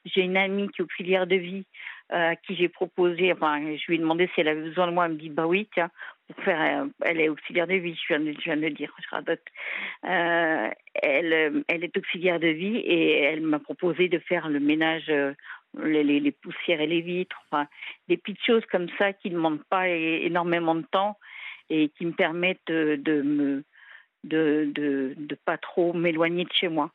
J'ai 0.05 0.21
une 0.21 0.37
amie 0.37 0.69
qui 0.69 0.81
est 0.81 0.85
auxiliaire 0.85 1.27
de 1.27 1.35
vie 1.35 1.65
à 2.09 2.35
qui 2.35 2.55
j'ai 2.55 2.69
proposé, 2.69 3.31
enfin, 3.31 3.61
je 3.61 3.85
lui 3.87 3.95
ai 3.95 3.99
demandé 3.99 4.27
si 4.33 4.41
elle 4.41 4.47
avait 4.47 4.63
besoin 4.63 4.87
de 4.87 4.91
moi. 4.93 5.05
Elle 5.05 5.11
me 5.11 5.17
dit, 5.17 5.29
bah 5.29 5.45
oui, 5.45 5.69
tiens, 5.75 5.91
pour 6.27 6.43
faire, 6.43 6.87
elle 7.01 7.21
est 7.21 7.29
auxiliaire 7.29 7.67
de 7.67 7.75
vie, 7.75 7.95
je 7.95 8.13
viens 8.13 8.55
de, 8.55 8.61
le 8.61 8.71
dire, 8.71 8.91
je 8.99 9.09
radote. 9.11 9.45
Elle, 10.01 11.63
elle 11.67 11.83
est 11.83 11.97
auxiliaire 11.97 12.39
de 12.39 12.47
vie 12.47 12.77
et 12.77 13.21
elle 13.21 13.41
m'a 13.41 13.59
proposé 13.59 14.09
de 14.09 14.17
faire 14.17 14.49
le 14.49 14.59
ménage, 14.59 15.11
les, 15.83 16.03
les- 16.03 16.19
les 16.19 16.31
poussières 16.31 16.81
et 16.81 16.87
les 16.87 17.01
vitres, 17.01 17.39
enfin, 17.51 17.67
des 18.07 18.17
petites 18.17 18.43
choses 18.43 18.65
comme 18.71 18.87
ça 18.97 19.13
qui 19.13 19.29
ne 19.29 19.35
demandent 19.35 19.63
pas 19.69 19.87
énormément 19.87 20.75
de 20.75 20.85
temps 20.91 21.17
et 21.69 21.89
qui 21.89 22.05
me 22.05 22.11
permettent 22.13 22.65
de, 22.67 22.95
de 22.95 23.21
me 23.21 23.63
de, 24.25 24.69
de, 24.75 25.13
de 25.17 25.35
pas 25.35 25.57
trop 25.57 25.93
m'éloigner 25.93 26.43
de 26.43 26.51
chez 26.51 26.67
moi. 26.67 26.91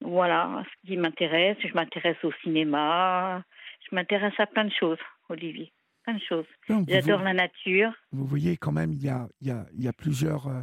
Voilà 0.00 0.64
ce 0.64 0.88
qui 0.88 0.96
m'intéresse. 0.96 1.56
Je 1.60 1.74
m'intéresse 1.74 2.16
au 2.24 2.32
cinéma. 2.42 3.42
Je 3.88 3.94
m'intéresse 3.94 4.32
à 4.38 4.46
plein 4.46 4.64
de 4.64 4.72
choses, 4.72 4.98
Olivier. 5.28 5.72
Plein 6.04 6.14
de 6.14 6.22
choses. 6.22 6.46
J'adore 6.88 7.22
la 7.22 7.34
nature. 7.34 7.92
vous 8.12 8.24
voyez 8.24 8.56
quand 8.56 8.72
même, 8.72 8.92
il 8.92 9.02
y 9.04 9.08
a, 9.08 9.28
il 9.40 9.48
y 9.48 9.50
a, 9.50 9.66
il 9.76 9.84
y 9.84 9.88
a 9.88 9.92
plusieurs, 9.92 10.48
euh, 10.48 10.60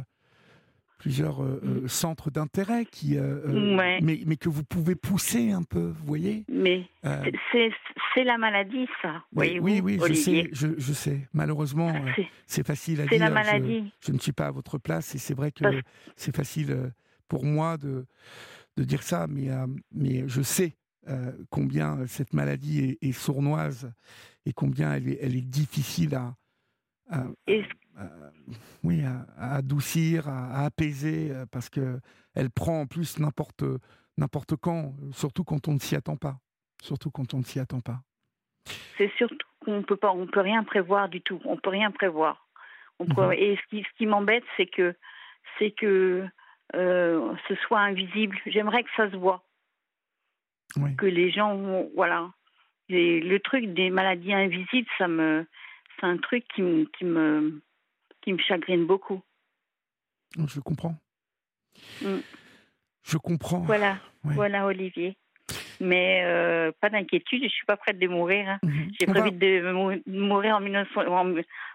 plusieurs 1.00 1.42
euh, 1.42 1.60
euh, 1.64 1.88
centres 1.88 2.30
d'intérêt 2.30 2.84
qui, 2.84 3.16
euh, 3.16 3.40
Mm. 3.48 3.78
Ouais. 3.78 4.00
mais, 4.02 4.20
mais 4.26 4.36
que 4.36 4.50
vous 4.50 4.62
pouvez 4.64 4.94
pousser 4.94 5.50
un 5.50 5.62
peu, 5.62 5.80
vous 5.96 6.04
voyez? 6.04 6.44
Mais 6.48 6.84
Euh, 7.06 7.22
c'est- 7.24 7.32
c'est 7.52 7.70
c'est 8.14 8.24
la 8.24 8.36
maladie, 8.36 8.86
ça. 9.00 9.22
oui, 9.34 9.58
oui, 9.62 9.80
oui, 9.82 9.98
je 10.06 10.12
sais, 10.12 10.48
je, 10.52 10.68
je 10.76 10.92
sais. 10.92 11.26
Malheureusement, 11.32 11.88
euh, 11.88 12.10
C'est- 12.16 12.26
c'est 12.46 12.66
facile 12.66 13.00
à 13.00 13.04
C'est 13.04 13.16
dire. 13.16 13.20
la 13.20 13.28
je- 13.28 13.32
maladie. 13.32 13.92
Je, 14.00 14.12
ne 14.12 14.18
suis 14.18 14.32
pas 14.32 14.48
à 14.48 14.50
votre 14.50 14.76
place 14.78 15.14
et 15.14 15.18
c'est 15.18 15.32
vrai 15.34 15.52
que 15.52 15.62
Parce- 15.64 15.76
c'est 16.16 16.36
facile 16.36 16.92
pour 17.28 17.44
moi 17.46 17.78
de, 17.78 18.04
de 18.76 18.84
dire 18.84 19.02
ça, 19.02 19.26
mais, 19.26 19.48
mais 19.92 20.24
je 20.26 20.42
sais 20.42 20.76
combien 21.48 22.06
cette 22.06 22.34
maladie 22.34 22.80
est, 23.00 23.08
est 23.08 23.12
sournoise 23.12 23.90
et 24.44 24.52
combien 24.52 24.92
elle 24.94 25.08
est, 25.08 25.18
elle 25.22 25.34
est 25.34 25.40
difficile 25.48 26.14
à, 26.14 26.34
à- 27.10 27.24
Et 27.46 27.62
à- 27.96 28.08
oui, 28.82 29.02
à, 29.04 29.54
adoucir, 29.56 30.28
à, 30.28 30.64
apaiser, 30.64 31.30
euh, 31.32 31.44
parce 31.50 31.68
que 31.68 32.00
elle 32.34 32.50
prend 32.50 32.80
en 32.82 32.86
plus 32.86 33.18
n'importe 33.18 33.64
n'importe 34.16 34.56
quand, 34.56 34.94
euh, 35.02 35.12
surtout 35.12 35.44
quand 35.44 35.68
on 35.68 35.74
ne 35.74 35.78
s'y 35.78 35.96
attend 35.96 36.16
pas. 36.16 36.36
Surtout 36.82 37.10
quand 37.10 37.34
on 37.34 37.38
ne 37.38 37.44
s'y 37.44 37.58
attend 37.60 37.80
pas. 37.80 38.00
c'est 38.98 39.10
surtout 39.16 39.46
qu'on 39.64 39.82
peut 39.82 39.96
pas, 39.96 40.12
on 40.12 40.26
peut 40.26 40.40
rien 40.40 40.62
prévoir 40.64 41.08
du 41.08 41.20
tout. 41.22 41.40
On 41.44 41.56
peut 41.56 41.70
rien 41.70 41.90
prévoir. 41.90 42.46
On 42.98 43.06
peut- 43.06 43.26
Mhm. 43.28 43.32
Et 43.32 43.56
ce 43.56 43.62
qui, 43.70 43.82
ce 43.82 43.88
qui 43.96 44.06
m'embête, 44.06 44.44
c'est 44.56 44.66
que, 44.66 44.94
c'est 45.58 45.70
que 45.70 46.26
euh, 46.74 47.34
ce 47.48 47.54
soit 47.66 47.80
invisible. 47.80 48.36
J'aimerais 48.46 48.82
que 48.84 48.90
ça 48.96 49.10
se 49.10 49.16
voit, 49.16 49.42
Oui. 50.76 50.94
que 50.96 51.06
les 51.06 51.30
gens, 51.30 51.56
voilà. 51.96 52.30
Et 52.90 53.20
le 53.20 53.40
truc 53.40 53.72
des 53.74 53.88
maladies 53.90 54.32
invisibles, 54.34 54.88
ça 54.98 55.08
me, 55.08 55.46
c'est 56.00 56.06
un 56.06 56.16
truc 56.16 56.44
qui 56.54 56.62
me, 56.62 56.84
qui 56.96 57.04
me, 57.04 57.60
qui 58.22 58.32
me 58.32 58.38
chagrine 58.38 58.86
beaucoup. 58.86 59.20
Je 60.46 60.60
comprends. 60.60 60.96
Mm. 62.02 62.18
Je 63.02 63.16
comprends. 63.18 63.60
Voilà, 63.60 63.98
Ouais. 64.24 64.34
voilà 64.34 64.66
Olivier. 64.66 65.16
Mais 65.80 66.22
euh, 66.24 66.72
pas 66.80 66.90
d'inquiétude, 66.90 67.42
je 67.42 67.48
suis 67.48 67.64
pas 67.64 67.76
prête 67.78 67.98
de 67.98 68.06
mourir. 68.06 68.46
hein. 68.48 68.58
Mhm. 68.62 68.90
J'ai 69.00 69.08
On 69.08 69.12
prévu 69.12 69.30
va- 69.30 69.36
de 69.36 69.72
mou- 69.72 70.02
mourir 70.06 70.56
en 70.56 70.60
1900, 70.60 71.06
en, 71.06 71.34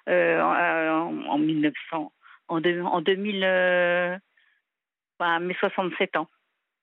euh, 0.09 0.41
en, 0.41 1.25
en 1.25 1.37
1900, 1.39 2.13
en, 2.47 2.61
deux- 2.61 2.81
en 2.83 3.01
2000, 3.01 3.43
euh, 3.43 4.15
bah, 5.19 5.39
mes 5.39 5.55
67 5.55 6.15
ans, 6.17 6.29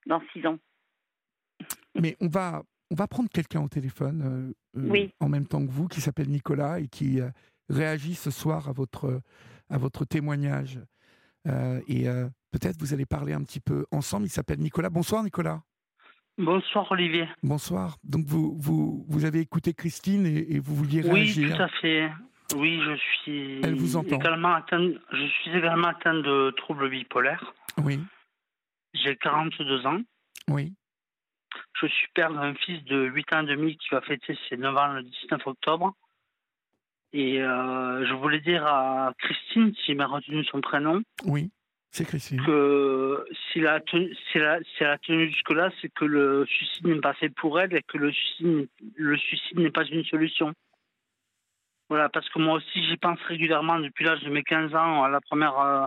dans 0.06 0.20
6 0.32 0.44
ans. 0.46 0.58
Mais 1.94 2.16
on 2.20 2.26
va, 2.28 2.62
on 2.92 2.94
va 2.94 3.08
prendre 3.08 3.30
quelqu'un 3.30 3.62
au 3.62 3.68
téléphone 3.68 4.54
euh, 4.76 4.80
euh, 4.80 4.88
Oui. 4.90 5.10
en 5.18 5.28
même 5.30 5.46
temps 5.46 5.64
que 5.64 5.70
vous, 5.72 5.88
qui 5.88 6.02
s'appelle 6.02 6.28
Nicolas 6.28 6.78
et 6.78 6.88
qui 6.88 7.20
euh, 7.20 7.30
réagit 7.70 8.14
ce 8.14 8.30
soir 8.30 8.68
à 8.68 8.72
votre, 8.72 9.22
à 9.70 9.78
votre 9.78 10.04
témoignage. 10.04 10.78
Et 11.88 12.04
peut-être 12.52 12.76
vous 12.78 12.92
allez 12.94 13.06
parler 13.06 13.32
un 13.32 13.42
petit 13.42 13.58
peu 13.58 13.84
ensemble. 13.90 14.26
Il 14.26 14.30
s'appelle 14.30 14.60
Nicolas. 14.60 14.90
Bonsoir 14.90 15.24
Nicolas. 15.24 15.62
Bonsoir 16.38 16.90
Olivier. 16.92 17.26
Bonsoir. 17.42 17.96
Donc 18.04 18.26
vous, 18.26 18.56
vous, 18.60 19.04
vous 19.08 19.24
avez 19.24 19.40
écouté 19.40 19.72
Christine 19.74 20.24
et, 20.26 20.54
et 20.54 20.58
vous 20.60 20.74
vouliez 20.76 21.02
Oui, 21.02 21.10
réagir. 21.24 21.56
tout 21.56 21.62
à 21.62 21.68
fait. 21.80 22.10
Oui, 22.54 22.78
je 22.84 22.94
suis 23.22 23.60
Elle 23.64 23.74
vous 23.74 23.96
entend. 23.96 24.16
également 24.16 24.54
atteint, 24.54 24.86
je 25.12 25.26
suis 25.40 25.50
également 25.56 25.88
atteint 25.88 26.14
de 26.14 26.50
troubles 26.58 26.90
bipolaires. 26.90 27.52
Oui, 27.82 27.98
J'ai 28.94 29.16
42 29.16 29.86
ans. 29.86 30.00
oui, 30.50 30.74
Je 31.80 31.86
suis 31.86 32.08
père 32.14 32.32
d'un 32.32 32.54
fils 32.54 32.82
de 32.84 33.04
8 33.04 33.32
ans 33.34 33.42
et 33.42 33.46
demi 33.46 33.76
qui 33.76 33.88
va 33.90 34.00
fêter 34.00 34.36
ses 34.48 34.56
9 34.56 34.76
ans 34.76 34.92
le 34.92 35.02
19 35.02 35.46
octobre. 35.46 35.94
Et 37.12 37.42
euh, 37.42 38.06
je 38.06 38.14
voulais 38.14 38.40
dire 38.40 38.64
à 38.66 39.12
Christine, 39.18 39.74
si 39.84 39.94
m'a 39.94 40.06
retenu 40.06 40.44
son 40.44 40.60
prénom, 40.60 41.02
oui. 41.24 41.50
C'est 41.90 42.06
Christine. 42.06 42.42
que 42.42 43.26
s'il 43.52 43.66
a 43.66 43.80
tenu, 43.80 44.14
si 44.14 44.38
elle 44.38 44.46
a, 44.46 44.60
si 44.60 44.82
elle 44.82 44.86
a 44.86 44.98
tenu 44.98 45.28
jusque-là, 45.28 45.70
c'est 45.80 45.92
que 45.92 46.06
le 46.06 46.46
suicide 46.46 46.86
n'est 46.86 47.00
pas 47.00 47.12
fait 47.12 47.28
pour 47.28 47.60
elle 47.60 47.74
et 47.74 47.82
que 47.82 47.98
le 47.98 48.10
suicide, 48.10 48.68
le 48.96 49.16
suicide 49.18 49.58
n'est 49.58 49.70
pas 49.70 49.84
une 49.84 50.04
solution. 50.04 50.54
Voilà, 51.90 52.08
parce 52.08 52.26
que 52.30 52.38
moi 52.38 52.54
aussi, 52.54 52.82
j'y 52.82 52.96
pense 52.96 53.20
régulièrement 53.26 53.78
depuis 53.78 54.06
l'âge 54.06 54.22
de 54.22 54.30
mes 54.30 54.42
15 54.42 54.74
ans, 54.74 55.02
à 55.04 55.10
la 55.10 55.20
première 55.20 55.58
euh, 55.58 55.84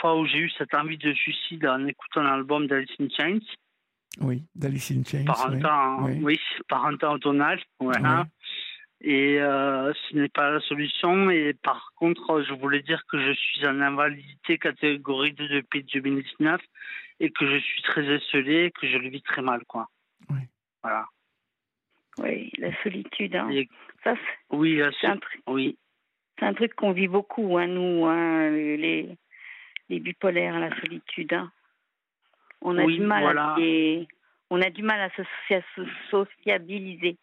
fois 0.00 0.18
où 0.18 0.26
j'ai 0.26 0.38
eu 0.38 0.50
cette 0.58 0.74
envie 0.74 0.98
de 0.98 1.12
suicide 1.14 1.64
en 1.64 1.86
écoutant 1.86 2.24
l'album 2.24 2.66
d'Alice 2.66 2.90
in 2.98 3.06
Chains, 3.16 3.46
Oui, 4.20 4.44
d'Alice 4.54 4.90
in 4.92 5.02
Chains. 5.04 5.24
par 5.26 5.46
un 5.46 5.54
oui. 5.54 5.60
temps, 5.62 6.04
oui. 6.06 6.18
oui, 6.22 6.40
par 6.68 6.86
un 6.86 6.96
temps 6.96 7.12
automnal, 7.14 7.60
voilà. 7.80 8.26
Et 9.02 9.38
euh, 9.40 9.92
ce 9.92 10.16
n'est 10.16 10.30
pas 10.30 10.50
la 10.52 10.60
solution. 10.60 11.28
Et 11.30 11.52
par 11.52 11.92
contre, 11.96 12.42
je 12.42 12.54
voulais 12.54 12.80
dire 12.80 13.02
que 13.10 13.18
je 13.20 13.32
suis 13.32 13.66
en 13.66 13.80
invalidité 13.82 14.56
catégorie 14.56 15.34
2 15.34 15.48
depuis 15.48 15.82
2019 15.84 16.60
et 17.20 17.30
que 17.30 17.46
je 17.46 17.58
suis 17.58 17.82
très 17.82 18.06
esselé 18.06 18.64
et 18.64 18.70
que 18.70 18.88
je 18.88 18.96
le 18.96 19.10
vis 19.10 19.20
très 19.22 19.42
mal, 19.42 19.62
quoi. 19.66 19.88
Oui. 20.30 20.38
Voilà. 20.82 21.06
Oui, 22.18 22.50
la 22.56 22.74
solitude. 22.82 23.36
hein. 23.36 23.50
Et- 23.50 23.68
Ça, 24.02 24.14
c'est- 24.14 24.56
oui, 24.56 24.80
c'est 25.00 25.08
un 25.08 25.18
truc, 25.18 25.42
oui, 25.46 25.76
c'est 26.38 26.46
un 26.46 26.54
truc 26.54 26.74
qu'on 26.74 26.92
vit 26.92 27.08
beaucoup, 27.08 27.58
hein, 27.58 27.66
nous, 27.66 28.06
hein, 28.06 28.48
les, 28.50 29.08
les 29.90 30.00
bipolaires, 30.00 30.58
la 30.58 30.74
solitude. 30.80 31.32
hein. 31.34 31.50
On 32.62 32.76
a 32.78 32.84
Oui, 32.84 32.98
du 32.98 33.04
mal 33.04 33.22
voilà. 33.22 33.54
à 33.54 33.56
on 34.50 34.62
a 34.62 34.70
du 34.70 34.82
mal 34.82 35.00
à 35.00 35.10
se, 35.10 35.22
sociabiliser. 36.10 37.16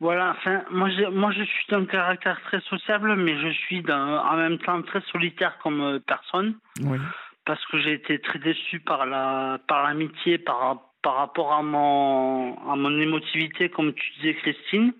voilà. 0.00 0.30
Enfin, 0.30 0.62
moi, 0.70 0.88
je, 0.90 1.04
moi, 1.06 1.32
je 1.32 1.42
suis 1.42 1.64
d'un 1.68 1.84
caractère 1.86 2.40
très 2.42 2.60
sociable, 2.60 3.16
mais 3.16 3.36
je 3.40 3.48
suis 3.48 3.82
en 3.90 4.36
même 4.36 4.58
temps 4.58 4.80
très 4.82 5.00
solitaire 5.12 5.58
comme 5.58 5.80
euh, 5.80 5.98
personne. 5.98 6.56
Oui, 6.84 6.98
parce 7.44 7.64
que 7.66 7.80
j'ai 7.80 7.94
été 7.94 8.20
très 8.20 8.38
déçu 8.38 8.78
par 8.80 9.06
la 9.06 9.58
par 9.66 9.82
l'amitié 9.82 10.38
par 10.38 10.78
par 11.02 11.16
rapport 11.16 11.52
à 11.52 11.62
mon 11.62 12.56
à 12.70 12.76
mon 12.76 13.00
émotivité 13.00 13.68
comme 13.68 13.92
tu 13.94 14.10
disais 14.16 14.34
Christine 14.34 14.92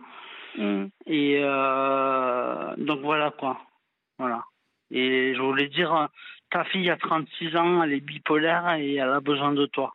Mm. 0.59 0.85
et 1.07 1.40
euh, 1.42 2.74
donc 2.76 3.00
voilà 3.00 3.31
quoi 3.31 3.59
voilà 4.18 4.42
et 4.90 5.33
je 5.35 5.40
voulais 5.40 5.68
dire 5.68 5.94
euh, 5.94 6.07
ta 6.52 6.64
fille 6.64 6.88
a 6.90 6.96
36 6.96 7.56
ans 7.56 7.82
elle 7.82 7.92
est 7.94 8.00
bipolaire 8.00 8.74
et 8.74 8.94
elle 8.96 9.08
a 9.10 9.20
besoin 9.20 9.52
de 9.52 9.66
toi 9.66 9.92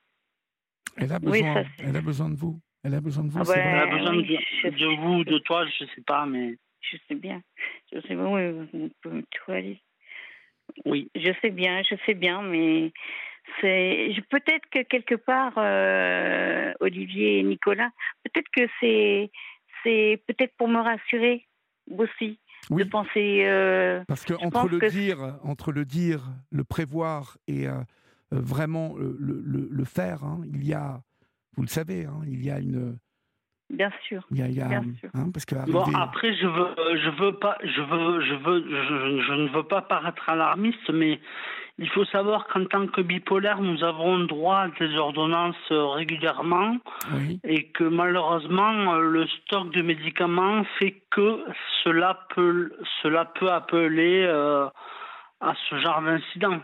elle 0.98 1.12
a 1.14 1.20
Oui, 1.22 1.42
besoin, 1.42 1.54
ça, 1.54 1.64
c'est- 1.78 1.84
elle 1.86 1.96
a 1.96 2.02
besoin 2.02 2.30
de 2.30 2.36
vous. 2.36 2.60
Elle 2.84 2.96
a 2.96 3.02
besoin 3.02 3.24
de 3.26 3.30
vous, 3.30 3.40
Ah 3.40 3.46
c'est 3.46 3.52
ouais. 3.52 3.62
vrai. 3.62 3.72
elle 3.72 3.80
a 3.80 3.86
besoin 3.88 4.16
oui, 4.18 4.24
de, 4.64 4.70
de 4.70 4.78
sais. 4.78 4.96
vous 4.96 5.24
de 5.24 5.38
toi 5.40 5.66
je 5.68 5.86
sais 5.96 6.02
pas 6.06 6.26
mais 6.26 6.58
Je 6.82 6.98
sais 7.08 7.16
bien. 7.16 7.42
Je 7.94 8.00
sais 8.02 8.16
bien, 8.16 8.28
oui, 8.28 8.68
vous 8.74 8.90
pouvez 9.02 9.24
tout 9.32 9.52
aller. 9.52 9.80
oui 10.86 11.10
Je 11.16 11.32
sais 11.42 11.50
bien, 11.52 11.82
je 11.84 11.96
sais 12.06 12.14
bien, 12.14 12.42
mais 12.42 12.92
c'est 13.62 14.14
peut-être 14.30 14.68
que 14.70 14.82
quelque 14.84 15.16
part, 15.16 15.54
euh, 15.58 16.74
Olivier 16.82 17.40
et 17.40 17.44
Nicolas, 17.44 17.92
peut-être 18.24 18.50
que 18.56 18.68
c'est 18.80 19.30
c'est 19.84 20.22
peut-être 20.28 20.56
pour 20.58 20.68
me 20.68 20.80
rassurer 20.82 21.46
aussi 21.92 22.40
Oui. 22.70 22.84
de 22.84 22.90
penser. 22.90 23.44
euh, 23.46 24.04
Parce 24.08 24.24
que 24.26 24.34
entre 24.46 24.68
le 24.68 24.80
que- 24.80 24.86
dire, 24.90 25.40
entre 25.44 25.72
le 25.72 25.86
dire, 25.86 26.24
le 26.52 26.64
prévoir 26.64 27.38
et 27.48 27.68
euh, 27.68 27.74
euh, 28.34 28.40
vraiment 28.42 28.96
le, 28.98 29.16
le- 29.20 29.42
le- 29.46 29.68
le 29.72 29.84
faire, 29.86 30.24
hein, 30.24 30.42
il 30.46 30.64
y 30.66 30.74
a, 30.74 31.02
vous 31.56 31.62
le 31.64 31.68
savez, 31.70 32.06
hein, 32.06 32.20
il 32.26 32.44
y 32.44 32.52
a 32.52 32.60
une, 32.60 32.98
bien 33.70 33.92
sûr. 34.08 34.24
il 34.32 34.38
y 34.38 34.42
a, 34.42 34.48
il 34.48 34.56
y 34.58 34.62
a- 34.62 34.68
Bien 34.68 34.84
sûr. 35.00 35.10
hein, 35.14 35.30
parce 35.34 35.46
que 35.46 35.56
Bon, 35.72 35.84
après, 35.96 36.34
je 36.36 36.48
veux, 36.48 36.76
je 37.04 37.10
veux 37.22 37.34
pas, 37.34 37.58
je 37.64 37.82
veux, 37.82 38.22
je 38.22 38.34
veux, 38.36 38.64
je, 38.70 39.22
je 39.28 39.34
ne 39.34 39.48
veux 39.50 39.64
pas 39.64 39.82
paraître 39.82 40.28
alarmiste, 40.30 40.90
mais 40.92 41.20
il 41.80 41.90
faut 41.90 42.06
savoir 42.06 42.48
qu'en 42.48 42.66
tant 42.66 42.88
que 42.88 43.02
bipolaire, 43.02 43.62
nous 43.62 43.84
avons 43.84 44.20
droit 44.20 44.60
à 44.62 44.68
des 44.70 44.96
ordonnances 44.96 45.56
régulièrement 45.70 46.78
oui, 47.14 47.40
et 47.44 47.70
que 47.72 47.84
malheureusement, 47.84 48.96
le 48.96 49.28
stock 49.28 49.72
de 49.74 49.82
médicaments 49.82 50.64
fait 50.80 51.04
que 51.12 51.44
cela 51.84 52.26
peut, 52.36 52.72
cela 53.04 53.26
peut 53.26 53.52
appeler 53.52 54.24
euh, 54.26 54.68
à 55.42 55.54
ce 55.70 55.78
genre 55.80 56.02
d'incident. 56.02 56.60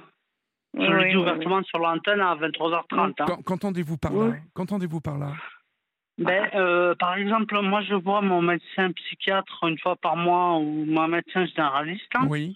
Je 0.75 0.79
Oui, 0.81 0.87
le 0.87 0.97
oui, 0.97 1.09
dis 1.11 1.15
oui, 1.17 1.21
ouvertement 1.21 1.61
sur 1.63 1.77
l'antenne 1.77 2.19
à 2.21 2.33
23h30. 2.35 3.13
hein. 3.21 3.25
Qu'en- 3.27 3.41
qu'entendez-vous 3.43 3.97
par 3.97 4.13
Oui. 4.15 4.29
là 4.29 4.35
Qu'entendez-vous 4.55 5.01
par 5.01 5.19
là? 5.19 5.33
Ben, 6.19 6.49
euh, 6.53 6.93
par 6.95 7.15
exemple, 7.15 7.59
moi, 7.61 7.81
je 7.81 7.95
vois 7.95 8.21
mon 8.21 8.41
médecin 8.41 8.91
psychiatre 8.91 9.63
une 9.63 9.79
fois 9.79 9.95
par 9.95 10.15
mois 10.15 10.57
ou 10.57 10.85
mon 10.85 11.07
médecin 11.07 11.45
généraliste. 11.45 12.09
hein. 12.15 12.27
Oui, 12.29 12.55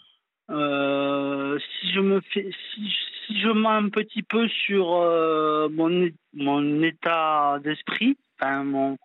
Euh, 0.49 1.59
si 1.59 1.91
je 1.91 1.99
me 1.99 2.21
fais, 2.21 2.49
si, 2.73 2.95
si 3.25 3.41
je 3.41 3.49
mets 3.49 3.67
un 3.67 3.89
petit 3.89 4.23
peu 4.23 4.47
sur 4.47 4.93
euh, 4.93 5.67
mon 5.69 6.07
mon 6.33 6.81
état 6.83 7.59
d'esprit, 7.63 8.15
enfin 8.39 8.63
mon 8.63 8.97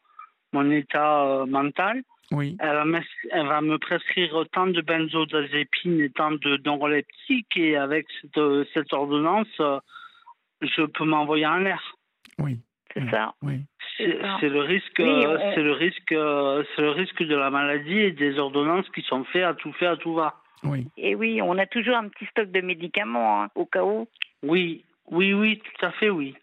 mon 0.52 0.70
état 0.70 1.44
mental, 1.48 2.02
oui, 2.30 2.56
elle 2.60 2.74
va, 2.76 2.84
me, 2.84 3.00
elle 3.32 3.46
va 3.46 3.60
me 3.60 3.78
prescrire 3.78 4.44
tant 4.52 4.68
de 4.68 4.80
benzodiazépines 4.82 6.00
et 6.00 6.10
tant 6.10 6.30
de 6.30 6.60
neuroleptiques 6.64 7.56
et 7.56 7.76
avec 7.76 8.06
cette, 8.20 8.40
cette 8.72 8.92
ordonnance, 8.92 9.48
je 10.60 10.82
peux 10.94 11.04
m'envoyer 11.04 11.46
en 11.46 11.56
l'air. 11.56 11.82
oui, 12.38 12.60
C'est 12.94 13.00
Oui. 13.02 13.10
ça. 13.10 13.34
oui. 13.42 13.56
C'est 13.96 14.18
ça. 14.20 14.36
c'est 14.40 14.48
le 14.48 14.60
risque, 14.60 14.96
Oui, 14.98 15.04
euh, 15.08 15.36
on- 15.38 15.54
c'est 15.54 15.62
le 15.62 15.72
risque, 15.72 16.12
euh, 16.12 16.64
c'est 16.74 16.82
le 16.82 16.90
risque 16.90 17.22
de 17.22 17.36
la 17.36 17.50
maladie 17.50 17.98
et 17.98 18.12
des 18.12 18.38
ordonnances 18.38 18.88
qui 18.90 19.02
sont 19.02 19.24
faites 19.24 19.44
à 19.44 19.54
tout 19.54 19.72
fait, 19.72 19.86
à 19.86 19.96
tout 19.96 20.14
va. 20.14 20.34
oui. 20.64 20.86
Et 20.96 21.14
oui, 21.14 21.40
on 21.42 21.58
a 21.58 21.66
toujours 21.66 21.96
un 21.96 22.08
petit 22.08 22.26
stock 22.26 22.50
de 22.50 22.60
médicaments 22.60 23.42
hein, 23.44 23.48
au 23.54 23.66
cas 23.66 23.84
où. 23.84 24.08
Oui, 24.42 24.84
oui, 25.10 25.34
oui, 25.34 25.58
tout 25.58 25.86
à 25.86 25.90
fait, 25.92 26.08
oui. 26.10 26.34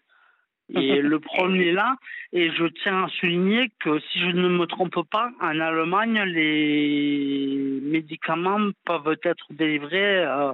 Et 0.72 1.02
le 1.02 1.18
problème 1.18 1.60
est 1.60 1.72
là, 1.72 1.96
et 2.32 2.50
je 2.52 2.66
tiens 2.66 3.04
à 3.04 3.08
souligner 3.08 3.70
que 3.80 3.98
si 3.98 4.20
je 4.20 4.26
ne 4.26 4.48
me 4.48 4.66
trompe 4.66 5.02
pas, 5.10 5.30
en 5.40 5.58
Allemagne, 5.58 6.22
les 6.22 7.80
médicaments 7.82 8.70
peuvent 8.84 9.18
être 9.24 9.46
délivrés 9.50 10.18
euh, 10.24 10.52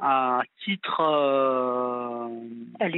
à 0.00 0.40
titre 0.64 1.00
À 1.02 1.12
euh, 1.12 2.28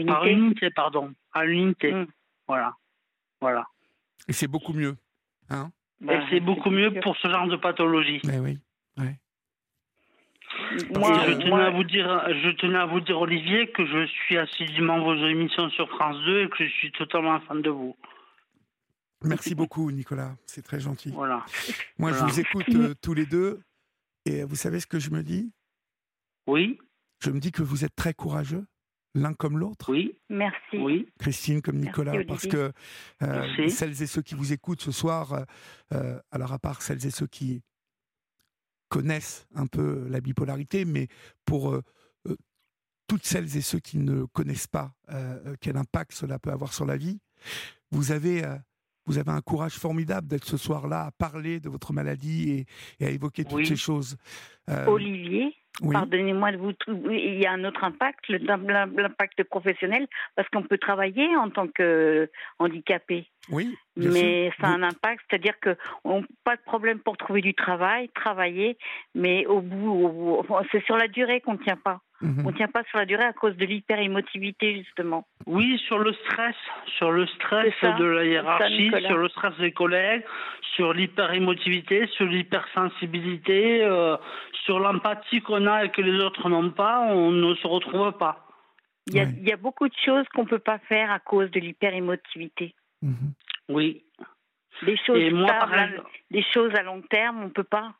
par 0.07 0.23
l'unité. 0.25 0.31
unité, 0.33 0.71
pardon, 0.71 1.13
à 1.33 1.45
l'unité. 1.45 1.93
Mm. 1.93 2.07
Voilà, 2.47 2.73
voilà. 3.41 3.66
Et 4.28 4.32
c'est 4.32 4.49
beaucoup 4.49 4.72
mieux, 4.72 4.97
hein? 5.49 5.70
Bah, 6.01 6.14
et 6.14 6.20
c'est 6.30 6.41
beaucoup 6.41 6.70
mieux 6.70 6.93
pour 7.01 7.16
ce 7.18 7.28
genre 7.28 7.47
de 7.49 7.57
pathologie. 7.57 8.20
Mais 8.24 8.38
oui, 8.38 8.59
Moi, 10.97 11.26
je 11.26 11.32
tenais 11.34 11.49
moi- 11.51 11.64
à 11.64 11.70
vous 11.70 11.84
dire, 11.84 12.07
je 12.28 12.51
tenais 12.57 12.78
à 12.78 12.86
vous 12.86 13.01
dire, 13.01 13.18
Olivier, 13.20 13.70
que 13.72 13.84
je 13.86 14.07
suis 14.07 14.36
assidûment 14.36 15.01
vos 15.03 15.14
émissions 15.14 15.68
sur 15.70 15.88
France 15.91 16.16
2 16.24 16.43
et 16.45 16.49
que 16.49 16.64
je 16.66 16.70
suis 16.72 16.93
totalement 16.93 17.41
fan 17.41 17.61
de 17.62 17.70
vous. 17.70 17.97
merci 19.24 19.55
beaucoup 19.55 19.91
Nicolas, 19.91 20.34
c'est 20.47 20.62
très 20.62 20.80
gentil. 20.80 21.11
Voilà. 21.11 21.45
Moi, 21.99 22.12
je 22.12 22.24
vous 22.24 22.41
écoute 22.41 22.68
euh, 22.74 22.95
tous 23.03 23.14
les 23.14 23.26
deux, 23.26 23.61
et 24.26 24.45
vous 24.45 24.57
savez 24.57 24.80
ce 24.80 24.86
que 24.86 24.99
je 24.99 25.11
me 25.11 25.22
dis? 25.22 25.53
Oui, 26.47 26.78
Je 27.22 27.30
me 27.30 27.38
dis 27.38 27.53
que 27.53 27.62
vous 27.62 27.84
êtes 27.84 27.95
très 27.95 28.14
courageux, 28.14 28.64
l'un 29.15 29.35
comme 29.35 29.59
l'autre. 29.59 29.91
oui, 29.91 30.17
Merci. 30.29 30.79
oui. 30.79 31.09
Christine 31.19 31.63
comme 31.63 31.79
Nicolas, 31.79 32.25
parce 32.27 32.47
que 32.47 32.73
euh, 33.23 33.69
celles 33.69 34.03
et 34.03 34.07
ceux 34.07 34.23
qui 34.23 34.35
vous 34.35 34.53
écoutent 34.53 34.83
ce 34.83 34.93
soir, 34.93 35.33
euh, 35.33 35.45
euh, 35.95 36.21
alors 36.31 36.53
à 36.53 36.59
part 36.59 36.83
celles 36.83 37.05
et 37.07 37.11
ceux 37.11 37.27
qui 37.27 37.63
connaissent 38.89 39.47
un 39.55 39.67
peu 39.67 40.07
la 40.09 40.21
bipolarité, 40.21 40.85
mais 40.85 41.09
pour 41.45 41.73
euh, 41.73 41.83
toutes 43.07 43.25
celles 43.25 43.57
et 43.57 43.61
ceux 43.61 43.81
qui 43.81 43.99
ne 43.99 44.25
connaissent 44.27 44.69
pas 44.69 44.93
euh, 45.11 45.55
quel 45.61 45.77
impact 45.77 46.13
cela 46.13 46.39
peut 46.39 46.51
avoir 46.51 46.73
sur 46.73 46.87
la 46.87 46.97
vie. 46.97 47.21
Vous 47.91 48.13
avez, 48.13 48.45
vous 49.07 49.19
avez 49.19 49.31
un 49.33 49.41
courage 49.41 49.73
formidable 49.75 50.29
d'être 50.29 50.45
ce 50.47 50.57
soir-là 50.57 51.07
à 51.07 51.11
parler 51.11 51.59
de 51.59 51.69
votre 51.69 51.93
maladie 51.93 52.65
et, 53.01 53.05
à 53.05 53.11
évoquer 53.11 53.45
toutes 53.45 53.67
ces 53.67 53.75
choses. 53.75 54.17
Olivier, 54.87 55.53
Pardonnez-moi 55.93 56.53
de 56.53 56.57
vous. 56.59 56.72
Il 57.11 57.41
y 57.41 57.47
a 57.47 57.53
un 57.53 57.64
autre 57.64 57.85
impact, 57.85 58.28
l'impact 58.28 59.43
professionnel, 59.45 60.07
parce 60.37 60.49
qu'on 60.49 60.62
peut 60.62 60.78
travailler 60.78 61.37
en 61.37 61.51
tant 61.51 61.68
que 61.68 62.28
handicapé. 62.59 63.26
Oui. 63.51 63.74
mais 63.97 64.53
ça 64.61 64.68
a 64.68 64.70
un 64.70 64.83
impact, 64.83 65.24
c'est-à-dire 65.28 65.59
que 65.61 65.76
on, 66.05 66.22
pas 66.45 66.57
de 66.57 66.62
problème 66.62 67.01
pour 67.01 67.16
trouver 67.16 67.41
du 67.41 67.55
travail, 67.55 68.09
travailler, 68.14 68.76
mais 69.14 69.47
au 69.47 69.61
bout, 69.61 70.45
c'est 70.70 70.85
sur 70.85 70.97
la 70.97 71.09
durée 71.09 71.41
qu'on 71.41 71.55
ne 71.55 71.59
tient 71.59 71.76
pas. 71.76 72.01
Mhm. 72.21 72.43
On 72.45 72.51
ne 72.51 72.57
tient 72.57 72.68
pas 72.68 72.85
sur 72.85 72.99
la 72.99 73.07
durée 73.07 73.25
à 73.25 73.33
cause 73.33 73.57
de 73.57 73.64
l'hyper-émotivité, 73.64 74.77
justement. 74.77 75.27
Oui, 75.47 75.79
sur 75.87 75.99
le 75.99 76.12
stress, 76.12 76.57
sur 76.99 77.12
le 77.12 77.27
stress 77.27 77.73
de 77.99 78.05
la 78.05 78.25
hiérarchie, 78.25 78.91
sur 79.07 79.16
le 79.16 79.29
stress 79.31 79.57
des 79.59 79.73
collègues, 79.73 80.25
sur 80.75 80.93
l'hyper-émotivité, 80.93 82.07
sur 82.09 82.27
l'hypersensibilité, 82.27 83.83
euh, 83.83 84.16
sur 84.64 84.81
l'empathie 84.81 85.41
qu'on 85.41 85.66
a 85.66 85.85
et 85.85 85.91
que 85.91 86.03
les 86.03 86.23
autres 86.23 86.49
n'ont 86.49 86.71
pas, 86.71 87.01
on 87.01 87.31
ne 87.31 87.55
se 87.55 87.66
retrouve 87.66 88.12
pas. 88.12 88.47
Il 89.07 89.16
y, 89.16 89.53
a, 89.53 89.57
beaucoup 89.57 89.89
de 89.89 89.95
choses 90.05 90.27
qu'on 90.29 90.45
ne 90.45 90.49
peut 90.49 90.61
pas 90.61 90.79
faire 90.79 91.11
à 91.11 91.18
cause 91.18 91.51
de 91.51 91.59
l'hyper-émotivité. 91.59 92.75
Mhm. 93.03 93.33
Oui. 93.71 94.05
Des 94.83 94.97
choses, 94.99 95.18
des 96.31 96.45
choses 96.55 96.75
à 96.75 96.83
long 96.83 97.03
terme, 97.03 97.41
on 97.41 97.45
ne 97.47 97.51
peut 97.51 97.64
pas. 97.64 97.95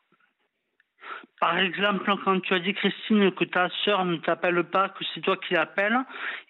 Par 1.39 1.57
exemple, 1.57 2.13
quand 2.23 2.39
tu 2.41 2.53
as 2.53 2.59
dit, 2.59 2.73
Christine, 2.73 3.31
que 3.31 3.45
ta 3.45 3.69
sœur 3.83 4.05
ne 4.05 4.17
t'appelle 4.17 4.63
pas, 4.63 4.89
que 4.89 5.03
c'est 5.13 5.21
toi 5.21 5.37
qui 5.37 5.55
l'appelles, 5.55 5.99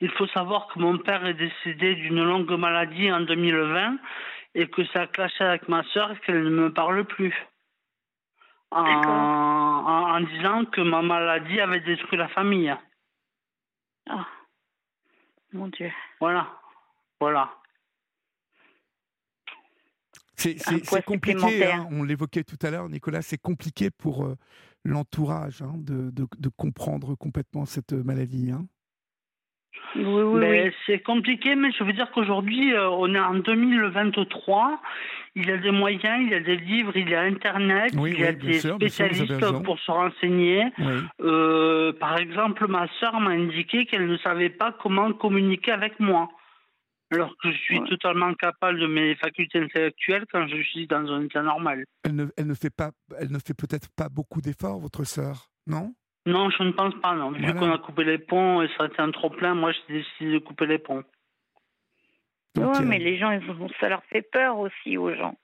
il 0.02 0.10
faut 0.12 0.28
savoir 0.28 0.68
que 0.68 0.80
mon 0.80 0.98
père 0.98 1.26
est 1.26 1.34
décédé 1.34 1.96
d'une 1.96 2.24
longue 2.24 2.52
maladie 2.52 3.12
en 3.12 3.22
2020 3.22 3.98
et 4.56 4.68
que 4.68 4.84
ça 4.88 5.04
a 5.04 5.08
clashé 5.08 5.44
avec 5.44 5.70
ma 5.70 5.84
sœur 5.94 6.12
et 6.12 6.18
qu'elle 6.26 6.44
ne 6.44 6.50
me 6.50 6.74
parle 6.74 7.06
plus. 7.06 7.34
En, 8.72 8.86
en, 8.86 10.20
disant 10.22 10.66
que 10.66 10.82
ma 10.82 11.02
maladie 11.02 11.60
avait 11.60 11.82
détruit 11.82 12.18
la 12.18 12.30
famille. 12.30 12.74
Oh, 14.10 14.26
mon 15.54 15.68
Dieu. 15.68 15.92
Voilà. 16.22 16.48
Voilà. 17.20 17.50
C'est 20.42 21.06
compliqué, 21.06 21.66
hein. 21.66 21.88
on 21.92 22.04
l'évoquait 22.04 22.44
tout 22.44 22.58
à 22.62 22.72
l'heure, 22.72 22.90
Nicolas, 22.90 23.22
c'est 23.22 23.42
compliqué 23.42 23.90
pour 23.92 24.26
euh, 24.26 24.36
l'entourage 24.84 25.62
hein, 25.62 25.74
de, 25.78 26.12
de, 26.12 26.50
comprendre 26.50 27.16
complètement 27.16 27.66
cette 27.66 27.94
maladie. 27.94 28.52
Hein. 28.52 28.66
Oui, 29.96 30.04
oui, 30.04 30.72
C'est 30.86 31.00
compliqué, 31.00 31.56
mais 31.56 31.72
je 31.78 31.84
veux 31.84 31.94
dire 31.94 32.10
qu'aujourd'hui, 32.12 32.74
euh, 32.74 32.90
on 32.90 33.14
est 33.14 33.20
en 33.20 33.36
2023. 33.36 34.82
Il 35.36 35.48
y 35.48 35.52
a 35.52 35.58
des 35.58 35.72
moyens, 35.72 36.22
il 36.22 36.30
y 36.30 36.34
a 36.34 36.40
des 36.40 36.58
livres, 36.58 36.92
il 36.96 37.10
y 37.10 37.16
a 37.16 37.22
Internet, 37.22 37.94
il 37.94 38.20
y 38.20 38.24
a 38.24 38.34
des 38.34 38.60
spécialistes 38.60 39.64
pour 39.64 39.80
se 39.80 39.92
renseigner. 39.92 40.66
Euh, 41.22 41.94
par 41.94 42.18
exemple, 42.18 42.68
ma 42.68 42.88
sœur 43.00 43.20
m'a 43.20 43.32
indiqué 43.32 43.86
qu'elle 43.86 44.08
ne 44.08 44.18
savait 44.18 44.50
pas 44.50 44.74
comment 44.82 45.14
communiquer 45.14 45.72
avec 45.72 46.00
moi. 46.00 46.30
Alors 47.12 47.36
que 47.42 47.52
je 47.52 47.58
suis 47.58 47.84
totalement 47.84 48.34
capable 48.34 48.80
de 48.80 48.88
mes 48.88 49.16
facultés 49.16 49.60
intellectuelles 49.60 50.26
quand 50.32 50.48
je 50.48 50.62
suis 50.62 50.88
dans 50.88 51.06
un 51.12 51.24
état 51.24 51.42
normal. 51.42 51.84
Elle 52.06 52.16
ne, 52.16 52.26
elle 52.38 52.48
ne 52.48 52.54
fait 52.54 52.70
pas, 52.70 52.92
elle 53.20 53.32
ne 53.32 53.40
fait 53.40 53.54
peut-être 53.54 53.90
pas 53.98 54.08
beaucoup 54.10 54.40
d'efforts, 54.40 54.80
votre 54.80 55.04
sœur, 55.04 55.48
non? 55.68 55.94
Non, 56.26 56.50
je 56.50 56.64
ne 56.64 56.72
pense 56.72 56.94
pas, 57.02 57.14
non. 57.16 57.32
Vu 57.32 57.54
qu'on 57.54 57.72
a 57.72 57.78
coupé 57.80 58.04
les 58.06 58.18
ponts 58.18 58.62
et 58.62 58.70
ça 58.78 58.84
a 58.84 58.88
été 58.88 59.02
un 59.02 59.12
trop 59.12 59.30
plein, 59.30 59.56
moi 59.56 59.72
j'ai 59.72 59.96
décidé 59.96 60.34
de 60.34 60.40
couper 60.40 60.68
les 60.68 60.78
ponts. 60.78 61.04
Oui, 62.58 62.86
mais 62.86 63.00
les 63.00 63.18
gens, 63.18 63.38
ça 63.80 63.90
leur 63.90 64.04
fait 64.06 64.22
peur 64.22 64.58
aussi 64.58 64.98
aux 64.98 65.14
gens. 65.14 65.36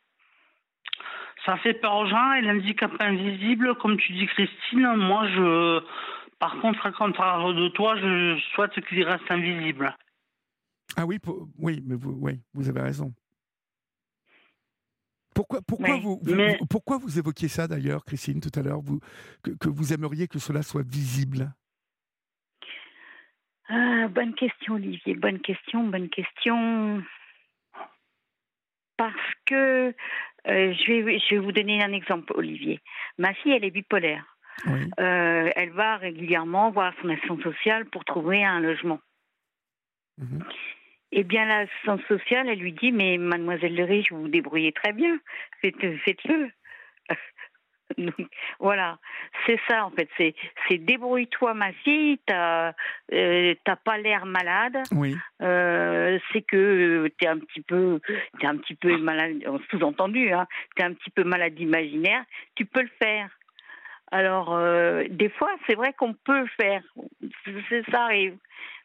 Ça 1.46 1.58
fait 1.58 1.74
peur 1.74 1.96
aux 1.96 2.08
gens 2.08 2.34
et 2.34 2.42
l'handicap 2.42 2.92
invisible, 3.00 3.76
comme 3.76 3.98
tu 3.98 4.14
dis 4.14 4.28
Christine, 4.28 4.96
moi 4.96 5.28
je, 5.28 5.82
par 6.40 6.60
contre, 6.60 6.86
à 6.86 6.92
contraire 6.92 7.54
de 7.54 7.68
toi, 7.70 7.96
je 7.98 8.40
souhaite 8.54 8.80
qu'il 8.88 9.04
reste 9.04 9.30
invisible. 9.30 9.96
Ah 10.96 11.06
oui, 11.06 11.20
oui, 11.58 11.82
mais 11.86 11.96
vous, 11.96 12.18
oui, 12.20 12.42
vous 12.54 12.70
avez 12.70 12.82
raison. 12.82 13.14
Pourquoi, 15.36 15.62
pourquoi, 15.62 15.98
vous, 15.98 16.20
pourquoi 16.68 16.98
vous 16.98 17.20
évoquiez 17.20 17.48
ça 17.48 17.68
d'ailleurs, 17.68 18.04
Christine, 18.06 18.40
tout 18.40 18.58
à 18.58 18.64
l'heure, 18.64 18.82
vous, 18.82 19.00
que, 19.44 19.70
vous 19.70 19.94
aimeriez 19.94 20.28
que 20.28 20.40
cela 20.40 20.64
soit 20.64 20.88
visible? 20.88 21.54
Ah, 23.70 24.08
Bonne 24.08 24.34
question, 24.34 24.76
Olivier, 24.76 25.14
bonne 25.14 25.40
question, 25.40 25.84
bonne 25.84 26.10
question. 26.10 27.04
Parce 28.98 29.14
que, 29.46 29.94
euh, 30.48 30.74
je, 30.74 31.04
vais, 31.04 31.20
je 31.20 31.36
vais 31.36 31.42
vous 31.42 31.52
donner 31.52 31.84
un 31.84 31.94
exemple, 31.94 32.34
Olivier. 32.36 32.80
Ma 33.20 33.36
fille, 33.36 33.52
elle 33.52 33.66
est 33.66 33.70
bipolaire. 33.70 34.26
Euh, 34.66 35.52
elle 35.56 35.70
va 35.70 35.98
régulièrement 35.98 36.72
voir 36.72 36.94
son 37.02 37.10
action 37.10 37.40
sociale 37.42 37.86
pour 37.86 38.04
trouver 38.06 38.44
un 38.44 38.60
logement. 38.60 39.00
Mhm. 40.18 40.44
Eh 41.12 41.24
bien, 41.24 41.46
l'assistante 41.46 42.02
sociale, 42.08 42.50
elle 42.50 42.60
lui 42.60 42.74
dit 42.74 42.92
Mais 42.92 43.18
mademoiselle 43.18 43.76
Le 43.76 43.84
Riche, 43.84 44.12
vous 44.12 44.24
vous 44.24 44.28
débrouillez 44.28 44.72
très 44.74 44.94
bien, 44.94 45.18
faites-le. 45.62 46.52
voilà, 48.60 49.00
c'est 49.46 49.60
ça 49.68 49.86
en 49.86 49.92
fait. 49.92 50.10
C'est, 50.18 50.36
c'est 50.68 50.78
débrouille-toi, 50.78 51.54
ma 51.54 51.72
fille. 51.72 52.20
T'as, 52.26 52.74
euh, 53.14 53.56
t'as 53.64 53.76
pas 53.76 53.98
l'air 53.98 54.26
malade. 54.26 54.78
Oui. 54.92 55.16
Euh, 55.42 56.20
c'est 56.32 56.42
que 56.42 57.10
t'es 57.18 57.28
un 57.28 57.40
petit 57.40 57.62
peu, 57.62 58.00
t'es 58.40 58.48
un 58.48 58.58
petit 58.58 58.76
peu 58.76 58.98
malade. 58.98 59.38
Sous-entendu, 59.70 60.32
hein. 60.32 60.48
T'es 60.76 60.84
un 60.84 60.94
petit 60.94 61.10
peu 61.10 61.24
malade 61.24 61.60
imaginaire. 61.60 62.24
Tu 62.56 62.66
peux 62.66 62.82
le 62.82 62.92
faire. 63.00 63.30
Alors, 64.12 64.56
euh, 64.56 65.04
des 65.10 65.30
fois, 65.30 65.52
c'est 65.68 65.76
vrai 65.76 65.94
qu'on 65.94 66.14
peut 66.14 66.40
le 66.40 66.50
faire. 66.60 66.82
ça 67.92 68.04
arrive. 68.04 68.38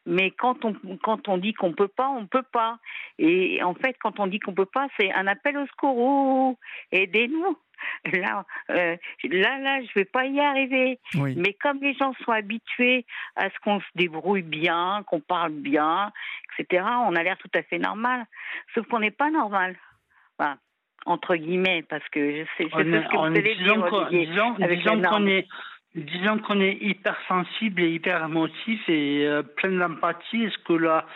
Mais 0.06 0.30
quand 0.32 0.64
on, 0.64 0.74
quand 1.02 1.28
on 1.28 1.38
dit 1.38 1.54
qu'on 1.54 1.72
peut 1.72 1.88
pas, 1.88 2.08
on 2.08 2.26
peut 2.26 2.44
pas. 2.52 2.78
Et 3.18 3.62
en 3.62 3.74
fait, 3.74 3.96
quand 4.00 4.18
on 4.18 4.26
dit 4.26 4.40
qu'on 4.40 4.54
peut 4.54 4.66
pas, 4.66 4.88
c'est 4.98 5.12
un 5.12 5.26
appel 5.26 5.56
au 5.56 5.66
secours. 5.66 6.56
Aidez-nous. 6.90 7.56
Là, 8.12 8.44
euh, 8.70 8.96
là, 9.24 9.58
là, 9.58 9.82
je 9.82 9.92
vais 9.94 10.04
pas 10.04 10.26
y 10.26 10.40
arriver. 10.40 10.98
Mais 11.14 11.54
comme 11.54 11.80
les 11.80 11.94
gens 11.94 12.14
sont 12.24 12.32
habitués 12.32 13.04
à 13.36 13.50
ce 13.50 13.58
qu'on 13.64 13.80
se 13.80 13.86
débrouille 13.94 14.42
bien, 14.42 15.02
qu'on 15.06 15.20
parle 15.20 15.52
bien, 15.52 16.12
etc., 16.58 16.84
on 17.06 17.14
a 17.16 17.22
l'air 17.22 17.38
tout 17.38 17.50
à 17.54 17.62
fait 17.62 17.78
normal. 17.78 18.24
Sauf 18.74 18.86
qu'on 18.88 19.00
n'est 19.00 19.10
pas 19.10 19.30
normal. 19.30 19.76
Entre 21.04 21.34
guillemets, 21.34 21.82
parce 21.88 22.08
que 22.10 22.30
je 22.30 22.44
sais, 22.56 22.68
je 22.70 22.76
sais 22.76 23.02
ce 23.02 23.08
que 23.08 23.16
vous 23.16 23.24
allez 23.24 23.56
dire, 23.56 23.74
qu'on 25.10 25.26
est, 25.26 25.48
Disons 25.94 26.38
qu'on 26.38 26.60
est 26.60 26.78
hypersensible 26.80 27.82
et 27.82 27.90
hyper 27.90 28.24
émotif 28.24 28.80
et 28.88 29.26
euh, 29.26 29.42
plein 29.42 29.72
d'empathie. 29.72 30.44
Est-ce 30.44 30.56
que 30.64 30.72
là, 30.72 31.06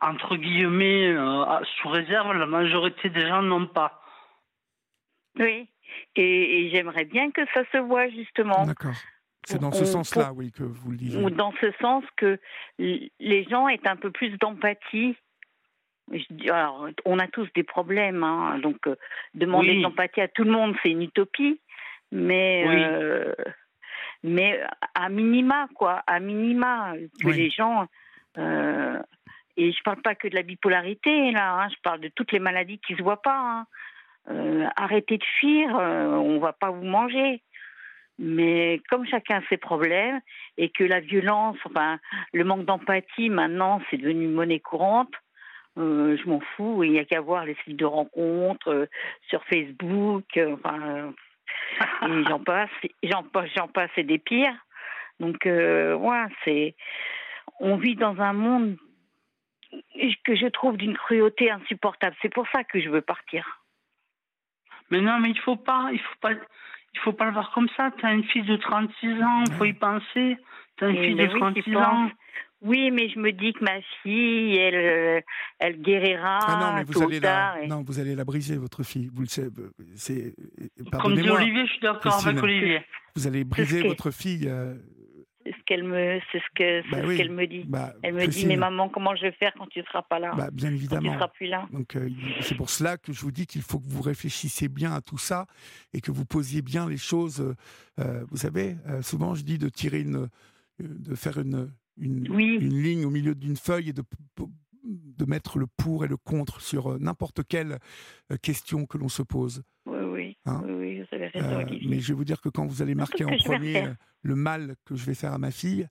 entre 0.00 0.36
guillemets, 0.36 1.08
euh, 1.08 1.44
sous 1.76 1.88
réserve, 1.88 2.32
la 2.34 2.46
majorité 2.46 3.08
des 3.08 3.26
gens 3.26 3.42
n'ont 3.42 3.66
pas? 3.66 4.00
Oui, 5.40 5.68
et, 6.14 6.70
j'aimerais 6.70 7.04
bien 7.04 7.32
que 7.32 7.42
ça 7.52 7.62
se 7.72 7.78
voit 7.78 8.08
justement. 8.08 8.64
D'accord. 8.64 8.94
C'est 9.44 9.60
dans 9.60 9.72
ce 9.72 9.84
sens-là, 9.84 10.32
oui, 10.34 10.52
que 10.52 10.62
vous 10.62 10.90
le 10.92 10.96
disiez. 10.96 11.30
Dans 11.30 11.52
ce 11.60 11.70
sens 11.80 12.04
que 12.16 12.38
les 12.78 13.46
gens 13.50 13.68
aient 13.68 13.86
un 13.86 13.96
peu 13.96 14.10
plus 14.10 14.30
d'empathie. 14.38 15.16
Alors, 16.48 16.88
on 17.04 17.18
a 17.18 17.26
tous 17.26 17.48
des 17.54 17.64
problèmes, 17.64 18.22
hein, 18.22 18.58
donc 18.60 18.86
euh, 18.86 18.94
demander 19.34 19.74
de 19.74 19.82
l'empathie 19.82 20.20
à 20.20 20.28
tout 20.28 20.44
le 20.44 20.52
monde, 20.52 20.76
c'est 20.82 20.90
une 20.90 21.02
utopie. 21.02 21.60
Mais 22.12 22.64
mais 24.22 24.60
à 24.94 25.08
minima, 25.08 25.68
quoi, 25.74 26.02
à 26.06 26.20
minima, 26.20 26.94
que 27.22 27.28
les 27.28 27.50
gens. 27.50 27.86
Euh, 28.38 29.00
et 29.56 29.72
je 29.72 29.82
parle 29.82 30.02
pas 30.02 30.14
que 30.14 30.28
de 30.28 30.34
la 30.34 30.42
bipolarité, 30.42 31.30
là, 31.30 31.62
hein, 31.62 31.68
je 31.70 31.80
parle 31.82 32.00
de 32.00 32.08
toutes 32.08 32.32
les 32.32 32.38
maladies 32.38 32.78
qui 32.86 32.94
se 32.94 33.02
voient 33.02 33.22
pas. 33.22 33.38
Hein. 33.38 33.66
Euh, 34.28 34.66
arrêtez 34.76 35.18
de 35.18 35.24
fuir, 35.38 35.76
euh, 35.78 36.08
on 36.08 36.38
va 36.38 36.52
pas 36.52 36.70
vous 36.70 36.84
manger. 36.84 37.42
Mais 38.18 38.80
comme 38.88 39.06
chacun 39.06 39.38
a 39.38 39.48
ses 39.48 39.58
problèmes 39.58 40.20
et 40.56 40.70
que 40.70 40.84
la 40.84 41.00
violence, 41.00 41.58
enfin, 41.64 41.98
le 42.32 42.44
manque 42.44 42.64
d'empathie, 42.64 43.28
maintenant, 43.28 43.80
c'est 43.90 43.98
devenu 43.98 44.26
monnaie 44.26 44.60
courante, 44.60 45.12
je 45.76 46.26
m'en 46.26 46.40
fous. 46.40 46.82
Il 46.82 46.92
n'y 46.92 46.98
a 46.98 47.04
qu'à 47.04 47.20
voir 47.20 47.44
les 47.44 47.56
sites 47.64 47.76
de 47.76 47.84
rencontres 47.84 48.88
sur 49.28 49.44
Facebook. 49.44 50.24
enfin, 50.38 51.12
et 52.02 52.24
j'en 52.28 52.40
passe, 52.40 52.70
j'en 53.02 53.22
passe, 53.22 53.50
j'en 53.56 53.68
passe 53.68 53.90
et 53.96 54.02
des 54.02 54.18
pires. 54.18 54.54
Donc, 55.20 55.46
euh, 55.46 55.98
c'est. 56.44 56.74
On 57.60 57.76
vit 57.76 57.96
dans 57.96 58.20
un 58.20 58.32
monde 58.32 58.76
que 60.24 60.34
je 60.34 60.46
trouve 60.48 60.76
d'une 60.76 60.96
cruauté 60.96 61.50
insupportable. 61.50 62.14
C'est 62.22 62.32
pour 62.32 62.46
ça 62.54 62.64
que 62.64 62.80
je 62.80 62.88
veux 62.88 63.00
partir. 63.00 63.62
Mais 64.90 65.00
non, 65.00 65.18
mais 65.18 65.30
il 65.30 65.38
faut 65.40 65.56
pas, 65.56 65.88
il 65.92 66.00
faut 66.00 66.18
pas, 66.20 66.32
il 66.32 67.00
faut 67.00 67.12
pas 67.12 67.24
le 67.26 67.32
voir 67.32 67.50
comme 67.52 67.68
ça. 67.76 67.90
Tu 67.98 68.06
as 68.06 68.12
une 68.12 68.24
fille 68.24 68.42
de 68.42 68.56
36 68.56 69.22
ans, 69.22 69.42
il 69.46 69.52
faut 69.54 69.64
y 69.64 69.72
penser. 69.72 70.36
T'as 70.76 70.88
une 70.90 70.96
Et 70.96 71.06
fille 71.06 71.14
ben 71.14 71.28
de 71.28 71.32
oui, 71.34 71.40
36 71.40 71.62
tu 71.62 71.76
ans. 71.76 72.10
Oui, 72.62 72.90
mais 72.90 73.08
je 73.10 73.18
me 73.18 73.32
dis 73.32 73.52
que 73.52 73.62
ma 73.64 73.80
fille, 74.02 74.56
elle, 74.56 74.74
euh, 74.74 75.20
elle 75.58 75.80
guérira 75.82 76.38
Ah 76.46 76.56
non, 76.60 76.72
mais 76.74 76.84
vous 76.84 77.02
allez 77.02 77.20
la, 77.20 77.62
et- 77.62 77.66
non, 77.68 77.82
vous 77.82 77.98
allez 78.00 78.14
la 78.14 78.24
briser, 78.24 78.56
votre 78.56 78.82
fille. 78.82 79.10
Vous 79.12 79.22
le 79.22 79.28
savez. 79.28 79.50
C'est, 79.94 80.34
Comme 80.92 81.14
dit 81.14 81.28
Olivier, 81.28 81.66
je 81.66 81.70
suis 81.72 81.80
d'accord 81.80 82.26
avec 82.26 82.42
Olivier. 82.42 82.80
vous 83.14 83.26
allez 83.26 83.44
briser 83.44 83.86
votre 83.86 84.10
fille. 84.10 84.48
euh, 84.48 84.74
C'est 85.44 85.52
ce 85.52 85.62
qu'elle 85.66 85.84
me, 85.84 86.18
c'est 86.32 86.38
ce 86.38 86.44
que, 86.56 86.82
c'est 86.82 86.90
Bah 86.90 87.02
ce 87.02 87.06
oui. 87.06 87.16
qu'elle 87.18 87.30
me 87.30 87.46
dit. 87.46 87.62
bah, 87.68 87.92
Elle 88.02 88.14
me 88.14 88.26
dit, 88.26 88.46
mais 88.46 88.56
maman, 88.56 88.88
comment 88.88 89.14
je 89.14 89.22
vais 89.22 89.32
faire 89.32 89.52
quand 89.56 89.66
tu 89.68 89.80
seras 89.82 90.02
pas 90.02 90.18
là, 90.18 90.32
bah, 90.34 90.48
bien 90.50 90.70
quand 90.70 90.74
tu 90.76 90.76
évidemment. 90.76 91.12
seras 91.14 91.28
plus 91.28 91.46
là 91.46 91.68
Donc 91.70 91.94
euh, 91.94 92.08
c'est 92.40 92.56
pour 92.56 92.70
cela 92.70 92.96
que 92.96 93.12
je 93.12 93.20
vous 93.20 93.30
dis 93.30 93.46
qu'il 93.46 93.62
faut 93.62 93.78
que 93.78 93.86
vous 93.86 94.02
réfléchissiez 94.02 94.68
bien 94.68 94.92
à 94.92 95.00
tout 95.02 95.18
ça 95.18 95.46
et 95.94 96.00
que 96.00 96.10
vous 96.10 96.24
posiez 96.24 96.62
bien 96.62 96.88
les 96.88 96.96
choses. 96.96 97.40
euh, 97.42 97.54
euh, 98.00 98.24
vous 98.30 98.38
savez, 98.38 98.76
euh, 98.88 99.02
souvent 99.02 99.34
je 99.36 99.44
dis 99.44 99.58
de 99.58 99.68
tirer 99.68 100.00
une, 100.00 100.16
euh, 100.16 100.28
de 100.80 101.14
faire 101.14 101.38
une, 101.38 101.70
une, 101.98 102.30
Oui. 102.30 102.56
une 102.60 102.82
ligne 102.82 103.04
au 103.04 103.10
milieu 103.10 103.34
d'une 103.34 103.56
feuille 103.56 103.90
et 103.90 103.92
de, 103.92 104.02
de 104.84 105.24
mettre 105.24 105.58
le 105.58 105.66
pour 105.66 106.04
et 106.04 106.08
le 106.08 106.16
contre 106.16 106.60
sur 106.60 106.92
euh, 106.92 106.98
n'importe 106.98 107.42
quelle 107.48 107.78
euh, 108.30 108.36
question 108.36 108.86
que 108.86 108.98
l'on 108.98 109.08
se 109.08 109.22
pose. 109.22 109.62
Oui, 109.86 109.98
oui, 110.04 110.38
Hein? 110.44 110.62
Oui, 110.64 110.72
oui, 110.72 110.98
vous 111.00 111.06
avez 111.16 111.28
raison, 111.28 111.46
Euh, 111.48 111.78
mais 111.88 112.00
je 112.00 112.08
vais 112.08 112.14
vous 112.14 112.24
dire 112.24 112.40
que 112.40 112.48
quand 112.48 112.66
vous 112.66 112.82
allez 112.82 112.94
marquer 112.94 113.24
en 113.24 113.36
premier 113.38 113.92
le 114.22 114.34
mal 114.36 114.76
que 114.84 114.94
je 114.96 115.04
vais 115.04 115.14
faire 115.14 115.32
à 115.32 115.38
ma 115.38 115.50
fille, 115.50 115.88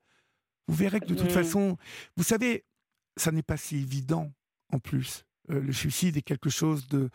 vous 0.67 0.75
verrez 0.75 0.99
que 0.99 1.05
de 1.07 1.15
toute 1.15 1.27
Mm. 1.27 1.29
façon, 1.29 1.77
vous 2.17 2.23
savez, 2.23 2.65
ça 3.17 3.31
n'est 3.31 3.43
pas 3.43 3.57
si 3.57 3.77
évident 3.77 4.31
en 4.71 4.79
plus. 4.79 5.25
Euh, 5.51 5.61
le 5.61 5.73
suicide 5.73 6.17
est 6.17 6.21
quelque 6.23 6.49
chose 6.49 6.87
de 6.87 7.09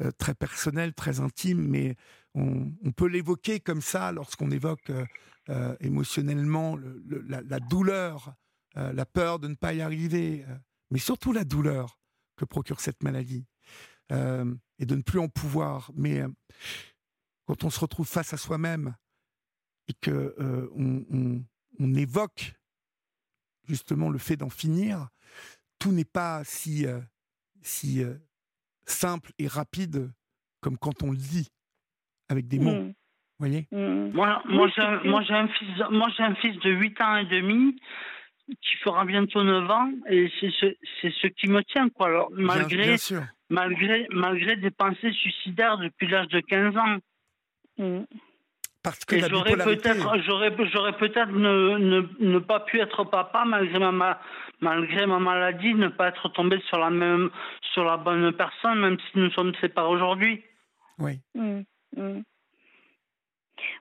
euh, 0.00 0.10
très 0.18 0.34
personnel, 0.34 0.94
très 0.94 1.20
intime, 1.20 1.60
mais 1.68 1.94
on, 2.34 2.92
peut 2.92 3.06
l'évoquer 3.06 3.60
comme 3.60 3.82
ça 3.82 4.12
lorsqu'on 4.12 4.50
évoque 4.50 4.90
euh, 4.90 5.04
euh, 5.48 5.76
émotionnellement 5.80 6.76
le- 6.76 7.02
le- 7.06 7.22
la, 7.22 7.60
douleur, 7.60 8.34
euh, 8.76 8.92
la 8.92 9.06
peur 9.06 9.38
de 9.38 9.48
ne 9.48 9.54
pas 9.54 9.74
y 9.74 9.82
arriver, 9.82 10.46
mais 10.90 10.98
surtout 10.98 11.32
la 11.32 11.44
douleur 11.44 11.98
que 12.36 12.44
procure 12.44 12.80
cette 12.80 13.02
maladie 13.02 13.46
et 14.10 14.84
de 14.84 14.94
ne 14.94 15.00
plus 15.00 15.20
en 15.20 15.28
pouvoir. 15.28 15.90
Mais 15.94 16.22
quand 17.46 17.64
on 17.64 17.70
se 17.70 17.80
retrouve 17.80 18.06
face 18.06 18.34
à 18.34 18.36
soi-même 18.36 18.94
et 19.88 19.94
que 19.94 20.36
on, 20.76 21.94
évoque 21.94 22.54
justement 23.64 24.10
le 24.10 24.18
fait 24.18 24.36
d'en 24.36 24.50
finir, 24.50 25.08
tout 25.78 25.92
n'est 25.92 26.04
pas 26.04 26.44
si 26.44 26.84
si 27.62 28.04
simple 28.84 29.32
et 29.38 29.46
rapide 29.46 30.12
comme 30.60 30.76
quand 30.76 31.02
on 31.02 31.12
le 31.12 31.16
dit 31.16 31.48
avec 32.28 32.48
des 32.48 32.58
mots. 32.58 32.72
Mm, 32.74 32.86
Vous 32.88 32.94
voyez? 33.38 33.66
Mm. 33.72 34.10
Moi, 34.12 34.42
moi, 34.46 34.68
j'ai 34.74 34.82
un, 35.34 35.48
fils, 35.48 35.68
moi, 35.90 36.08
j'ai 36.16 36.22
un 36.22 36.34
fils 36.36 36.58
de 36.60 36.70
8 36.70 37.00
ans 37.00 37.16
et 37.16 37.24
demi 37.26 37.76
qui 38.60 38.76
fera 38.82 39.04
bientôt 39.04 39.42
9 39.44 39.70
ans 39.70 39.90
et 40.08 40.30
c'est 40.40 40.50
ce, 40.50 40.66
c'est 41.00 41.12
ce 41.20 41.26
qui 41.28 41.48
me 41.48 41.62
tient, 41.62 41.88
quoi. 41.88 42.08
Alors, 42.08 42.28
malgré, 42.32 42.82
bien, 42.84 42.96
sûr. 42.96 43.22
malgré, 43.50 44.06
malgré 44.10 44.56
des 44.56 44.70
pensées 44.70 45.12
suicidaires 45.12 45.78
depuis 45.78 46.06
l'âge 46.08 46.28
de 46.28 46.40
15 46.40 46.76
ans. 46.76 46.96
Mm. 47.78 48.04
Parce 48.82 49.04
que 49.04 49.16
j'aurais 49.28 49.56
peut-être, 49.56 50.22
j'aurais, 50.24 50.52
j'aurais 50.72 50.96
peut-être 50.96 51.30
ne, 51.30 51.78
ne, 51.78 52.02
ne 52.18 52.38
pas 52.40 52.58
pu 52.60 52.80
être 52.80 53.04
papa 53.04 53.44
malgré 53.46 53.78
ma, 53.78 53.92
ma- 53.92 54.20
malgré 54.60 55.06
ma 55.06 55.20
maladie, 55.20 55.72
ne 55.74 55.86
pas 55.86 56.08
être 56.08 56.28
tombé 56.30 56.60
sur 56.66 56.78
la 56.80 56.90
même, 56.90 57.30
sur 57.72 57.84
la 57.84 57.96
bonne 57.96 58.32
personne, 58.32 58.80
même 58.80 58.98
si 58.98 59.18
nous 59.20 59.30
sommes 59.30 59.54
séparés 59.60 59.86
aujourd'hui. 59.88 60.42
Oui. 60.98 61.20
Mm, 61.36 61.60
mm. 61.96 62.22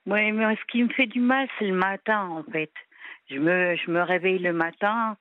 Ouais, 0.05 0.31
mais 0.31 0.55
ce 0.55 0.65
qui 0.71 0.83
me 0.83 0.89
fait 0.89 1.07
du 1.07 1.19
mal, 1.19 1.47
c'est 1.57 1.65
le 1.67 1.73
matin, 1.75 2.27
en 2.27 2.43
fait. 2.51 2.71
Je 3.29 3.37
me, 3.37 3.75
je 3.75 3.89
me 3.91 4.01
réveille 4.01 4.39
le 4.39 4.53
matin. 4.53 5.17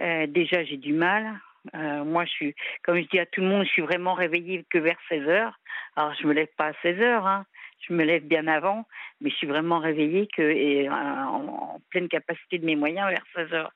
euh, 0.00 0.26
déjà, 0.26 0.64
j'ai 0.64 0.76
du 0.76 0.92
mal. 0.92 1.38
Euh, 1.74 2.04
moi, 2.04 2.24
je 2.24 2.30
suis, 2.30 2.54
comme 2.82 2.96
je 2.98 3.06
dis 3.08 3.18
à 3.18 3.26
tout 3.26 3.40
le 3.40 3.46
monde, 3.46 3.64
je 3.64 3.70
suis 3.70 3.82
vraiment 3.82 4.14
réveillée 4.14 4.64
que 4.70 4.78
vers 4.78 4.98
16 5.08 5.28
heures. 5.28 5.58
Alors, 5.96 6.14
je 6.14 6.26
me 6.26 6.32
lève 6.34 6.48
pas 6.56 6.68
à 6.68 6.72
16 6.82 7.00
heures, 7.00 7.26
hein. 7.26 7.46
Je 7.86 7.92
me 7.92 8.02
lève 8.02 8.24
bien 8.24 8.46
avant, 8.46 8.86
mais 9.20 9.28
je 9.28 9.34
suis 9.36 9.46
vraiment 9.46 9.78
réveillée 9.78 10.26
que, 10.34 10.40
et, 10.42 10.88
euh, 10.88 10.92
en, 10.92 11.46
en 11.74 11.80
pleine 11.90 12.08
capacité 12.08 12.58
de 12.58 12.64
mes 12.64 12.76
moyens 12.76 13.08
vers 13.10 13.24
16 13.34 13.52
heures. 13.52 13.72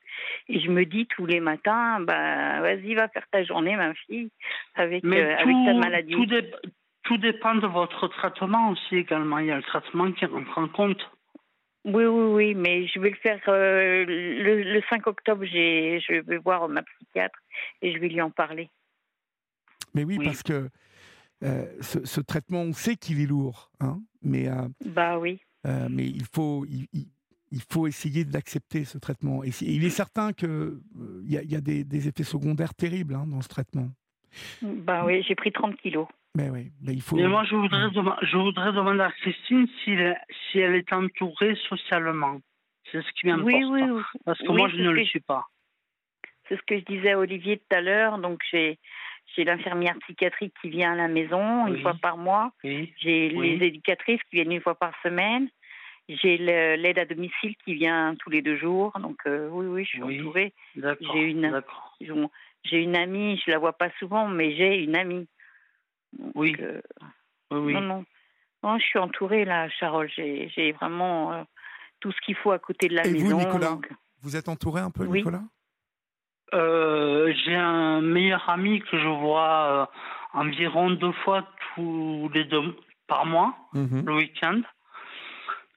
Et 0.48 0.60
je 0.60 0.70
me 0.70 0.84
dis 0.84 1.06
tous 1.06 1.26
les 1.26 1.40
matins, 1.40 2.00
bah, 2.00 2.60
vas-y, 2.62 2.94
va 2.94 3.08
faire 3.08 3.26
ta 3.30 3.44
journée, 3.44 3.76
ma 3.76 3.92
fille, 3.94 4.30
avec, 4.74 5.04
Mais 5.04 5.36
tout, 5.36 5.42
avec 5.42 5.56
ta 5.66 5.74
maladie. 5.74 6.12
tout, 6.12 6.24
dé- 6.26 6.50
tout 7.08 7.16
dépend 7.16 7.54
de 7.54 7.66
votre 7.66 8.06
traitement 8.08 8.70
aussi 8.70 8.96
également. 8.96 9.38
Il 9.38 9.46
y 9.46 9.50
a 9.50 9.56
le 9.56 9.62
traitement 9.62 10.12
qui 10.12 10.26
rentre 10.26 10.58
en 10.58 10.68
compte. 10.68 11.00
Oui, 11.84 12.04
oui, 12.04 12.34
oui, 12.34 12.54
mais 12.54 12.86
je 12.86 13.00
vais 13.00 13.08
le 13.10 13.16
faire 13.16 13.40
euh, 13.48 14.04
le, 14.04 14.62
le 14.62 14.82
5 14.90 15.06
octobre. 15.06 15.44
J'ai, 15.46 16.00
je 16.06 16.20
vais 16.20 16.36
voir 16.36 16.68
ma 16.68 16.82
psychiatre 16.82 17.38
et 17.80 17.92
je 17.92 17.98
vais 17.98 18.08
lui 18.08 18.20
en 18.20 18.30
parler. 18.30 18.68
Mais 19.94 20.04
oui, 20.04 20.16
Oui. 20.18 20.26
parce 20.26 20.42
que 20.42 20.68
euh, 21.44 21.64
ce, 21.80 22.04
ce 22.04 22.20
traitement, 22.20 22.60
on 22.60 22.74
sait 22.74 22.96
qu'il 22.96 23.22
est 23.22 23.26
lourd, 23.26 23.70
hein, 23.80 24.00
mais, 24.22 24.48
euh, 24.48 24.68
Bah 24.84 25.18
oui. 25.18 25.40
euh, 25.66 25.88
mais 25.90 26.04
il 26.06 26.26
faut, 26.26 26.66
il, 26.68 26.86
il- 26.92 27.08
il 27.50 27.62
faut 27.70 27.86
essayer 27.86 28.26
de 28.26 28.32
l'accepter, 28.34 28.84
ce 28.84 28.98
traitement. 28.98 29.42
Et, 29.42 29.48
il 29.62 29.82
est 29.82 29.88
certain 29.88 30.34
qu'il 30.34 30.82
il 31.24 31.32
y 31.32 31.38
a, 31.38 31.42
il 31.42 31.50
y 31.50 31.56
a 31.56 31.62
des, 31.62 31.82
des 31.82 32.06
effets 32.06 32.22
secondaires 32.22 32.74
terribles 32.74 33.14
hein, 33.14 33.24
dans 33.26 33.40
ce 33.40 33.48
traitement. 33.48 33.88
Bah 34.60 35.04
oui, 35.06 35.22
j'ai 35.26 35.34
pris 35.34 35.50
30 35.50 35.74
kilos. 35.78 36.06
Mais 36.36 36.50
oui, 36.50 36.70
mais 36.82 36.92
il 36.94 37.02
faut. 37.02 37.16
Mais 37.16 37.26
moi, 37.26 37.44
je 37.44 37.54
voudrais, 37.56 37.88
dema- 37.88 38.18
je 38.22 38.36
voudrais 38.36 38.72
demander 38.72 39.00
à 39.00 39.10
Christine 39.12 39.66
si, 39.84 39.96
si 40.50 40.58
elle 40.58 40.74
est 40.76 40.92
entourée 40.92 41.56
socialement. 41.68 42.40
C'est 42.90 43.02
ce 43.02 43.12
qui 43.12 43.26
m'importe. 43.26 43.46
Oui, 43.46 43.64
oui, 43.64 43.82
oui. 43.82 44.02
Parce 44.24 44.38
que 44.38 44.48
Oui, 44.48 44.56
moi, 44.58 44.68
je 44.68 44.76
ne 44.76 44.90
le 44.90 45.04
suis 45.04 45.20
pas. 45.20 45.46
C'est 46.48 46.56
ce 46.56 46.62
que 46.62 46.78
je 46.78 46.84
disais 46.84 47.12
à 47.12 47.18
Olivier 47.18 47.58
tout 47.58 47.76
à 47.76 47.80
l'heure. 47.80 48.18
Donc 48.18 48.40
j'ai, 48.50 48.78
j'ai 49.34 49.44
l'infirmière 49.44 49.94
psychiatrique 50.00 50.54
qui 50.62 50.70
vient 50.70 50.92
à 50.92 50.96
la 50.96 51.08
maison 51.08 51.66
une 51.66 51.80
fois 51.82 51.94
par 52.00 52.16
mois. 52.16 52.52
Oui. 52.64 52.92
J'ai 53.00 53.32
Oui. 53.34 53.56
les 53.58 53.66
éducatrices 53.66 54.22
qui 54.30 54.36
viennent 54.36 54.52
une 54.52 54.60
fois 54.62 54.74
par 54.78 54.92
semaine. 55.02 55.48
J'ai 56.08 56.38
l'aide 56.38 56.98
à 56.98 57.04
domicile 57.04 57.54
qui 57.64 57.74
vient 57.74 58.14
tous 58.18 58.30
les 58.30 58.40
deux 58.40 58.56
jours. 58.56 58.92
Donc 59.00 59.18
euh, 59.26 59.48
oui, 59.50 59.66
oui, 59.66 59.84
je 59.84 59.88
suis 59.90 60.02
Oui. 60.02 60.20
entourée. 60.20 60.54
D'accord. 60.76 61.14
J'ai 61.14 61.22
une- 61.24 61.50
D'accord. 61.50 61.96
J'ai- 62.00 62.12
J'ai 62.64 62.82
une 62.82 62.96
amie, 62.96 63.40
je 63.44 63.50
la 63.50 63.58
vois 63.58 63.72
pas 63.74 63.90
souvent, 63.98 64.26
mais 64.28 64.54
j'ai 64.56 64.78
une 64.82 64.96
amie. 64.96 65.28
Oui. 66.34 66.54
euh, 66.60 66.80
Oui, 67.50 67.58
oui. 67.58 67.72
Non, 67.74 67.80
non. 67.80 68.04
Non, 68.62 68.78
je 68.78 68.84
suis 68.84 68.98
entourée 68.98 69.44
là, 69.44 69.68
Charole. 69.68 70.10
J'ai 70.14 70.48
j'ai 70.54 70.72
vraiment 70.72 71.32
euh, 71.32 71.42
tout 72.00 72.10
ce 72.12 72.20
qu'il 72.22 72.34
faut 72.34 72.50
à 72.50 72.58
côté 72.58 72.88
de 72.88 72.94
la 72.94 73.06
Et 73.06 73.12
vous, 73.14 73.24
maison. 73.24 73.38
Nicolas 73.38 73.68
donc- 73.68 73.88
Vous 74.22 74.34
êtes 74.36 74.48
entouré 74.48 74.80
un 74.80 74.90
peu, 74.90 75.04
Oui. 75.04 75.18
Nicolas? 75.18 75.42
Euh, 76.54 77.32
j'ai 77.44 77.54
un 77.54 78.00
meilleur 78.00 78.48
ami 78.48 78.80
que 78.80 78.98
je 78.98 79.06
vois 79.06 79.88
euh, 80.34 80.38
environ 80.38 80.90
deux 80.90 81.12
fois 81.12 81.46
tous 81.74 82.30
les 82.32 82.44
deux 82.44 82.74
par 83.06 83.26
mois, 83.26 83.54
Mhm. 83.74 84.04
le 84.06 84.14
week-end. 84.16 84.60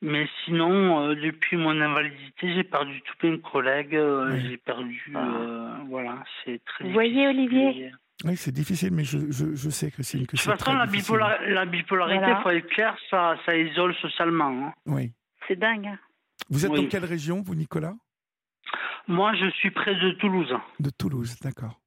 Mais 0.01 0.27
sinon, 0.45 1.01
euh, 1.09 1.15
depuis 1.15 1.57
mon 1.57 1.79
invalidité, 1.79 2.53
j'ai 2.55 2.63
perdu 2.63 3.01
tous 3.03 3.27
mes 3.27 3.39
collègues. 3.39 3.95
euh, 3.95 4.31
Oui. 4.31 4.41
J'ai 4.49 4.57
perdu. 4.57 5.11
Ah. 5.13 5.19
euh, 5.19 5.75
voilà, 5.89 6.23
c'est 6.43 6.63
très 6.65 6.85
Vous 6.85 6.91
voyez. 6.91 7.27
Olivier? 7.27 7.91
Oui, 8.23 8.37
c'est 8.37 8.51
difficile, 8.51 8.91
mais 8.93 9.03
je, 9.03 9.31
je, 9.31 9.55
je 9.55 9.69
sais, 9.69 9.89
que 9.91 9.97
De 9.97 10.03
c'est 10.03 10.19
toute 10.19 10.37
façon, 10.39 10.57
très 10.57 10.73
la, 10.75 10.85
bipolar- 10.85 11.41
la 11.47 11.65
bipolarité, 11.65 12.15
il 12.17 12.19
Voilà. 12.25 12.41
faut 12.41 12.49
être 12.49 12.67
clair, 12.69 12.95
ça, 13.09 13.35
ça 13.45 13.55
isole 13.57 13.95
socialement. 13.95 14.67
hein. 14.67 14.73
Oui. 14.85 15.13
C'est 15.47 15.55
dingue. 15.57 15.87
hein. 15.87 15.99
Vous 16.49 16.65
êtes 16.65 16.71
Oui. 16.71 16.83
dans 16.83 16.87
quelle 16.89 17.05
région, 17.05 17.41
vous, 17.41 17.55
Nicolas? 17.55 17.95
Moi, 19.07 19.33
je 19.35 19.49
suis 19.51 19.71
près 19.71 19.95
de 19.95 20.11
Toulouse. 20.11 20.53
De 20.79 20.89
Toulouse, 20.91 21.35
d'accord. 21.41 21.79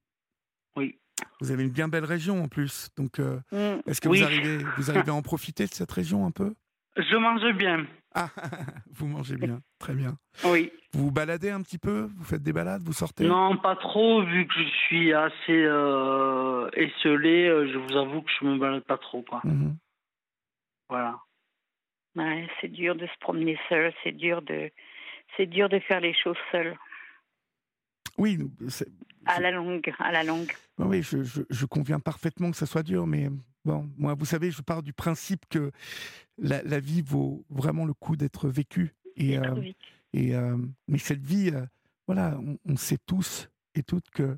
Oui. 0.76 0.99
Vous 1.41 1.53
avez 1.53 1.62
une 1.64 1.70
bien 1.70 1.89
belle 1.89 2.05
région 2.05 2.43
en 2.43 2.49
plus. 2.49 2.89
Donc, 2.97 3.18
euh, 3.20 3.39
Mm. 3.53 3.80
est-ce 3.87 4.01
que 4.01 4.09
Oui. 4.09 4.18
vous, 4.18 4.24
arrivez, 4.24 4.59
vous 4.76 4.91
arrivez 4.91 5.11
à 5.11 5.14
en 5.14 5.22
profiter 5.22 5.64
de 5.66 5.70
cette 5.72 5.93
région 5.93 6.26
un 6.26 6.30
peu? 6.32 6.55
Je 6.97 7.16
mange 7.16 7.57
bien. 7.57 7.87
Ah, 8.15 8.29
vous 8.93 9.07
mangez 9.07 9.37
bien, 9.37 9.61
très 9.79 9.95
bien. 9.95 10.17
Oui. 10.45 10.73
Vous 10.93 11.07
vous 11.07 11.11
baladez 11.11 11.51
un 11.51 11.61
petit 11.62 11.79
peu 11.79 12.09
Vous 12.17 12.25
faites 12.25 12.43
des 12.43 12.53
balades 12.53 12.83
Vous 12.83 12.93
sortez? 12.93 13.27
Non, 13.27 13.57
pas 13.57 13.75
trop, 13.77 14.23
vu 14.23 14.47
que 14.47 14.55
je 14.55 14.69
suis 14.87 15.12
assez 15.12 15.35
euh, 15.51 16.69
esselé. 16.75 17.49
euh, 17.49 17.67
Je 17.73 17.79
vous 17.79 17.97
avoue 17.97 18.23
que 18.23 18.31
je 18.41 18.47
me 18.47 18.59
balade 18.59 18.85
pas 18.85 18.99
trop, 18.99 19.23
quoi. 19.23 19.41
Mhm. 19.45 19.77
Voilà. 20.89 21.19
Ouais, 22.17 22.49
c'est 22.61 22.69
dur 22.69 22.95
de 22.95 23.07
se 23.07 23.19
promener 23.21 23.59
seul. 23.69 23.93
C'est 24.05 24.12
dur 24.12 24.41
de, 24.43 24.71
c'est 25.37 25.47
dur 25.47 25.69
de 25.69 25.81
faire 25.81 26.01
les 26.01 26.15
choses 26.15 26.37
seul. 26.53 26.77
Oui, 28.17 28.39
c'est- 28.69 28.87
À 29.27 29.41
la 29.41 29.51
longue, 29.51 29.93
à 29.99 30.12
la 30.12 30.23
longue. 30.23 30.53
oui, 30.79 30.87
oui, 30.89 31.03
je, 31.03 31.25
je- 31.25 31.43
je 31.51 31.67
conviens 31.67 31.99
parfaitement 31.99 32.53
que 32.53 32.57
ça 32.57 32.67
soit 32.67 32.85
dur, 32.85 33.07
mais 33.09 33.29
bon, 33.65 33.91
moi, 33.97 34.15
vous 34.15 34.25
savez, 34.25 34.51
je 34.51 34.62
pars 34.62 34.83
du 34.83 34.93
principe 34.93 35.47
que 35.49 35.71
la, 36.39 36.62
la 36.62 36.81
vie 36.81 37.03
vaut 37.03 37.45
vraiment 37.51 37.85
le 37.85 37.95
coup 37.95 38.17
d'être 38.17 38.49
vécue. 38.49 38.95
Et, 39.17 39.39
euh, 39.39 39.62
Et, 40.12 40.35
euh, 40.35 40.57
mais 40.89 40.99
cette 40.99 41.25
vie, 41.25 41.51
euh, 41.53 41.65
voilà, 42.07 42.39
on, 42.39 42.59
on 42.67 42.77
sait 42.77 42.99
tous 43.07 43.49
et 43.75 43.83
toutes 43.83 44.11
que 44.11 44.37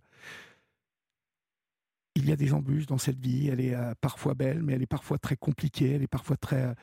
il 2.14 2.26
y 2.28 2.32
a 2.32 2.36
des 2.36 2.54
embûches 2.54 2.86
dans 2.86 2.98
cette 2.98 3.18
vie. 3.20 3.48
Elle 3.48 3.60
est 3.60 3.76
parfois 4.00 4.34
belle, 4.34 4.62
mais 4.62 4.72
elle 4.72 4.82
est 4.82 4.86
parfois 4.86 5.18
très 5.18 5.36
compliquée. 5.36 5.92
Elle 5.92 6.02
est 6.02 6.06
parfois 6.08 6.36
très, 6.36 6.74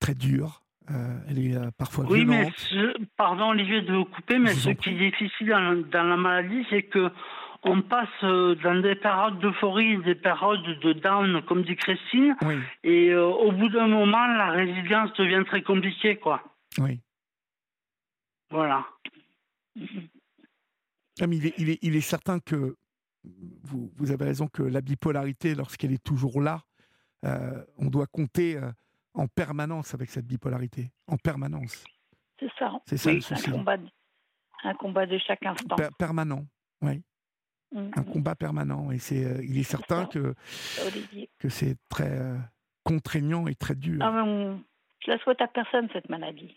très 0.00 0.14
dure. 0.14 0.62
Euh, 0.90 1.18
elle 1.28 1.38
est 1.38 1.54
euh, 1.56 1.70
parfois 1.76 2.06
Oui, 2.08 2.24
mais 2.24 2.36
violente. 2.44 2.54
ce- 2.58 3.04
pardon 3.16 3.48
Olivier 3.50 3.82
de 3.82 3.92
vous 3.92 4.04
couper, 4.04 4.38
mais 4.38 4.54
ce 4.54 4.70
qui 4.70 4.90
est 4.90 5.10
difficile 5.10 5.48
dans, 5.48 5.74
dans 5.90 6.04
la 6.04 6.16
maladie, 6.16 6.64
c'est 6.70 6.84
que 6.84 7.10
on 7.66 7.82
passe 7.82 8.08
euh, 8.22 8.54
dans 8.56 8.80
des 8.80 8.94
périodes 8.94 9.38
d'euphorie, 9.40 9.98
des 10.04 10.14
périodes 10.14 10.62
de 10.80 10.92
down, 10.94 11.42
comme 11.42 11.62
dit 11.64 11.76
Christine, 11.76 12.36
Oui, 12.42 12.56
et 12.84 13.10
euh, 13.10 13.26
au 13.26 13.52
bout 13.52 13.68
d'un 13.68 13.88
moment, 13.88 14.26
la 14.26 14.50
résilience 14.50 15.12
devient 15.14 15.44
très 15.46 15.62
compliquée, 15.62 16.16
quoi. 16.16 16.42
oui. 16.78 17.00
Voilà. 18.50 18.86
Ah, 21.20 21.26
mais 21.26 21.36
il, 21.36 21.46
est, 21.46 21.54
il, 21.58 21.70
est, 21.70 21.78
il 21.82 21.96
est 21.96 22.00
certain 22.00 22.38
que 22.38 22.76
vous, 23.24 23.90
vous 23.96 24.10
avez 24.12 24.24
raison 24.26 24.46
que 24.46 24.62
la 24.62 24.80
bipolarité, 24.80 25.54
lorsqu'elle 25.54 25.92
est 25.92 26.02
toujours 26.02 26.40
là, 26.40 26.62
euh, 27.24 27.64
on 27.78 27.86
doit 27.86 28.06
compter 28.06 28.56
euh, 28.56 28.70
en 29.14 29.26
permanence 29.26 29.94
avec 29.94 30.10
cette 30.10 30.26
bipolarité. 30.26 30.90
En 31.08 31.16
permanence. 31.16 31.84
C'est 32.38 32.52
ça. 32.58 32.70
C'est 32.86 32.96
ça 32.98 33.10
Oui, 33.10 33.16
le 33.16 33.20
souci. 33.22 33.50
Un 33.50 33.52
combat, 33.54 33.76
de, 33.78 33.86
un 34.64 34.74
combat 34.74 35.06
de 35.06 35.18
chaque 35.18 35.44
instant. 35.44 35.74
Per- 35.76 35.88
permanent. 35.98 36.46
Oui, 36.82 37.02
Mm, 37.72 37.90
un 37.96 38.02
combat 38.04 38.34
permanent. 38.34 38.90
Et 38.92 38.98
c'est, 38.98 39.24
euh, 39.24 39.42
il 39.42 39.58
est 39.58 39.62
certain 39.64 40.06
que, 40.06 40.34
Olivier. 40.86 41.28
que 41.38 41.48
c'est 41.48 41.76
très 41.88 42.10
euh, 42.10 42.36
contraignant 42.84 43.46
et 43.48 43.54
très 43.54 43.74
dur. 43.74 43.98
Ah, 44.02 44.22
on- 44.24 44.60
je 45.04 45.10
la 45.10 45.18
souhaite 45.18 45.40
à 45.40 45.48
personne, 45.48 45.88
cette 45.92 46.08
maladie. 46.08 46.56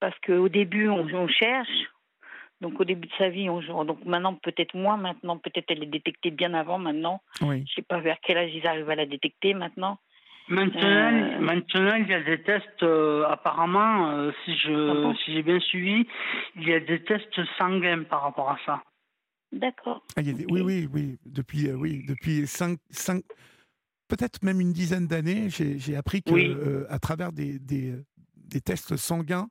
Parce 0.00 0.16
qu'au 0.20 0.48
début, 0.48 0.88
on, 0.88 1.06
on 1.12 1.28
cherche. 1.28 1.68
Donc, 2.60 2.78
au 2.80 2.84
début 2.84 3.06
de 3.08 3.12
sa 3.18 3.28
vie, 3.28 3.48
on 3.50 3.60
joue. 3.60 3.84
Donc, 3.84 4.04
maintenant, 4.04 4.34
peut-être 4.34 4.74
moins. 4.74 4.96
Maintenant, 4.96 5.38
peut-être 5.38 5.66
elle 5.70 5.82
est 5.82 5.86
détectée 5.86 6.30
bien 6.30 6.54
avant. 6.54 6.78
Maintenant, 6.78 7.20
Oui, 7.40 7.64
je 7.68 7.74
sais 7.74 7.82
pas 7.82 7.98
vers 8.00 8.16
quel 8.22 8.36
âge 8.38 8.50
ils 8.54 8.66
arrivent 8.66 8.90
à 8.90 8.94
la 8.96 9.06
détecter 9.06 9.54
maintenant. 9.54 9.98
Maintenant, 10.48 10.80
Euh. 10.82 11.38
maintenant, 11.40 11.94
il 11.96 12.08
y 12.08 12.14
a 12.14 12.22
des 12.22 12.42
tests, 12.42 12.82
euh, 12.82 13.24
apparemment, 13.28 14.10
euh, 14.10 14.30
si 14.44 14.56
je 14.56 14.72
Ah 14.90 14.94
bon? 14.94 15.14
si 15.16 15.34
j'ai 15.34 15.42
bien 15.42 15.60
suivi, 15.60 16.06
il 16.56 16.66
y 16.68 16.72
a 16.72 16.80
des 16.80 17.02
tests 17.04 17.40
sanguins 17.58 18.02
par 18.04 18.22
rapport 18.22 18.50
à 18.50 18.58
ça. 18.64 18.82
D'accord. 19.52 20.04
Ah, 20.16 20.20
il 20.20 20.26
y 20.28 20.30
a 20.30 20.34
des- 20.34 20.44
Ok. 20.44 20.50
oui, 20.52 20.60
oui, 20.62 20.88
oui. 20.92 21.18
Depuis, 21.26 21.68
euh, 21.68 21.74
oui, 21.74 22.04
depuis 22.06 22.46
cinq, 22.46 22.78
cinq, 22.90 23.24
peut-être 24.08 24.42
même 24.42 24.60
une 24.60 24.72
dizaine 24.72 25.06
d'années, 25.06 25.48
j'ai, 25.50 25.96
appris 25.96 26.22
que, 26.22 26.32
Oui. 26.32 26.46
euh, 26.48 26.86
à 26.90 26.98
travers 26.98 27.32
des, 27.32 27.58
des, 27.58 27.94
des 28.36 28.60
tests 28.60 28.96
sanguins, 28.96 29.48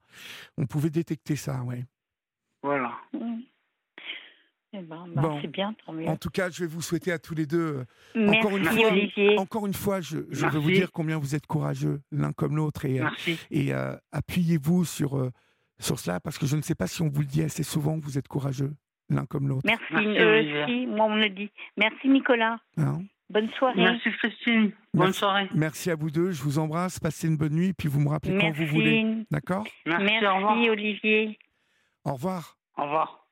on 0.58 0.66
pouvait 0.68 0.89
détecter 0.91 1.36
ça. 1.36 1.64
Ouais. 1.64 1.86
Voilà. 2.64 2.93
Eh 4.74 4.82
ben, 4.82 5.08
ben, 5.08 5.22
Bon. 5.22 5.39
c'est 5.41 5.48
bien, 5.48 5.74
tant 5.86 5.93
mieux. 5.93 6.08
En 6.08 6.18
tout 6.18 6.30
cas, 6.30 6.50
je 6.50 6.60
vais 6.60 6.68
vous 6.68 6.82
souhaiter 6.82 7.12
à 7.12 7.18
tous 7.20 7.34
les 7.34 7.45
deux. 7.48 7.58
euh, 7.78 7.86
Merci, 8.16 8.38
encore 8.39 8.58
une 8.58 8.66
fois, 8.66 8.88
Olivier. 8.91 9.38
Encore 9.39 9.66
une 9.68 9.74
fois, 9.74 10.02
je, 10.02 10.20
je 10.30 10.45
veux 10.45 10.60
vous 10.60 10.72
dire 10.72 10.91
combien 10.91 11.18
vous 11.18 11.36
êtes 11.36 11.48
courageux 11.48 12.02
l'un 12.12 12.34
comme 12.34 12.56
l'autre 12.58 12.86
et, 12.86 13.00
euh, 13.00 13.04
Merci. 13.04 13.38
et 13.50 13.74
euh, 13.74 13.95
appuyez-vous 14.12 14.86
sur, 14.86 15.18
euh, 15.18 15.32
sur 15.80 15.98
cela 16.00 16.20
parce 16.20 16.38
que 16.38 16.45
je 16.45 16.56
ne 16.58 16.62
sais 16.62 16.76
pas 16.76 16.86
si 16.88 17.02
on 17.02 17.10
vous 17.10 17.22
le 17.22 17.26
dit 17.28 17.41
assez 17.41 17.64
souvent, 17.64 17.98
vous 17.98 18.18
êtes 18.18 18.28
courageux 18.28 18.74
l'un 19.10 19.26
comme 19.26 19.47
l'autre. 19.47 19.64
Merci, 19.66 19.84
Merci, 19.91 20.20
euh, 20.20 20.66
si, 20.68 20.88
moi 20.88 21.05
on 21.05 21.10
me 21.16 21.22
le 21.22 21.30
dit. 21.30 21.49
Merci 21.78 22.08
Nicolas. 22.10 22.60
hein. 22.78 23.01
Bonne 23.30 23.49
soirée. 23.51 23.76
Merci 23.82 24.10
Christine. 24.12 24.72
Bonne 24.93 25.08
Merci. 25.08 25.20
soirée. 25.20 25.49
Merci 25.53 25.91
à 25.91 25.95
vous 25.95 26.10
deux, 26.12 26.32
je 26.32 26.41
vous 26.43 26.60
embrasse, 26.60 26.97
passez 26.99 27.28
une 27.28 27.36
bonne 27.38 27.53
nuit, 27.53 27.74
puis 27.74 27.89
vous 27.89 27.99
me 27.99 28.08
rappelez 28.10 28.38
quand 28.39 28.51
vous 28.51 28.66
voulez. 28.68 29.26
D'accord 29.32 29.66
Merci, 29.86 30.05
Merci, 30.05 30.26
au 30.26 30.36
revoir. 30.36 30.58
Olivier. 30.58 31.39
Au 32.05 32.14
revoir. 32.14 32.58
Au 32.78 32.84
revoir. 32.84 33.26